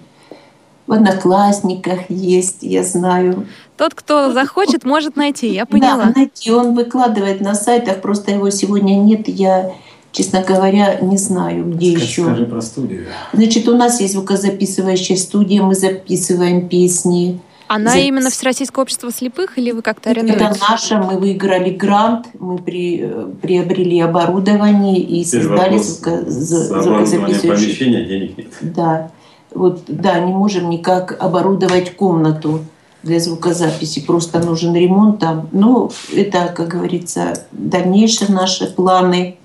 в 0.91 0.93
Одноклассниках 0.93 2.11
есть, 2.11 2.59
я 2.63 2.83
знаю. 2.83 3.47
Тот, 3.77 3.95
кто 3.95 4.33
захочет, 4.33 4.85
может 4.85 5.15
найти, 5.15 5.47
я 5.47 5.65
поняла. 5.65 6.07
Да, 6.07 6.13
найти. 6.17 6.51
Он 6.51 6.75
выкладывает 6.75 7.41
на 7.41 7.55
сайтах, 7.55 8.01
просто 8.01 8.33
его 8.33 8.51
сегодня 8.51 8.97
нет. 8.97 9.29
Я, 9.29 9.73
честно 10.11 10.43
говоря, 10.43 10.99
не 11.01 11.17
знаю, 11.17 11.65
где 11.67 11.93
Скажи, 11.93 12.05
еще. 12.05 12.25
Скажи 12.25 12.45
про 12.45 12.61
студию. 12.61 13.07
Значит, 13.33 13.69
у 13.69 13.77
нас 13.77 14.01
есть 14.01 14.15
звукозаписывающая 14.15 15.17
студия, 15.17 15.63
мы 15.63 15.77
записываем 15.77 16.69
песни. 16.69 17.41
Она 17.73 17.93
Запис... 17.93 18.05
именно 18.05 18.31
Всероссийское 18.31 18.83
общество 18.83 19.13
слепых 19.13 19.57
или 19.57 19.71
вы 19.71 19.81
как-то 19.83 20.11
арендуете? 20.11 20.45
Это 20.45 20.57
наша, 20.69 20.99
мы 20.99 21.21
выиграли 21.21 21.71
грант, 21.71 22.27
мы 22.37 22.59
при, 22.59 23.09
приобрели 23.41 24.01
оборудование 24.01 24.99
и 24.99 25.23
Теперь 25.23 25.43
создали 25.43 25.79
звуко, 25.79 26.29
звукозаписывающее. 26.29 27.53
помещения 27.53 28.05
денег 28.05 28.39
нет. 28.39 28.49
Да. 28.61 29.13
Вот, 29.55 29.85
да, 29.87 30.19
не 30.19 30.33
можем 30.33 30.69
никак 30.69 31.17
оборудовать 31.23 31.95
комнату 31.95 32.65
для 33.05 33.21
звукозаписи, 33.21 34.05
просто 34.05 34.41
нужен 34.41 34.75
ремонт 34.75 35.21
там. 35.21 35.49
Но 35.53 35.93
это, 36.13 36.53
как 36.53 36.67
говорится, 36.67 37.45
дальнейшие 37.53 38.33
наши 38.33 38.67
планы. 38.67 39.37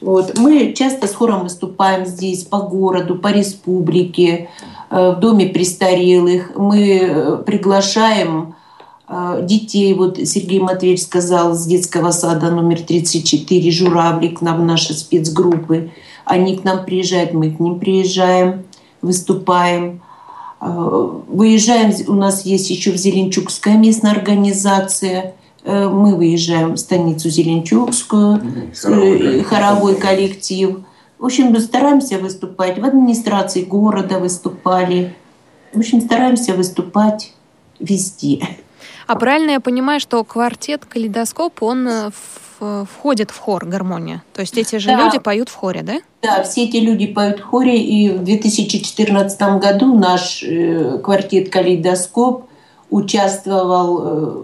Вот. 0.00 0.38
Мы 0.38 0.72
часто 0.72 1.06
с 1.06 1.12
хором 1.12 1.42
выступаем 1.42 2.06
здесь, 2.06 2.44
по 2.44 2.60
городу, 2.60 3.16
по 3.16 3.28
республике, 3.28 4.30
э, 4.32 4.70
в 4.90 5.20
доме 5.20 5.46
престарелых. 5.46 6.52
Мы 6.56 6.98
э, 6.98 7.36
приглашаем 7.46 8.54
э, 9.08 9.40
детей, 9.42 9.94
вот 9.94 10.18
Сергей 10.18 10.60
Матвеевич 10.60 11.02
сказал, 11.02 11.54
с 11.54 11.64
детского 11.64 12.10
сада 12.10 12.50
номер 12.50 12.82
34, 12.82 13.70
«Журавлик», 13.70 14.40
к 14.40 14.42
нам 14.42 14.66
наши 14.66 14.94
спецгруппы. 14.94 15.92
Они 16.24 16.56
к 16.56 16.64
нам 16.64 16.84
приезжают, 16.84 17.32
мы 17.32 17.50
к 17.50 17.60
ним 17.60 17.78
приезжаем 17.78 18.64
выступаем. 19.02 20.00
Э, 20.60 21.20
выезжаем, 21.28 21.92
у 22.08 22.14
нас 22.14 22.44
есть 22.44 22.70
еще 22.70 22.92
в 22.92 22.96
Зеленчукская 22.96 23.76
местная 23.76 24.12
организация. 24.12 25.34
Э, 25.64 25.88
мы 25.88 26.14
выезжаем 26.14 26.74
в 26.74 26.78
станицу 26.78 27.30
Зеленчукскую, 27.30 28.42
хоровой, 28.74 29.42
хоровой 29.42 29.94
коллектив. 29.94 30.80
В 31.20 31.26
общем, 31.26 31.56
стараемся 31.60 32.18
выступать. 32.18 32.78
В 32.78 32.84
администрации 32.84 33.62
города 33.62 34.18
выступали. 34.18 35.14
В 35.74 35.78
общем, 35.78 36.00
стараемся 36.00 36.54
выступать 36.54 37.34
везде. 37.78 38.40
А 39.06 39.16
правильно 39.16 39.50
я 39.50 39.60
понимаю, 39.60 40.00
что 40.00 40.24
квартет 40.24 40.86
«Калейдоскоп», 40.86 41.62
он 41.62 41.86
в 42.10 42.40
входит 42.60 43.30
в 43.30 43.38
хор 43.38 43.64
гармония? 43.64 44.22
То 44.34 44.42
есть 44.42 44.56
эти 44.58 44.76
же 44.76 44.88
да. 44.88 45.04
люди 45.04 45.18
поют 45.18 45.48
в 45.48 45.54
хоре, 45.54 45.82
да? 45.82 45.94
Да, 46.22 46.42
все 46.42 46.64
эти 46.64 46.76
люди 46.76 47.06
поют 47.06 47.40
в 47.40 47.44
хоре. 47.44 47.82
И 47.82 48.10
в 48.10 48.22
2014 48.22 49.40
году 49.58 49.98
наш 49.98 50.42
э, 50.42 50.98
квартет 51.02 51.50
«Калейдоскоп» 51.50 52.44
участвовал 52.90 54.02
э, 54.02 54.42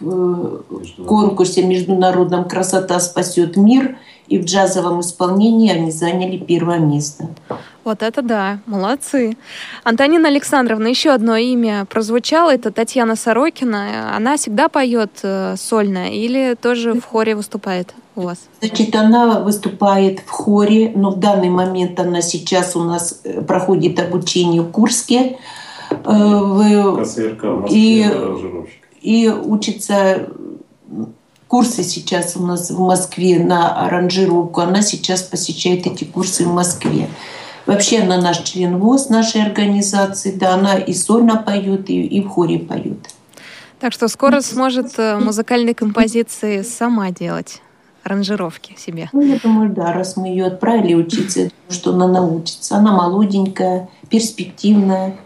в 0.00 0.62
э, 0.70 1.04
конкурсе 1.06 1.64
международном 1.64 2.44
«Красота 2.44 3.00
спасет 3.00 3.56
мир». 3.56 3.98
И 4.28 4.38
в 4.38 4.44
джазовом 4.44 5.00
исполнении 5.00 5.70
они 5.72 5.90
заняли 5.90 6.36
первое 6.36 6.78
место. 6.78 7.28
Вот 7.84 8.02
это 8.02 8.20
да, 8.20 8.58
молодцы. 8.66 9.36
Антонина 9.84 10.26
Александровна, 10.26 10.88
еще 10.88 11.10
одно 11.10 11.36
имя 11.36 11.86
прозвучало, 11.88 12.52
это 12.52 12.72
Татьяна 12.72 13.14
Сорокина. 13.14 14.16
Она 14.16 14.36
всегда 14.36 14.68
поет 14.68 15.20
э, 15.22 15.54
сольно 15.56 16.10
или 16.12 16.56
тоже 16.60 16.94
в 16.94 17.04
хоре 17.04 17.36
выступает 17.36 17.94
у 18.16 18.22
вас? 18.22 18.48
Значит, 18.60 18.96
она 18.96 19.38
выступает 19.38 20.18
в 20.20 20.30
хоре, 20.30 20.90
но 20.96 21.10
в 21.10 21.20
данный 21.20 21.50
момент 21.50 22.00
она 22.00 22.22
сейчас 22.22 22.74
у 22.74 22.82
нас 22.82 23.20
э, 23.22 23.40
проходит 23.42 24.00
обучение 24.00 24.62
в 24.62 24.72
Курске. 24.72 25.38
Э, 25.90 25.94
в, 26.04 27.02
КСРК 27.02 27.42
в 27.44 27.60
Москве, 27.60 28.66
и, 29.00 29.24
и 29.24 29.28
учится 29.28 30.28
курсы 31.48 31.82
сейчас 31.82 32.36
у 32.36 32.46
нас 32.46 32.70
в 32.70 32.78
Москве 32.78 33.38
на 33.38 33.86
аранжировку. 33.86 34.60
Она 34.60 34.82
сейчас 34.82 35.22
посещает 35.22 35.86
эти 35.86 36.04
курсы 36.04 36.44
в 36.44 36.52
Москве. 36.52 37.08
Вообще 37.66 38.00
она 38.00 38.20
наш 38.20 38.38
член 38.38 38.78
ВОЗ 38.78 39.08
нашей 39.08 39.42
организации, 39.42 40.32
да, 40.32 40.54
она 40.54 40.76
и 40.76 40.94
сольно 40.94 41.36
поет, 41.36 41.90
и, 41.90 42.00
и 42.02 42.22
в 42.22 42.28
хоре 42.28 42.60
поет. 42.60 43.10
Так 43.80 43.92
что 43.92 44.08
скоро 44.08 44.40
сможет 44.40 44.98
э, 44.98 45.18
музыкальные 45.18 45.74
композиции 45.74 46.62
сама 46.62 47.10
делать 47.10 47.60
аранжировки 48.04 48.76
себе. 48.78 49.10
Ну, 49.12 49.20
я 49.20 49.38
думаю, 49.38 49.70
да, 49.70 49.92
раз 49.92 50.16
мы 50.16 50.28
ее 50.28 50.46
отправили 50.46 50.94
учиться, 50.94 51.50
что 51.68 51.92
она 51.92 52.06
научится. 52.06 52.76
Она 52.76 52.92
молоденькая, 52.92 53.88
перспективная. 54.08 55.16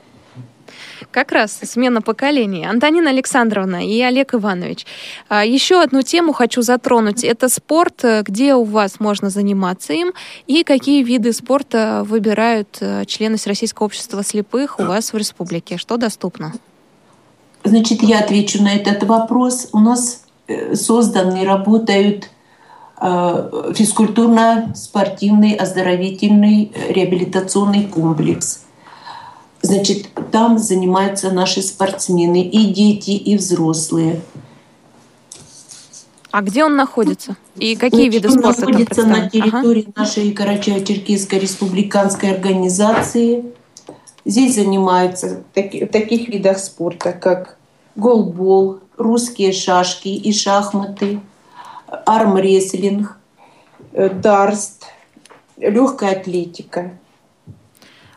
Как 1.10 1.32
раз 1.32 1.58
смена 1.62 2.02
поколений. 2.02 2.64
Антонина 2.64 3.10
Александровна 3.10 3.86
и 3.86 4.00
Олег 4.00 4.34
Иванович. 4.34 4.86
А, 5.28 5.44
еще 5.44 5.82
одну 5.82 6.02
тему 6.02 6.32
хочу 6.32 6.62
затронуть. 6.62 7.24
Это 7.24 7.48
спорт, 7.48 8.04
где 8.22 8.54
у 8.54 8.64
вас 8.64 9.00
можно 9.00 9.30
заниматься 9.30 9.92
им, 9.92 10.12
и 10.46 10.64
какие 10.64 11.02
виды 11.02 11.32
спорта 11.32 12.04
выбирают 12.06 12.78
э, 12.80 13.04
члены 13.06 13.36
Всероссийского 13.36 13.86
общества 13.86 14.22
слепых 14.22 14.78
у 14.78 14.84
вас 14.84 15.12
в 15.12 15.16
республике. 15.16 15.76
Что 15.76 15.96
доступно? 15.96 16.52
Значит, 17.64 18.02
я 18.02 18.20
отвечу 18.20 18.62
на 18.62 18.74
этот 18.74 19.02
вопрос. 19.04 19.68
У 19.72 19.78
нас 19.78 20.24
э, 20.48 20.74
созданы, 20.74 21.44
работают 21.44 22.30
э, 23.00 23.72
физкультурно-спортивный, 23.74 25.54
оздоровительный, 25.54 26.72
реабилитационный 26.88 27.84
комплекс– 27.84 28.64
Значит, 29.62 30.08
там 30.30 30.58
занимаются 30.58 31.30
наши 31.30 31.62
спортсмены, 31.62 32.42
и 32.42 32.72
дети, 32.72 33.10
и 33.10 33.36
взрослые. 33.36 34.20
А 36.30 36.42
где 36.42 36.64
он 36.64 36.76
находится? 36.76 37.36
И 37.56 37.74
какие 37.76 38.08
Значит, 38.08 38.14
виды 38.14 38.30
спорта 38.30 38.48
Он 38.48 38.70
находится 38.70 39.02
там 39.02 39.10
на 39.10 39.28
территории 39.28 39.88
ага. 39.88 40.00
нашей 40.00 40.32
Карачаево-Черкесской 40.32 41.38
республиканской 41.40 42.30
организации. 42.30 43.44
Здесь 44.24 44.54
занимаются 44.54 45.42
таки, 45.52 45.86
таких 45.86 46.28
видах 46.28 46.58
спорта, 46.58 47.12
как 47.12 47.58
голбол, 47.96 48.80
русские 48.96 49.52
шашки 49.52 50.08
и 50.08 50.32
шахматы, 50.32 51.20
армрестлинг, 52.06 53.16
э, 53.92 54.08
дарст, 54.08 54.84
легкая 55.56 56.12
атлетика. 56.12 56.92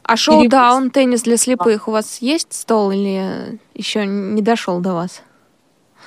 А 0.04 0.18
шоу-даун, 0.18 0.92
теннис 0.92 1.22
для 1.22 1.38
слепых, 1.38 1.88
у 1.88 1.92
вас 1.92 2.18
есть 2.20 2.54
стол 2.54 2.92
или 2.92 3.60
еще 3.74 4.06
не 4.06 4.42
дошел 4.42 4.80
до 4.80 4.94
вас? 4.94 5.22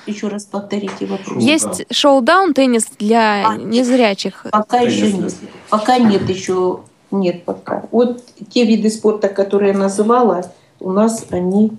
Еще 0.05 0.27
раз 0.29 0.45
повторите 0.45 1.05
вопрос. 1.05 1.43
Есть 1.43 1.85
шоу-даун, 1.91 2.53
теннис 2.53 2.85
для 2.97 3.49
а, 3.49 3.57
незрячих? 3.57 4.45
Пока 4.51 4.79
еще 4.79 5.11
нет. 5.11 5.33
Пока 5.69 5.97
нет 5.97 6.29
еще. 6.29 6.81
Нет 7.09 7.43
пока. 7.45 7.85
Вот 7.91 8.23
те 8.49 8.65
виды 8.65 8.89
спорта, 8.89 9.29
которые 9.29 9.73
я 9.73 9.77
называла, 9.77 10.51
у 10.79 10.91
нас 10.91 11.25
они 11.29 11.71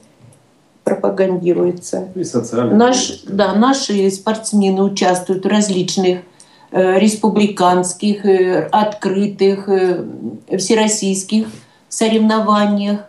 пропагандируются. 0.84 2.08
И 2.14 2.24
социальные. 2.24 2.76
Наш, 2.76 3.22
да, 3.24 3.54
наши 3.54 4.10
спортсмены 4.10 4.82
участвуют 4.82 5.44
в 5.44 5.48
различных 5.48 6.20
э, 6.70 6.98
республиканских, 6.98 8.24
э, 8.24 8.68
открытых, 8.72 9.68
э, 9.68 10.04
всероссийских 10.56 11.46
соревнованиях. 11.88 13.00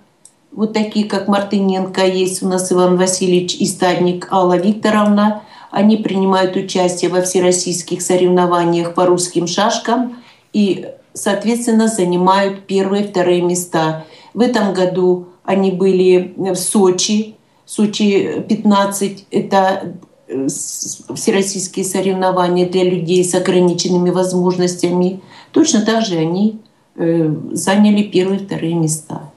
Вот 0.51 0.73
такие, 0.73 1.05
как 1.05 1.27
Мартыненко, 1.27 2.05
есть 2.05 2.41
у 2.41 2.47
нас 2.47 2.71
Иван 2.71 2.97
Васильевич 2.97 3.55
и 3.55 3.65
стадник 3.65 4.31
Алла 4.31 4.57
Викторовна. 4.57 5.43
Они 5.71 5.97
принимают 5.97 6.55
участие 6.55 7.11
во 7.11 7.21
всероссийских 7.21 8.01
соревнованиях 8.01 8.95
по 8.95 9.05
русским 9.05 9.45
шашкам 9.45 10.17
и, 10.51 10.87
соответственно, 11.13 11.87
занимают 11.87 12.65
первые 12.65 13.03
и 13.03 13.07
вторые 13.07 13.41
места. 13.41 14.05
В 14.33 14.41
этом 14.41 14.73
году 14.73 15.27
они 15.43 15.71
были 15.71 16.33
в 16.35 16.55
Сочи. 16.55 17.35
Сочи 17.65 18.43
15– 18.49 19.27
это 19.31 19.93
э, 20.27 20.47
всероссийские 20.47 21.85
соревнования 21.85 22.67
для 22.67 22.83
людей 22.83 23.23
с 23.23 23.35
ограниченными 23.35 24.09
возможностями. 24.09 25.21
Точно 25.51 25.81
так 25.81 26.03
же 26.03 26.17
они 26.17 26.59
заняли 26.99 28.03
первые 28.03 28.41
и 28.41 28.45
вторые 28.45 28.75
места. 28.75 29.31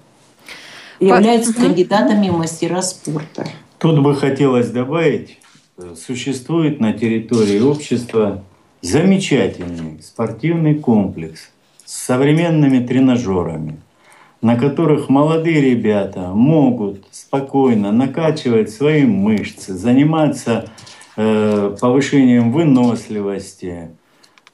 Являются 0.99 1.55
кандидатами 1.55 2.29
в 2.29 2.37
мастера 2.37 2.83
спорта. 2.83 3.47
Тут 3.79 4.03
бы 4.03 4.15
хотелось 4.15 4.71
добавить, 4.71 5.39
э, 5.79 5.95
существует 5.97 6.81
на 6.81 6.93
территории 6.93 7.61
общества 7.61 8.45
замечательный 8.81 10.03
спортивный 10.03 10.75
комплекс 10.77 11.51
с 11.85 12.05
современными 12.05 12.85
тренажерами, 12.85 13.81
на 14.41 14.57
которых 14.57 15.09
молодые 15.09 15.61
ребята 15.61 16.31
могут 16.33 17.05
спокойно 17.11 17.93
накачивать 17.93 18.71
свои 18.71 19.05
мышцы, 19.05 19.75
заниматься 19.75 20.69
э, 21.17 21.77
повышением 21.81 22.53
выносливости, 22.53 23.91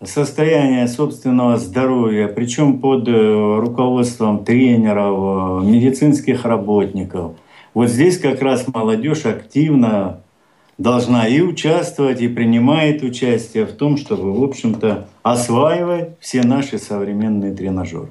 состояние 0.04 0.86
собственного 0.86 1.56
здоровья, 1.56 2.28
причем 2.28 2.78
под 2.78 3.08
э, 3.08 3.58
руководством 3.58 4.44
тренеров, 4.44 5.64
э, 5.64 5.66
медицинских 5.66 6.44
работников. 6.44 7.32
Вот 7.74 7.88
здесь 7.88 8.18
как 8.18 8.40
раз 8.40 8.66
молодежь 8.68 9.26
активно 9.26 10.20
должна 10.78 11.26
и 11.26 11.40
участвовать, 11.40 12.20
и 12.20 12.28
принимает 12.28 13.02
участие 13.02 13.66
в 13.66 13.72
том, 13.72 13.96
чтобы, 13.96 14.32
в 14.32 14.42
общем-то, 14.44 15.08
осваивать 15.22 16.10
все 16.20 16.42
наши 16.42 16.78
современные 16.78 17.52
тренажеры. 17.52 18.08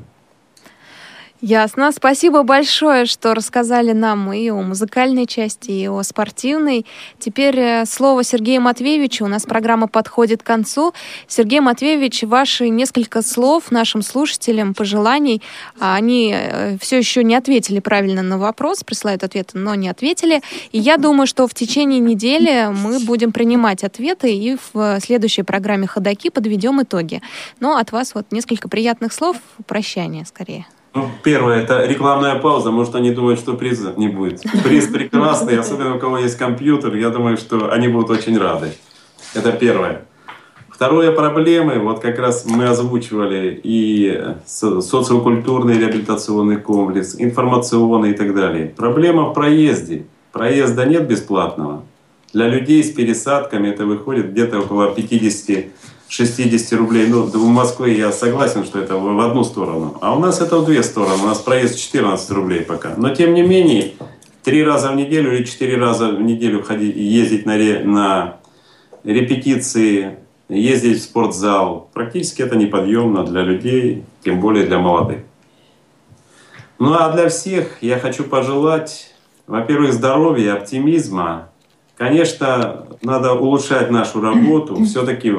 Ясно. 1.41 1.91
Спасибо 1.91 2.41
большое, 2.41 3.05
что 3.05 3.35
рассказали 3.35 3.91
нам 3.91 4.33
и 4.33 4.49
о 4.49 4.63
музыкальной 4.63 5.27
части, 5.27 5.69
и 5.69 5.87
о 5.87 6.01
спортивной. 6.01 6.83
Теперь 7.19 7.59
э, 7.59 7.85
слово 7.85 8.23
Сергею 8.23 8.61
Матвеевичу. 8.61 9.23
У 9.23 9.27
нас 9.27 9.43
программа 9.43 9.87
подходит 9.87 10.41
к 10.41 10.45
концу. 10.47 10.95
Сергей 11.27 11.59
Матвеевич, 11.59 12.23
ваши 12.23 12.69
несколько 12.69 13.21
слов 13.21 13.69
нашим 13.69 14.01
слушателям, 14.01 14.73
пожеланий. 14.73 15.43
А, 15.79 15.93
они 15.93 16.33
э, 16.35 16.79
все 16.81 16.97
еще 16.97 17.23
не 17.23 17.35
ответили 17.35 17.81
правильно 17.81 18.23
на 18.23 18.39
вопрос, 18.39 18.83
присылают 18.83 19.23
ответы, 19.23 19.59
но 19.59 19.75
не 19.75 19.89
ответили. 19.89 20.41
И 20.71 20.79
я 20.79 20.97
думаю, 20.97 21.27
что 21.27 21.47
в 21.47 21.53
течение 21.53 21.99
недели 21.99 22.69
мы 22.73 22.99
будем 22.99 23.31
принимать 23.31 23.83
ответы 23.83 24.33
и 24.33 24.57
в 24.73 24.99
следующей 25.01 25.43
программе 25.43 25.85
«Ходоки» 25.85 26.31
подведем 26.31 26.81
итоги. 26.81 27.21
Но 27.59 27.77
от 27.77 27.91
вас 27.91 28.15
вот 28.15 28.31
несколько 28.31 28.67
приятных 28.69 29.13
слов, 29.13 29.37
прощания 29.67 30.25
скорее. 30.25 30.65
Ну, 30.97 31.11
первое, 31.21 31.61
это 31.61 31.85
рекламная 31.85 32.39
пауза. 32.39 32.71
Может, 32.71 32.95
они 32.95 33.11
думают, 33.11 33.39
что 33.39 33.53
приза 33.53 33.93
не 33.97 34.07
будет. 34.07 34.41
Приз 34.63 34.87
прекрасный, 34.87 35.59
особенно 35.59 35.95
у 35.95 35.99
кого 35.99 36.17
есть 36.17 36.39
компьютер. 36.39 36.95
Я 36.95 37.11
думаю, 37.11 37.37
что 37.37 37.71
они 37.71 37.87
будут 37.87 38.09
очень 38.09 38.35
рады. 38.35 38.71
Это 39.35 39.51
первое. 39.51 40.05
Второе, 40.71 41.11
проблемы. 41.11 41.77
Вот 41.77 41.99
как 41.99 42.17
раз 42.17 42.45
мы 42.47 42.65
озвучивали 42.65 43.61
и 43.63 44.33
социокультурный 44.47 45.77
реабилитационный 45.77 46.57
комплекс, 46.57 47.15
информационный 47.19 48.09
и 48.09 48.13
так 48.13 48.33
далее. 48.33 48.73
Проблема 48.75 49.29
в 49.29 49.33
проезде. 49.33 50.07
Проезда 50.31 50.87
нет 50.87 51.07
бесплатного. 51.07 51.83
Для 52.33 52.47
людей 52.47 52.83
с 52.83 52.89
пересадками 52.89 53.67
это 53.67 53.85
выходит 53.85 54.31
где-то 54.31 54.61
около 54.61 54.95
50 54.95 55.65
60 56.09 56.79
рублей. 56.79 57.07
Ну, 57.07 57.23
в 57.23 57.47
Москве 57.47 57.97
я 57.97 58.11
согласен, 58.11 58.63
что 58.65 58.79
это 58.79 58.95
в 58.95 59.19
одну 59.19 59.43
сторону. 59.43 59.97
А 60.01 60.15
у 60.15 60.19
нас 60.19 60.41
это 60.41 60.57
в 60.57 60.65
две 60.65 60.83
стороны. 60.83 61.23
У 61.23 61.27
нас 61.27 61.39
проезд 61.39 61.77
14 61.77 62.29
рублей 62.31 62.61
пока. 62.61 62.93
Но 62.97 63.13
тем 63.13 63.33
не 63.33 63.41
менее, 63.41 63.93
три 64.43 64.63
раза 64.63 64.91
в 64.91 64.95
неделю 64.95 65.35
или 65.35 65.43
четыре 65.43 65.77
раза 65.77 66.09
в 66.09 66.21
неделю 66.21 66.63
ходить, 66.63 66.95
ездить 66.95 67.45
на, 67.45 67.57
ре, 67.57 67.83
на 67.83 68.37
репетиции, 69.03 70.17
ездить 70.49 70.99
в 70.99 71.03
спортзал, 71.03 71.89
практически 71.93 72.41
это 72.41 72.55
неподъемно 72.55 73.25
для 73.25 73.41
людей, 73.41 74.03
тем 74.23 74.39
более 74.39 74.65
для 74.65 74.79
молодых. 74.79 75.19
Ну 76.79 76.93
а 76.93 77.11
для 77.11 77.27
всех 77.29 77.81
я 77.81 77.99
хочу 77.99 78.23
пожелать, 78.23 79.13
во-первых, 79.47 79.93
здоровья, 79.93 80.53
оптимизма. 80.53 81.49
Конечно, 81.97 82.85
надо 83.01 83.33
улучшать 83.33 83.89
нашу 83.89 84.21
работу. 84.21 84.81
Все-таки 84.85 85.31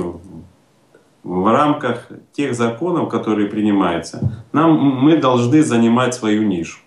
в 1.23 1.53
рамках 1.53 2.09
тех 2.33 2.55
законов, 2.55 3.09
которые 3.09 3.49
принимаются, 3.49 4.43
нам, 4.53 4.73
мы 4.79 5.16
должны 5.16 5.62
занимать 5.62 6.14
свою 6.14 6.43
нишу. 6.43 6.79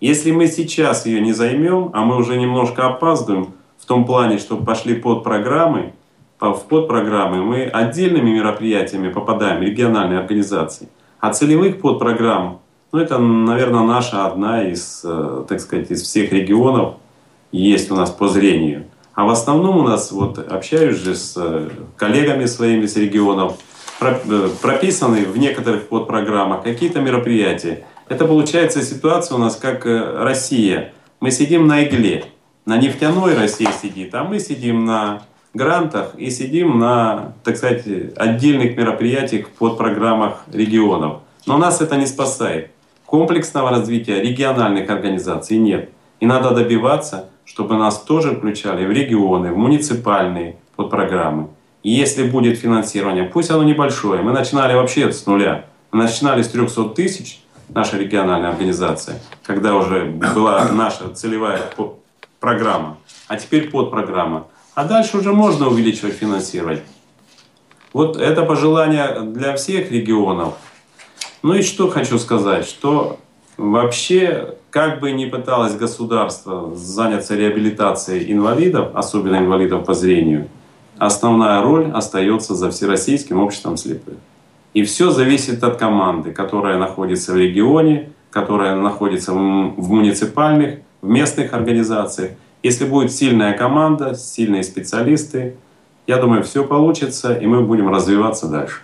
Если 0.00 0.32
мы 0.32 0.46
сейчас 0.48 1.06
ее 1.06 1.20
не 1.20 1.32
займем, 1.32 1.90
а 1.92 2.04
мы 2.04 2.16
уже 2.16 2.36
немножко 2.36 2.86
опаздываем 2.86 3.54
в 3.78 3.86
том 3.86 4.04
плане, 4.04 4.38
что 4.38 4.56
пошли 4.56 4.94
под 4.94 5.22
программы, 5.22 5.92
в 6.40 6.64
подпрограммы, 6.68 7.42
мы 7.44 7.64
отдельными 7.64 8.30
мероприятиями 8.30 9.12
попадаем, 9.12 9.62
региональные 9.62 10.18
организации. 10.18 10.88
А 11.20 11.32
целевых 11.32 11.80
подпрограмм, 11.80 12.60
ну 12.90 12.98
это, 12.98 13.18
наверное, 13.18 13.84
наша 13.84 14.26
одна 14.26 14.68
из, 14.68 15.02
э, 15.04 15.44
так 15.48 15.60
сказать, 15.60 15.90
из 15.90 16.02
всех 16.02 16.32
регионов 16.32 16.94
есть 17.52 17.90
у 17.92 17.94
нас 17.94 18.10
по 18.10 18.26
зрению. 18.28 18.86
А 19.14 19.24
в 19.24 19.30
основном 19.30 19.78
у 19.78 19.82
нас, 19.82 20.10
вот 20.10 20.38
общаюсь 20.38 20.96
же 20.96 21.14
с 21.14 21.34
э, 21.36 21.68
коллегами 21.96 22.46
своими 22.46 22.86
с 22.86 22.96
регионов, 22.96 23.56
прописаны 24.60 25.24
в 25.24 25.38
некоторых 25.38 25.88
подпрограммах 25.88 26.62
какие-то 26.62 27.00
мероприятия. 27.00 27.84
Это 28.08 28.26
получается 28.26 28.82
ситуация 28.82 29.36
у 29.36 29.38
нас 29.38 29.56
как 29.56 29.86
э, 29.86 30.22
Россия. 30.22 30.92
Мы 31.20 31.30
сидим 31.30 31.66
на 31.66 31.84
игле. 31.84 32.24
На 32.64 32.76
нефтяной 32.76 33.34
России 33.34 33.68
сидит, 33.80 34.14
а 34.14 34.24
мы 34.24 34.38
сидим 34.38 34.84
на 34.84 35.22
грантах 35.54 36.14
и 36.16 36.30
сидим 36.30 36.78
на, 36.78 37.34
так 37.42 37.56
сказать, 37.56 37.84
отдельных 38.16 38.76
мероприятиях 38.76 39.48
под 39.50 39.78
программах 39.78 40.44
регионов. 40.52 41.20
Но 41.46 41.58
нас 41.58 41.80
это 41.80 41.96
не 41.96 42.06
спасает. 42.06 42.70
Комплексного 43.06 43.70
развития 43.70 44.20
региональных 44.22 44.88
организаций 44.90 45.58
нет. 45.58 45.90
И 46.20 46.26
надо 46.26 46.52
добиваться, 46.54 47.28
чтобы 47.44 47.76
нас 47.76 48.00
тоже 48.02 48.36
включали 48.36 48.86
в 48.86 48.92
регионы, 48.92 49.52
в 49.52 49.56
муниципальные 49.56 50.56
подпрограммы. 50.76 51.48
И 51.82 51.90
если 51.90 52.24
будет 52.24 52.58
финансирование, 52.58 53.24
пусть 53.24 53.50
оно 53.50 53.64
небольшое. 53.64 54.22
Мы 54.22 54.32
начинали 54.32 54.74
вообще 54.74 55.12
с 55.12 55.26
нуля. 55.26 55.66
Мы 55.90 56.04
начинали 56.04 56.42
с 56.42 56.48
300 56.48 56.90
тысяч, 56.90 57.42
наша 57.68 57.98
региональная 57.98 58.50
организация, 58.50 59.20
когда 59.44 59.74
уже 59.74 60.04
была 60.04 60.68
наша 60.72 61.10
целевая 61.10 61.60
программа, 62.40 62.98
а 63.28 63.36
теперь 63.36 63.70
подпрограмма. 63.70 64.46
А 64.74 64.84
дальше 64.84 65.18
уже 65.18 65.32
можно 65.32 65.68
увеличивать 65.68 66.14
финансирование. 66.14 66.82
Вот 67.92 68.16
это 68.16 68.44
пожелание 68.44 69.20
для 69.20 69.54
всех 69.54 69.90
регионов. 69.90 70.54
Ну 71.42 71.54
и 71.54 71.62
что 71.62 71.90
хочу 71.90 72.18
сказать, 72.18 72.66
что 72.66 73.18
вообще, 73.58 74.56
как 74.70 75.00
бы 75.00 75.12
ни 75.12 75.26
пыталось 75.26 75.74
государство 75.74 76.74
заняться 76.74 77.34
реабилитацией 77.34 78.32
инвалидов, 78.32 78.92
особенно 78.94 79.36
инвалидов 79.36 79.84
по 79.84 79.92
зрению, 79.92 80.48
основная 81.06 81.62
роль 81.62 81.90
остается 81.90 82.54
за 82.54 82.70
Всероссийским 82.70 83.40
обществом 83.40 83.76
слепых. 83.76 84.14
И 84.72 84.84
все 84.84 85.10
зависит 85.10 85.62
от 85.64 85.76
команды, 85.76 86.32
которая 86.32 86.78
находится 86.78 87.32
в 87.32 87.36
регионе, 87.36 88.10
которая 88.30 88.76
находится 88.76 89.32
в 89.32 89.36
муниципальных, 89.36 90.78
в 91.02 91.08
местных 91.08 91.52
организациях. 91.52 92.30
Если 92.62 92.84
будет 92.84 93.12
сильная 93.12 93.52
команда, 93.52 94.14
сильные 94.14 94.62
специалисты, 94.62 95.56
я 96.06 96.18
думаю, 96.18 96.42
все 96.42 96.64
получится, 96.64 97.34
и 97.34 97.46
мы 97.46 97.62
будем 97.62 97.88
развиваться 97.88 98.46
дальше. 98.46 98.80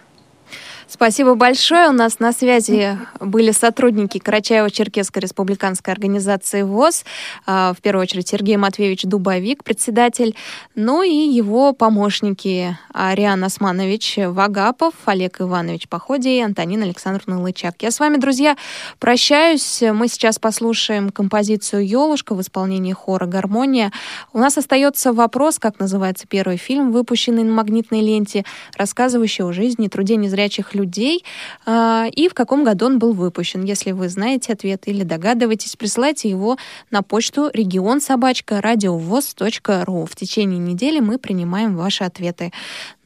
Спасибо 0.90 1.34
большое. 1.34 1.90
У 1.90 1.92
нас 1.92 2.18
на 2.18 2.32
связи 2.32 2.98
были 3.20 3.50
сотрудники 3.50 4.16
Карачаево-Черкесской 4.16 5.20
республиканской 5.20 5.92
организации 5.92 6.62
ВОЗ. 6.62 7.04
А, 7.44 7.74
в 7.74 7.82
первую 7.82 8.04
очередь 8.04 8.28
Сергей 8.28 8.56
Матвеевич 8.56 9.02
Дубовик, 9.02 9.64
председатель, 9.64 10.34
ну 10.74 11.02
и 11.02 11.10
его 11.10 11.74
помощники 11.74 12.74
Ариан 12.94 13.44
Османович 13.44 14.14
Вагапов, 14.28 14.94
Олег 15.04 15.42
Иванович 15.42 15.88
Походи 15.90 16.38
и 16.38 16.40
Антонина 16.40 16.86
Александровна 16.86 17.42
Лычак. 17.42 17.82
Я 17.82 17.90
с 17.90 18.00
вами, 18.00 18.16
друзья, 18.16 18.56
прощаюсь. 18.98 19.82
Мы 19.92 20.08
сейчас 20.08 20.38
послушаем 20.38 21.10
композицию 21.10 21.86
«Елушка» 21.86 22.34
в 22.34 22.40
исполнении 22.40 22.94
хора 22.94 23.26
«Гармония». 23.26 23.92
У 24.32 24.38
нас 24.38 24.56
остается 24.56 25.12
вопрос, 25.12 25.58
как 25.58 25.80
называется 25.80 26.26
первый 26.26 26.56
фильм, 26.56 26.92
выпущенный 26.92 27.44
на 27.44 27.52
магнитной 27.52 28.00
ленте, 28.00 28.46
рассказывающий 28.78 29.44
о 29.44 29.52
жизни 29.52 29.84
и 29.84 29.88
труде 29.90 30.16
незрячих 30.16 30.77
людей 30.78 31.24
а, 31.66 32.06
и 32.10 32.28
в 32.28 32.34
каком 32.34 32.64
году 32.64 32.86
он 32.86 32.98
был 32.98 33.12
выпущен. 33.12 33.64
Если 33.64 33.92
вы 33.92 34.08
знаете 34.08 34.52
ответ 34.52 34.82
или 34.86 35.02
догадываетесь, 35.02 35.76
присылайте 35.76 36.30
его 36.30 36.56
на 36.90 37.02
почту 37.02 37.50
регион 37.52 38.00
собачка 38.00 38.60
радиовоз.ру. 38.60 40.06
В 40.06 40.16
течение 40.16 40.58
недели 40.58 41.00
мы 41.00 41.18
принимаем 41.18 41.76
ваши 41.76 42.04
ответы. 42.04 42.52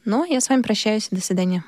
Но 0.05 0.25
я 0.25 0.39
с 0.39 0.49
вами 0.49 0.61
прощаюсь. 0.61 1.07
До 1.11 1.21
свидания. 1.21 1.63